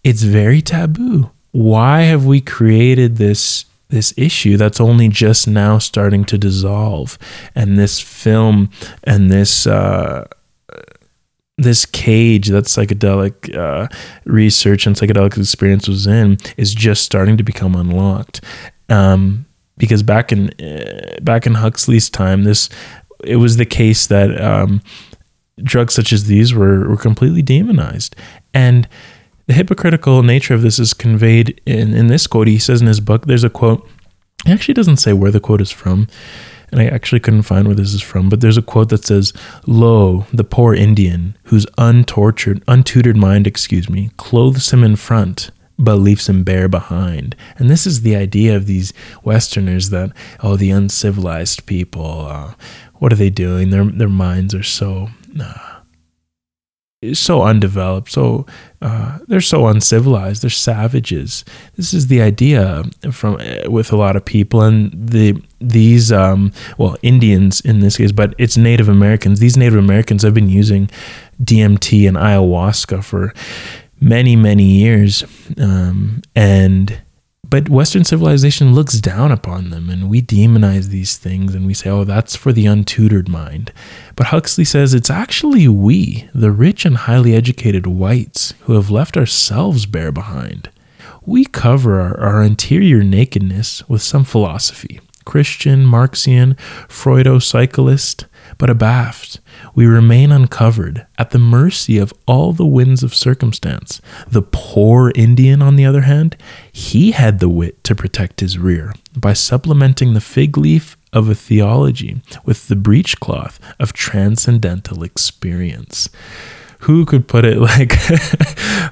it's 0.05 0.23
very 0.23 0.61
taboo. 0.61 1.31
Why 1.53 2.03
have 2.03 2.27
we 2.27 2.43
created 2.43 3.17
this 3.17 3.65
this 3.93 4.13
issue 4.17 4.57
that's 4.57 4.81
only 4.81 5.07
just 5.07 5.47
now 5.47 5.79
starting 5.79 6.25
to 6.25 6.37
dissolve 6.37 7.19
and 7.55 7.79
this 7.79 8.01
film 8.01 8.71
and 9.05 9.31
this 9.31 9.67
uh, 9.67 10.27
this 11.59 11.85
cage 11.85 12.49
that 12.49 12.65
psychedelic 12.65 13.55
uh, 13.57 13.87
research 14.25 14.87
and 14.87 14.97
psychedelic 14.97 15.37
experience 15.39 15.87
was 15.87 16.07
in 16.07 16.39
is 16.57 16.75
just 16.75 17.05
starting 17.05 17.37
to 17.37 17.45
become 17.45 17.75
unlocked. 17.75 18.41
Um, 18.89 19.47
because 19.77 20.03
back 20.03 20.33
in 20.33 20.49
uh, 20.61 21.19
back 21.23 21.47
in 21.47 21.55
Huxley's 21.55 22.11
time, 22.11 22.45
this 22.45 22.69
it 23.25 23.37
was 23.37 23.57
the 23.57 23.67
case 23.67 24.07
that 24.07 24.41
um, 24.41 24.83
drugs 25.63 25.95
such 25.95 26.13
as 26.13 26.25
these 26.25 26.55
were 26.55 26.89
were 26.89 26.97
completely 26.97 27.43
demonized, 27.43 28.17
and 28.53 28.89
the 29.47 29.55
hypocritical 29.55 30.23
nature 30.23 30.55
of 30.55 30.63
this 30.63 30.79
is 30.79 30.95
conveyed 30.95 31.61
in 31.67 31.95
in 31.95 32.07
this 32.07 32.27
quote. 32.27 32.49
He 32.49 32.59
says 32.59 32.81
in 32.81 32.87
his 32.87 33.01
book, 33.01 33.27
there's 33.27 33.45
a 33.45 33.51
quote. 33.51 33.89
He 34.45 34.53
actually 34.53 34.75
doesn't 34.75 34.97
say 34.97 35.13
where 35.13 35.31
the 35.31 35.41
quote 35.41 35.61
is 35.61 35.71
from 35.71 36.09
and 36.73 36.81
I 36.81 36.87
actually 36.87 37.21
couldn't 37.21 37.43
find 37.43 37.69
where 37.69 37.77
this 37.77 37.93
is 37.93 38.03
from, 38.03 38.31
but 38.31 38.41
there's 38.41 38.57
a 38.57 38.63
quote 38.63 38.89
that 38.89 39.05
says, 39.05 39.35
Lo, 39.67 40.27
the 40.33 40.43
poor 40.43 40.75
Indian, 40.75 41.37
whose 41.45 41.67
untortured, 41.77 42.65
untutored 42.65 43.17
mind, 43.17 43.47
excuse 43.47 43.91
me, 43.91 44.11
clothes 44.17 44.73
him 44.73 44.83
in 44.83 44.97
front, 44.97 45.51
but 45.79 45.97
leaves 45.97 46.31
him 46.31 46.45
bare 46.45 46.69
behind. 46.69 47.37
And 47.59 47.69
this 47.69 47.87
is 47.87 48.01
the 48.01 48.17
idea 48.17 48.57
of 48.57 48.67
these 48.67 48.95
Westerners 49.23 49.91
that, 49.91 50.13
oh, 50.43 50.57
the 50.57 50.71
uncivilized 50.71 51.67
people, 51.67 52.27
uh, 52.27 52.55
what 52.95 53.13
are 53.13 53.17
they 53.17 53.31
doing? 53.31 53.69
Their, 53.69 53.85
their 53.85 54.09
minds 54.09 54.55
are 54.55 54.63
so. 54.63 55.11
Uh, 55.39 55.72
so 57.13 57.43
undeveloped, 57.43 58.11
so 58.11 58.47
uh, 58.81 59.19
they're 59.27 59.41
so 59.41 59.67
uncivilized. 59.67 60.43
They're 60.43 60.51
savages. 60.51 61.45
This 61.77 61.93
is 61.93 62.07
the 62.07 62.23
idea 62.23 62.85
from 63.11 63.39
with 63.67 63.93
a 63.93 63.97
lot 63.97 64.17
of 64.17 64.25
people, 64.25 64.63
and 64.63 64.91
the 64.93 65.41
these 65.61 66.13
um, 66.13 66.53
well 66.79 66.97
Indians 67.03 67.61
in 67.61 67.81
this 67.81 67.97
case, 67.97 68.13
but 68.13 68.35
it's 68.39 68.57
Native 68.57 68.89
Americans. 68.89 69.41
These 69.41 69.57
Native 69.57 69.79
Americans 69.79 70.23
have 70.23 70.35
been 70.35 70.49
using 70.49 70.91
DMT 71.43 72.07
and 72.07 72.17
ayahuasca 72.17 73.03
for 73.03 73.35
many 74.01 74.37
many 74.37 74.65
years, 74.65 75.25
um, 75.59 76.23
and 76.37 77.03
but 77.53 77.69
Western 77.69 78.03
civilization 78.03 78.75
looks 78.75 78.99
down 78.99 79.31
upon 79.31 79.69
them 79.69 79.91
and 79.91 80.09
we 80.09 80.23
demonize 80.23 80.87
these 80.87 81.19
things 81.19 81.55
and 81.55 81.67
we 81.67 81.75
say, 81.75 81.91
oh, 81.91 82.03
that's 82.03 82.35
for 82.35 82.51
the 82.51 82.65
untutored 82.65 83.29
mind. 83.29 83.75
But 84.17 84.29
Huxley 84.29 84.65
says 84.65 84.95
it's 84.95 85.11
actually 85.11 85.69
we, 85.69 86.31
the 86.35 86.51
rich 86.51 86.87
and 86.87 86.97
highly 86.97 87.35
educated 87.35 87.87
whites, 87.87 88.55
who 88.61 88.73
have 88.73 88.89
left 88.89 89.19
ourselves 89.19 89.85
bare 89.85 90.11
behind. 90.11 90.71
We 91.27 91.45
cover 91.45 92.01
our, 92.01 92.19
our 92.19 92.43
interior 92.43 93.03
nakedness 93.05 93.87
with 93.87 94.01
some 94.01 94.25
philosophy 94.25 95.01
Christian, 95.27 95.85
Marxian, 95.85 96.57
Freudo-physicalist, 96.89 98.25
but 98.63 98.71
abaft, 98.71 99.41
we 99.75 99.87
remain 99.87 100.31
uncovered 100.31 101.05
at 101.19 101.31
the 101.31 101.39
mercy 101.41 101.99
of 101.99 102.15
all 102.29 102.53
the 102.53 102.65
winds 102.65 103.03
of 103.03 103.13
circumstance. 103.13 104.01
The 104.29 104.41
poor 104.41 105.11
Indian, 105.17 105.61
on 105.61 105.75
the 105.75 105.85
other 105.85 106.03
hand, 106.03 106.37
he 106.71 107.11
had 107.11 107.41
the 107.41 107.49
wit 107.49 107.83
to 107.83 107.97
protect 107.97 108.39
his 108.39 108.59
rear 108.59 108.95
by 109.17 109.33
supplementing 109.33 110.15
the 110.15 110.21
fig 110.21 110.57
leaf 110.57 110.97
of 111.13 111.29
a 111.29 111.35
theology 111.35 112.23
with 112.45 112.69
the 112.69 112.77
breechcloth 112.77 113.59
of 113.81 113.93
transcendental 113.93 115.03
experience. 115.03 116.09
Who 116.83 117.05
could 117.05 117.27
put 117.27 117.45
it 117.45 117.59
like 117.59 117.95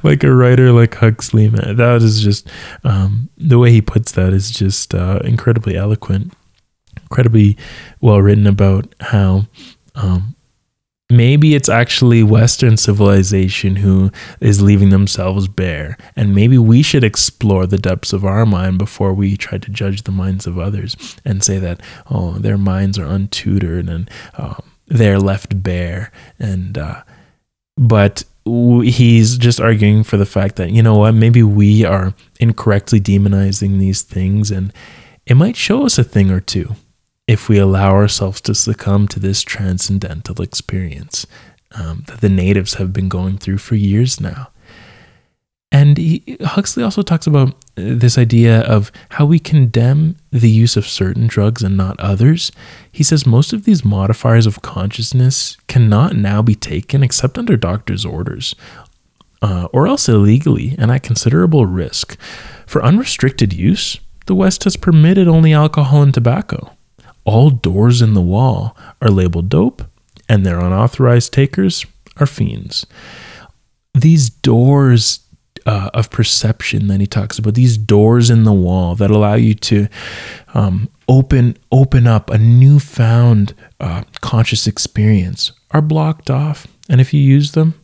like 0.02 0.24
a 0.24 0.34
writer 0.34 0.72
like 0.72 0.96
Huxley? 0.96 1.48
Man, 1.48 1.76
that 1.76 2.02
is 2.02 2.20
just 2.20 2.50
um, 2.82 3.28
the 3.38 3.60
way 3.60 3.70
he 3.70 3.82
puts 3.82 4.10
that 4.12 4.32
is 4.32 4.50
just 4.50 4.96
uh, 4.96 5.20
incredibly 5.22 5.76
eloquent 5.76 6.32
incredibly 7.10 7.56
well 8.00 8.22
written 8.22 8.46
about 8.46 8.94
how 9.00 9.46
um, 9.96 10.36
maybe 11.10 11.54
it's 11.54 11.68
actually 11.68 12.22
Western 12.22 12.76
civilization 12.76 13.76
who 13.76 14.12
is 14.40 14.62
leaving 14.62 14.90
themselves 14.90 15.48
bare. 15.48 15.98
And 16.14 16.34
maybe 16.34 16.56
we 16.56 16.82
should 16.82 17.02
explore 17.02 17.66
the 17.66 17.78
depths 17.78 18.12
of 18.12 18.24
our 18.24 18.46
mind 18.46 18.78
before 18.78 19.12
we 19.12 19.36
try 19.36 19.58
to 19.58 19.70
judge 19.70 20.02
the 20.02 20.12
minds 20.12 20.46
of 20.46 20.58
others 20.58 20.96
and 21.24 21.42
say 21.42 21.58
that, 21.58 21.82
oh, 22.08 22.32
their 22.34 22.58
minds 22.58 22.96
are 22.98 23.06
untutored 23.06 23.90
and 23.90 24.08
um, 24.38 24.62
they're 24.86 25.18
left 25.18 25.62
bare. 25.62 26.12
And, 26.38 26.78
uh, 26.78 27.02
but 27.76 28.22
he's 28.46 29.36
just 29.36 29.60
arguing 29.60 30.04
for 30.04 30.16
the 30.16 30.26
fact 30.26 30.56
that, 30.56 30.70
you 30.70 30.82
know 30.82 30.96
what, 30.96 31.12
maybe 31.12 31.42
we 31.42 31.84
are 31.84 32.14
incorrectly 32.38 33.00
demonizing 33.00 33.78
these 33.78 34.02
things 34.02 34.52
and 34.52 34.72
it 35.26 35.34
might 35.34 35.56
show 35.56 35.84
us 35.84 35.98
a 35.98 36.04
thing 36.04 36.30
or 36.30 36.40
two 36.40 36.74
if 37.30 37.48
we 37.48 37.58
allow 37.58 37.92
ourselves 37.92 38.40
to 38.40 38.52
succumb 38.52 39.06
to 39.06 39.20
this 39.20 39.42
transcendental 39.42 40.42
experience 40.42 41.28
um, 41.76 42.02
that 42.08 42.20
the 42.20 42.28
natives 42.28 42.74
have 42.74 42.92
been 42.92 43.08
going 43.08 43.38
through 43.38 43.56
for 43.56 43.76
years 43.76 44.20
now. 44.20 44.50
And 45.70 45.96
he, 45.96 46.36
Huxley 46.42 46.82
also 46.82 47.02
talks 47.02 47.28
about 47.28 47.54
this 47.76 48.18
idea 48.18 48.62
of 48.62 48.90
how 49.10 49.26
we 49.26 49.38
condemn 49.38 50.16
the 50.32 50.50
use 50.50 50.76
of 50.76 50.88
certain 50.88 51.28
drugs 51.28 51.62
and 51.62 51.76
not 51.76 52.00
others. 52.00 52.50
He 52.90 53.04
says 53.04 53.24
most 53.24 53.52
of 53.52 53.62
these 53.62 53.84
modifiers 53.84 54.46
of 54.46 54.62
consciousness 54.62 55.56
cannot 55.68 56.16
now 56.16 56.42
be 56.42 56.56
taken 56.56 57.04
except 57.04 57.38
under 57.38 57.56
doctor's 57.56 58.04
orders, 58.04 58.56
uh, 59.40 59.68
or 59.72 59.86
else 59.86 60.08
illegally 60.08 60.74
and 60.78 60.90
at 60.90 61.04
considerable 61.04 61.64
risk. 61.64 62.18
For 62.66 62.82
unrestricted 62.82 63.52
use, 63.52 64.00
the 64.26 64.34
West 64.34 64.64
has 64.64 64.76
permitted 64.76 65.28
only 65.28 65.52
alcohol 65.52 66.02
and 66.02 66.12
tobacco 66.12 66.76
all 67.24 67.50
doors 67.50 68.02
in 68.02 68.14
the 68.14 68.20
wall 68.20 68.76
are 69.00 69.10
labeled 69.10 69.48
dope, 69.48 69.82
and 70.28 70.44
their 70.44 70.58
unauthorized 70.58 71.32
takers 71.32 71.84
are 72.18 72.26
fiends. 72.26 72.86
These 73.94 74.30
doors 74.30 75.20
uh, 75.66 75.90
of 75.92 76.10
perception 76.10 76.88
that 76.88 77.00
he 77.00 77.06
talks 77.06 77.38
about, 77.38 77.54
these 77.54 77.76
doors 77.76 78.30
in 78.30 78.44
the 78.44 78.52
wall 78.52 78.94
that 78.94 79.10
allow 79.10 79.34
you 79.34 79.54
to 79.54 79.88
um, 80.54 80.88
open 81.08 81.56
open 81.70 82.06
up 82.06 82.30
a 82.30 82.38
newfound 82.38 83.54
uh, 83.78 84.04
conscious 84.20 84.66
experience, 84.66 85.52
are 85.72 85.82
blocked 85.82 86.30
off. 86.30 86.66
And 86.88 87.00
if 87.00 87.12
you 87.12 87.20
use 87.20 87.52
them, 87.52 87.74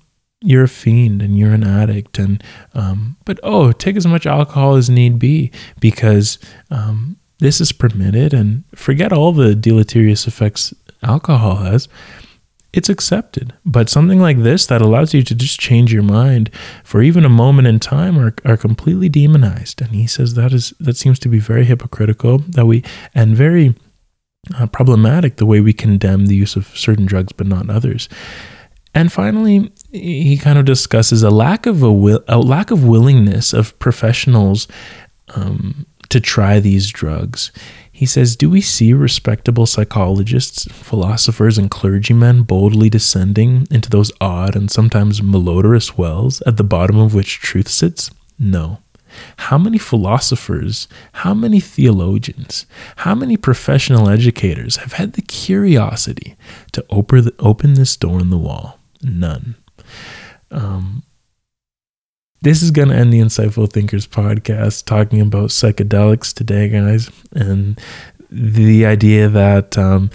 you're 0.40 0.64
a 0.64 0.68
fiend 0.68 1.22
and 1.22 1.38
you're 1.38 1.52
an 1.52 1.64
addict. 1.64 2.18
And 2.18 2.42
um, 2.74 3.16
but 3.24 3.38
oh, 3.42 3.72
take 3.72 3.96
as 3.96 4.06
much 4.06 4.26
alcohol 4.26 4.76
as 4.76 4.90
need 4.90 5.18
be 5.18 5.50
because 5.80 6.38
um, 6.70 7.16
this 7.38 7.60
is 7.60 7.72
permitted 7.72 8.32
and 8.32 8.64
forget 8.74 9.12
all 9.12 9.32
the 9.32 9.54
deleterious 9.54 10.26
effects 10.26 10.74
alcohol 11.02 11.56
has 11.56 11.88
it's 12.76 12.90
accepted. 12.90 13.54
But 13.64 13.88
something 13.88 14.20
like 14.20 14.42
this 14.42 14.66
that 14.66 14.82
allows 14.82 15.14
you 15.14 15.22
to 15.22 15.34
just 15.34 15.58
change 15.58 15.92
your 15.92 16.02
mind 16.02 16.50
for 16.84 17.02
even 17.02 17.24
a 17.24 17.30
moment 17.30 17.66
in 17.66 17.80
time 17.80 18.18
are, 18.18 18.34
are 18.44 18.58
completely 18.58 19.08
demonized. 19.08 19.80
And 19.80 19.92
he 19.92 20.06
says 20.06 20.34
that 20.34 20.52
is 20.52 20.74
that 20.78 20.96
seems 20.96 21.18
to 21.20 21.28
be 21.28 21.38
very 21.38 21.64
hypocritical 21.64 22.38
that 22.38 22.66
we 22.66 22.84
and 23.14 23.34
very 23.34 23.74
uh, 24.54 24.66
problematic 24.66 25.36
the 25.36 25.46
way 25.46 25.60
we 25.60 25.72
condemn 25.72 26.26
the 26.26 26.36
use 26.36 26.54
of 26.54 26.66
certain 26.76 27.06
drugs 27.06 27.32
but 27.32 27.46
not 27.46 27.70
others. 27.70 28.08
And 28.94 29.10
finally 29.10 29.72
he 29.90 30.36
kind 30.36 30.58
of 30.58 30.66
discusses 30.66 31.22
a 31.22 31.30
lack 31.30 31.66
of 31.66 31.82
a, 31.82 31.92
will, 31.92 32.22
a 32.28 32.38
lack 32.38 32.70
of 32.70 32.84
willingness 32.84 33.54
of 33.54 33.78
professionals 33.78 34.68
um, 35.34 35.86
to 36.08 36.20
try 36.20 36.60
these 36.60 36.88
drugs. 36.90 37.52
He 37.90 38.04
says, 38.04 38.36
Do 38.36 38.50
we 38.50 38.60
see 38.60 38.92
respectable 38.92 39.64
psychologists, 39.64 40.66
philosophers, 40.70 41.56
and 41.56 41.70
clergymen 41.70 42.42
boldly 42.42 42.90
descending 42.90 43.66
into 43.70 43.88
those 43.88 44.12
odd 44.20 44.54
and 44.54 44.70
sometimes 44.70 45.22
malodorous 45.22 45.96
wells 45.96 46.42
at 46.42 46.58
the 46.58 46.64
bottom 46.64 46.98
of 46.98 47.14
which 47.14 47.40
truth 47.40 47.68
sits? 47.68 48.10
No. 48.38 48.82
How 49.38 49.56
many 49.56 49.78
philosophers, 49.78 50.88
how 51.12 51.32
many 51.32 51.58
theologians, 51.58 52.66
how 52.96 53.14
many 53.14 53.38
professional 53.38 54.10
educators 54.10 54.76
have 54.76 54.92
had 54.92 55.14
the 55.14 55.22
curiosity 55.22 56.36
to 56.72 56.84
open, 56.90 57.30
open 57.38 57.74
this 57.74 57.96
door 57.96 58.20
in 58.20 58.28
the 58.28 58.36
wall? 58.36 58.78
None. 59.02 59.54
Um, 60.50 61.02
this 62.42 62.62
is 62.62 62.70
going 62.70 62.88
to 62.88 62.94
end 62.94 63.12
the 63.12 63.20
Insightful 63.20 63.70
Thinkers 63.70 64.06
podcast 64.06 64.84
talking 64.84 65.20
about 65.20 65.50
psychedelics 65.50 66.32
today, 66.32 66.68
guys. 66.68 67.10
And 67.32 67.80
the 68.30 68.86
idea 68.86 69.28
that 69.28 69.78
um, 69.78 70.10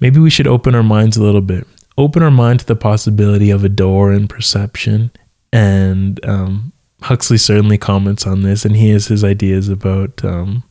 maybe 0.00 0.18
we 0.18 0.30
should 0.30 0.46
open 0.46 0.74
our 0.74 0.82
minds 0.82 1.16
a 1.16 1.22
little 1.22 1.40
bit, 1.40 1.66
open 1.96 2.22
our 2.22 2.30
mind 2.30 2.60
to 2.60 2.66
the 2.66 2.76
possibility 2.76 3.50
of 3.50 3.64
a 3.64 3.68
door 3.68 4.12
in 4.12 4.28
perception. 4.28 5.10
And 5.52 6.24
um, 6.26 6.72
Huxley 7.02 7.38
certainly 7.38 7.78
comments 7.78 8.26
on 8.26 8.42
this, 8.42 8.64
and 8.64 8.76
he 8.76 8.90
has 8.90 9.06
his 9.06 9.24
ideas 9.24 9.68
about 9.68 10.24
um, 10.24 10.64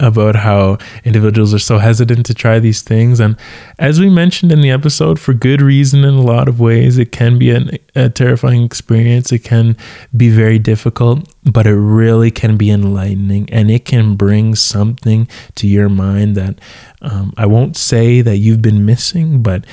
about 0.00 0.34
how 0.34 0.78
individuals 1.04 1.54
are 1.54 1.58
so 1.58 1.78
hesitant 1.78 2.26
to 2.26 2.34
try 2.34 2.58
these 2.58 2.82
things. 2.82 3.20
And 3.20 3.36
as 3.78 4.00
we 4.00 4.08
mentioned 4.08 4.50
in 4.50 4.62
the 4.62 4.70
episode, 4.70 5.20
for 5.20 5.34
good 5.34 5.60
reason, 5.60 6.02
in 6.04 6.14
a 6.14 6.22
lot 6.22 6.48
of 6.48 6.58
ways, 6.58 6.98
it 6.98 7.12
can 7.12 7.38
be 7.38 7.50
an, 7.50 7.70
a 7.94 8.08
terrifying 8.08 8.64
experience. 8.64 9.30
It 9.30 9.44
can 9.44 9.76
be 10.16 10.30
very 10.30 10.58
difficult, 10.58 11.32
but 11.44 11.66
it 11.66 11.76
really 11.76 12.30
can 12.30 12.56
be 12.56 12.70
enlightening 12.70 13.48
and 13.50 13.70
it 13.70 13.84
can 13.84 14.16
bring 14.16 14.54
something 14.54 15.28
to 15.56 15.68
your 15.68 15.88
mind 15.88 16.36
that 16.36 16.58
um, 17.02 17.32
I 17.36 17.46
won't 17.46 17.76
say 17.76 18.22
that 18.22 18.38
you've 18.38 18.62
been 18.62 18.84
missing, 18.84 19.42
but 19.42 19.64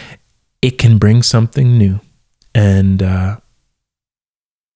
it 0.62 0.78
can 0.78 0.98
bring 0.98 1.24
something 1.24 1.78
new. 1.78 2.00
And, 2.54 3.02
uh, 3.02 3.38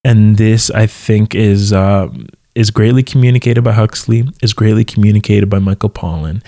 and 0.03 0.37
this, 0.37 0.69
I 0.69 0.87
think, 0.87 1.35
is 1.35 1.73
uh, 1.73 2.09
is 2.55 2.69
greatly 2.69 3.03
communicated 3.03 3.63
by 3.63 3.71
Huxley, 3.71 4.27
is 4.41 4.53
greatly 4.53 4.83
communicated 4.83 5.49
by 5.49 5.59
Michael 5.59 5.89
Pollan. 5.89 6.43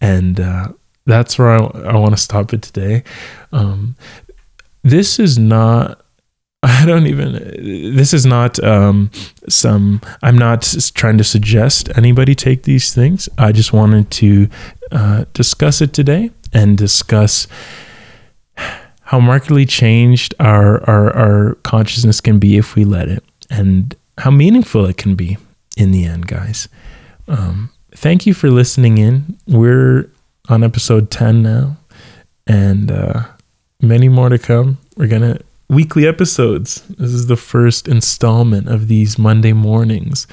And 0.00 0.40
uh, 0.40 0.68
that's 1.06 1.38
where 1.38 1.50
I, 1.50 1.58
I 1.58 1.96
want 1.96 2.12
to 2.12 2.20
stop 2.20 2.52
it 2.52 2.62
today. 2.62 3.04
Um, 3.52 3.96
this 4.82 5.18
is 5.18 5.38
not. 5.38 6.00
I 6.62 6.86
don't 6.86 7.06
even. 7.06 7.32
This 7.94 8.14
is 8.14 8.24
not 8.24 8.62
um, 8.64 9.10
some. 9.48 10.00
I'm 10.22 10.38
not 10.38 10.62
trying 10.94 11.18
to 11.18 11.24
suggest 11.24 11.90
anybody 11.96 12.34
take 12.34 12.62
these 12.62 12.94
things. 12.94 13.28
I 13.38 13.52
just 13.52 13.72
wanted 13.72 14.10
to 14.12 14.48
uh, 14.90 15.24
discuss 15.34 15.80
it 15.80 15.92
today 15.92 16.30
and 16.52 16.78
discuss 16.78 17.46
how 19.02 19.20
markedly 19.20 19.66
changed 19.66 20.34
our, 20.40 20.82
our 20.88 21.14
our 21.16 21.54
consciousness 21.56 22.20
can 22.20 22.38
be 22.38 22.56
if 22.56 22.74
we 22.74 22.84
let 22.84 23.08
it, 23.08 23.22
and 23.50 23.94
how 24.18 24.30
meaningful 24.30 24.86
it 24.86 24.96
can 24.96 25.14
be 25.14 25.36
in 25.76 25.90
the 25.90 26.04
end, 26.04 26.26
guys. 26.26 26.68
Um, 27.28 27.70
thank 27.94 28.26
you 28.26 28.34
for 28.34 28.50
listening 28.50 28.98
in. 28.98 29.38
We're 29.46 30.10
on 30.48 30.62
episode 30.62 31.10
10 31.10 31.42
now, 31.42 31.76
and 32.46 32.90
uh, 32.90 33.24
many 33.80 34.08
more 34.08 34.28
to 34.28 34.38
come. 34.38 34.78
We're 34.96 35.08
going 35.08 35.22
to 35.22 35.40
weekly 35.68 36.06
episodes. 36.06 36.82
This 36.88 37.10
is 37.10 37.26
the 37.26 37.36
first 37.36 37.88
installment 37.88 38.68
of 38.68 38.88
these 38.88 39.18
Monday 39.18 39.52
mornings. 39.52 40.26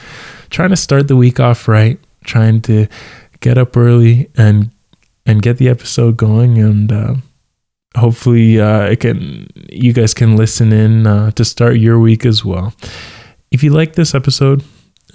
Trying 0.50 0.70
to 0.70 0.78
start 0.78 1.08
the 1.08 1.16
week 1.16 1.40
off 1.40 1.68
right, 1.68 2.00
trying 2.24 2.62
to 2.64 2.88
get 3.40 3.58
up 3.58 3.76
early 3.76 4.30
and 4.38 4.72
and 5.26 5.42
get 5.42 5.58
the 5.58 5.70
episode 5.70 6.18
going 6.18 6.58
and 6.58 6.92
uh, 6.92 7.16
hopefully 7.96 8.60
uh, 8.60 8.84
it 8.84 9.00
can 9.00 9.48
you 9.70 9.94
guys 9.94 10.14
can 10.14 10.36
listen 10.36 10.74
in 10.74 11.06
uh, 11.08 11.32
to 11.32 11.46
start 11.46 11.78
your 11.78 12.00
week 12.00 12.26
as 12.26 12.44
well. 12.46 12.74
If 13.52 13.64
you 13.64 13.72
like 13.72 13.94
this 13.94 14.16
episode, 14.16 14.64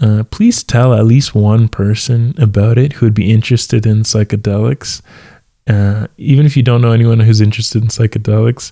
uh, 0.01 0.25
please 0.31 0.63
tell 0.63 0.95
at 0.95 1.07
least 1.07 1.35
one 1.35 1.69
person 1.69 2.35
about 2.39 2.79
it 2.79 2.95
who 2.95 3.07
would 3.07 3.15
be 3.15 3.33
interested 3.33 3.87
in 3.87 4.03
psychedelics. 4.03 5.03
Uh, 5.69 6.07
even 6.17 6.47
if 6.47 6.57
you 6.57 6.63
don't 6.63 6.81
know 6.81 6.93
anyone 6.93 7.19
who's 7.19 7.41
interested 7.41 7.83
in 7.83 7.89
psychedelics, 7.89 8.71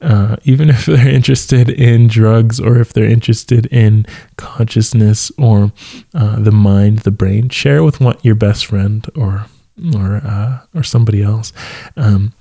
uh, 0.00 0.36
even 0.44 0.70
if 0.76 0.86
they're 0.86 1.08
interested 1.08 1.68
in 1.68 2.06
drugs 2.06 2.60
or 2.60 2.78
if 2.78 2.92
they're 2.92 3.04
interested 3.04 3.66
in 3.66 4.06
consciousness 4.36 5.32
or 5.38 5.72
uh, 6.14 6.38
the 6.38 6.52
mind, 6.52 7.00
the 7.00 7.10
brain, 7.10 7.48
share 7.48 7.82
with 7.82 8.00
one, 8.00 8.16
your 8.22 8.36
best 8.36 8.66
friend 8.66 9.06
or 9.16 9.46
or 9.94 10.16
uh, 10.24 10.60
or 10.74 10.82
somebody 10.82 11.22
else. 11.22 11.52
Um, 11.96 12.32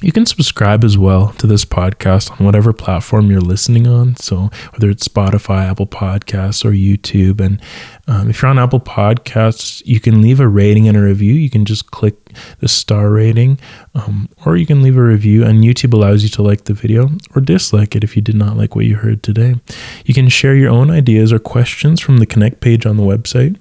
you 0.00 0.12
can 0.12 0.26
subscribe 0.26 0.84
as 0.84 0.96
well 0.96 1.32
to 1.38 1.46
this 1.46 1.64
podcast 1.64 2.30
on 2.38 2.46
whatever 2.46 2.72
platform 2.72 3.30
you're 3.30 3.40
listening 3.40 3.88
on. 3.88 4.14
So, 4.16 4.48
whether 4.72 4.90
it's 4.90 5.08
Spotify, 5.08 5.68
Apple 5.68 5.88
Podcasts, 5.88 6.64
or 6.64 6.70
YouTube. 6.70 7.40
And 7.40 7.60
um, 8.06 8.30
if 8.30 8.40
you're 8.40 8.50
on 8.50 8.60
Apple 8.60 8.78
Podcasts, 8.78 9.82
you 9.84 9.98
can 9.98 10.22
leave 10.22 10.38
a 10.38 10.46
rating 10.46 10.86
and 10.86 10.96
a 10.96 11.02
review. 11.02 11.34
You 11.34 11.50
can 11.50 11.64
just 11.64 11.90
click 11.90 12.14
the 12.60 12.68
star 12.68 13.10
rating, 13.10 13.58
um, 13.94 14.28
or 14.46 14.56
you 14.56 14.66
can 14.66 14.82
leave 14.82 14.96
a 14.96 15.02
review. 15.02 15.44
And 15.44 15.64
YouTube 15.64 15.92
allows 15.92 16.22
you 16.22 16.28
to 16.30 16.42
like 16.42 16.64
the 16.64 16.74
video 16.74 17.10
or 17.34 17.40
dislike 17.40 17.96
it 17.96 18.04
if 18.04 18.14
you 18.14 18.22
did 18.22 18.36
not 18.36 18.56
like 18.56 18.76
what 18.76 18.84
you 18.84 18.96
heard 18.96 19.24
today. 19.24 19.56
You 20.04 20.14
can 20.14 20.28
share 20.28 20.54
your 20.54 20.70
own 20.70 20.90
ideas 20.92 21.32
or 21.32 21.40
questions 21.40 22.00
from 22.00 22.18
the 22.18 22.26
Connect 22.26 22.60
page 22.60 22.86
on 22.86 22.98
the 22.98 23.02
website 23.02 23.58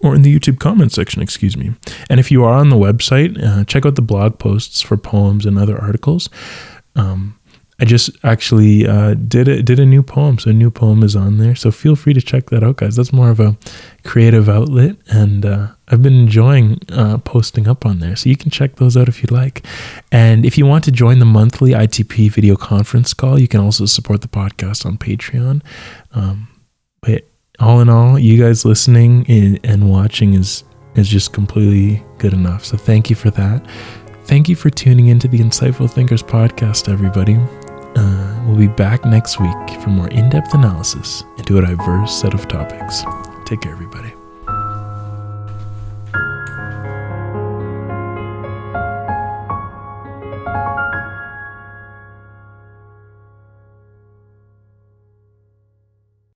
or 0.00 0.14
in 0.14 0.22
the 0.22 0.38
YouTube 0.38 0.58
comment 0.58 0.92
section, 0.92 1.22
excuse 1.22 1.56
me. 1.56 1.72
And 2.08 2.20
if 2.20 2.30
you 2.30 2.44
are 2.44 2.54
on 2.54 2.70
the 2.70 2.76
website, 2.76 3.42
uh, 3.42 3.64
check 3.64 3.86
out 3.86 3.96
the 3.96 4.02
blog 4.02 4.38
posts 4.38 4.82
for 4.82 4.96
poems 4.96 5.46
and 5.46 5.58
other 5.58 5.80
articles. 5.80 6.28
Um, 6.96 7.40
I 7.80 7.86
just 7.86 8.10
actually 8.24 8.86
uh, 8.86 9.14
did 9.14 9.48
a, 9.48 9.62
did 9.62 9.80
a 9.80 9.86
new 9.86 10.02
poem, 10.02 10.38
so 10.38 10.50
a 10.50 10.52
new 10.52 10.70
poem 10.70 11.02
is 11.02 11.16
on 11.16 11.38
there. 11.38 11.54
So 11.54 11.70
feel 11.70 11.96
free 11.96 12.12
to 12.12 12.20
check 12.20 12.50
that 12.50 12.62
out, 12.62 12.76
guys. 12.76 12.94
That's 12.94 13.12
more 13.12 13.30
of 13.30 13.40
a 13.40 13.56
creative 14.04 14.50
outlet, 14.50 14.96
and 15.08 15.46
uh, 15.46 15.68
I've 15.88 16.02
been 16.02 16.14
enjoying 16.14 16.80
uh, 16.90 17.16
posting 17.18 17.66
up 17.66 17.86
on 17.86 18.00
there. 18.00 18.16
So 18.16 18.28
you 18.28 18.36
can 18.36 18.50
check 18.50 18.76
those 18.76 18.98
out 18.98 19.08
if 19.08 19.22
you'd 19.22 19.30
like. 19.30 19.64
And 20.12 20.44
if 20.44 20.58
you 20.58 20.66
want 20.66 20.84
to 20.84 20.92
join 20.92 21.20
the 21.20 21.24
monthly 21.24 21.70
ITP 21.70 22.30
video 22.30 22.54
conference 22.54 23.14
call, 23.14 23.38
you 23.38 23.48
can 23.48 23.60
also 23.60 23.86
support 23.86 24.20
the 24.20 24.28
podcast 24.28 24.84
on 24.84 24.98
Patreon. 24.98 25.62
Um, 26.12 26.48
but 27.00 27.29
all 27.60 27.80
in 27.80 27.88
all, 27.88 28.18
you 28.18 28.42
guys 28.42 28.64
listening 28.64 29.26
and 29.64 29.90
watching 29.90 30.34
is 30.34 30.64
is 30.96 31.08
just 31.08 31.32
completely 31.32 32.04
good 32.18 32.32
enough. 32.32 32.64
So 32.64 32.76
thank 32.76 33.10
you 33.10 33.16
for 33.16 33.30
that. 33.30 33.64
Thank 34.24 34.48
you 34.48 34.56
for 34.56 34.70
tuning 34.70 35.06
into 35.06 35.28
the 35.28 35.38
Insightful 35.38 35.90
Thinkers 35.90 36.22
podcast, 36.22 36.92
everybody. 36.92 37.36
Uh, 37.96 38.44
we'll 38.46 38.56
be 38.56 38.68
back 38.68 39.04
next 39.04 39.40
week 39.40 39.82
for 39.82 39.90
more 39.90 40.08
in 40.08 40.28
depth 40.28 40.54
analysis 40.54 41.24
into 41.38 41.58
a 41.58 41.62
diverse 41.62 42.20
set 42.20 42.34
of 42.34 42.46
topics. 42.48 43.02
Take 43.44 43.62
care, 43.62 43.72
everybody. 43.72 44.19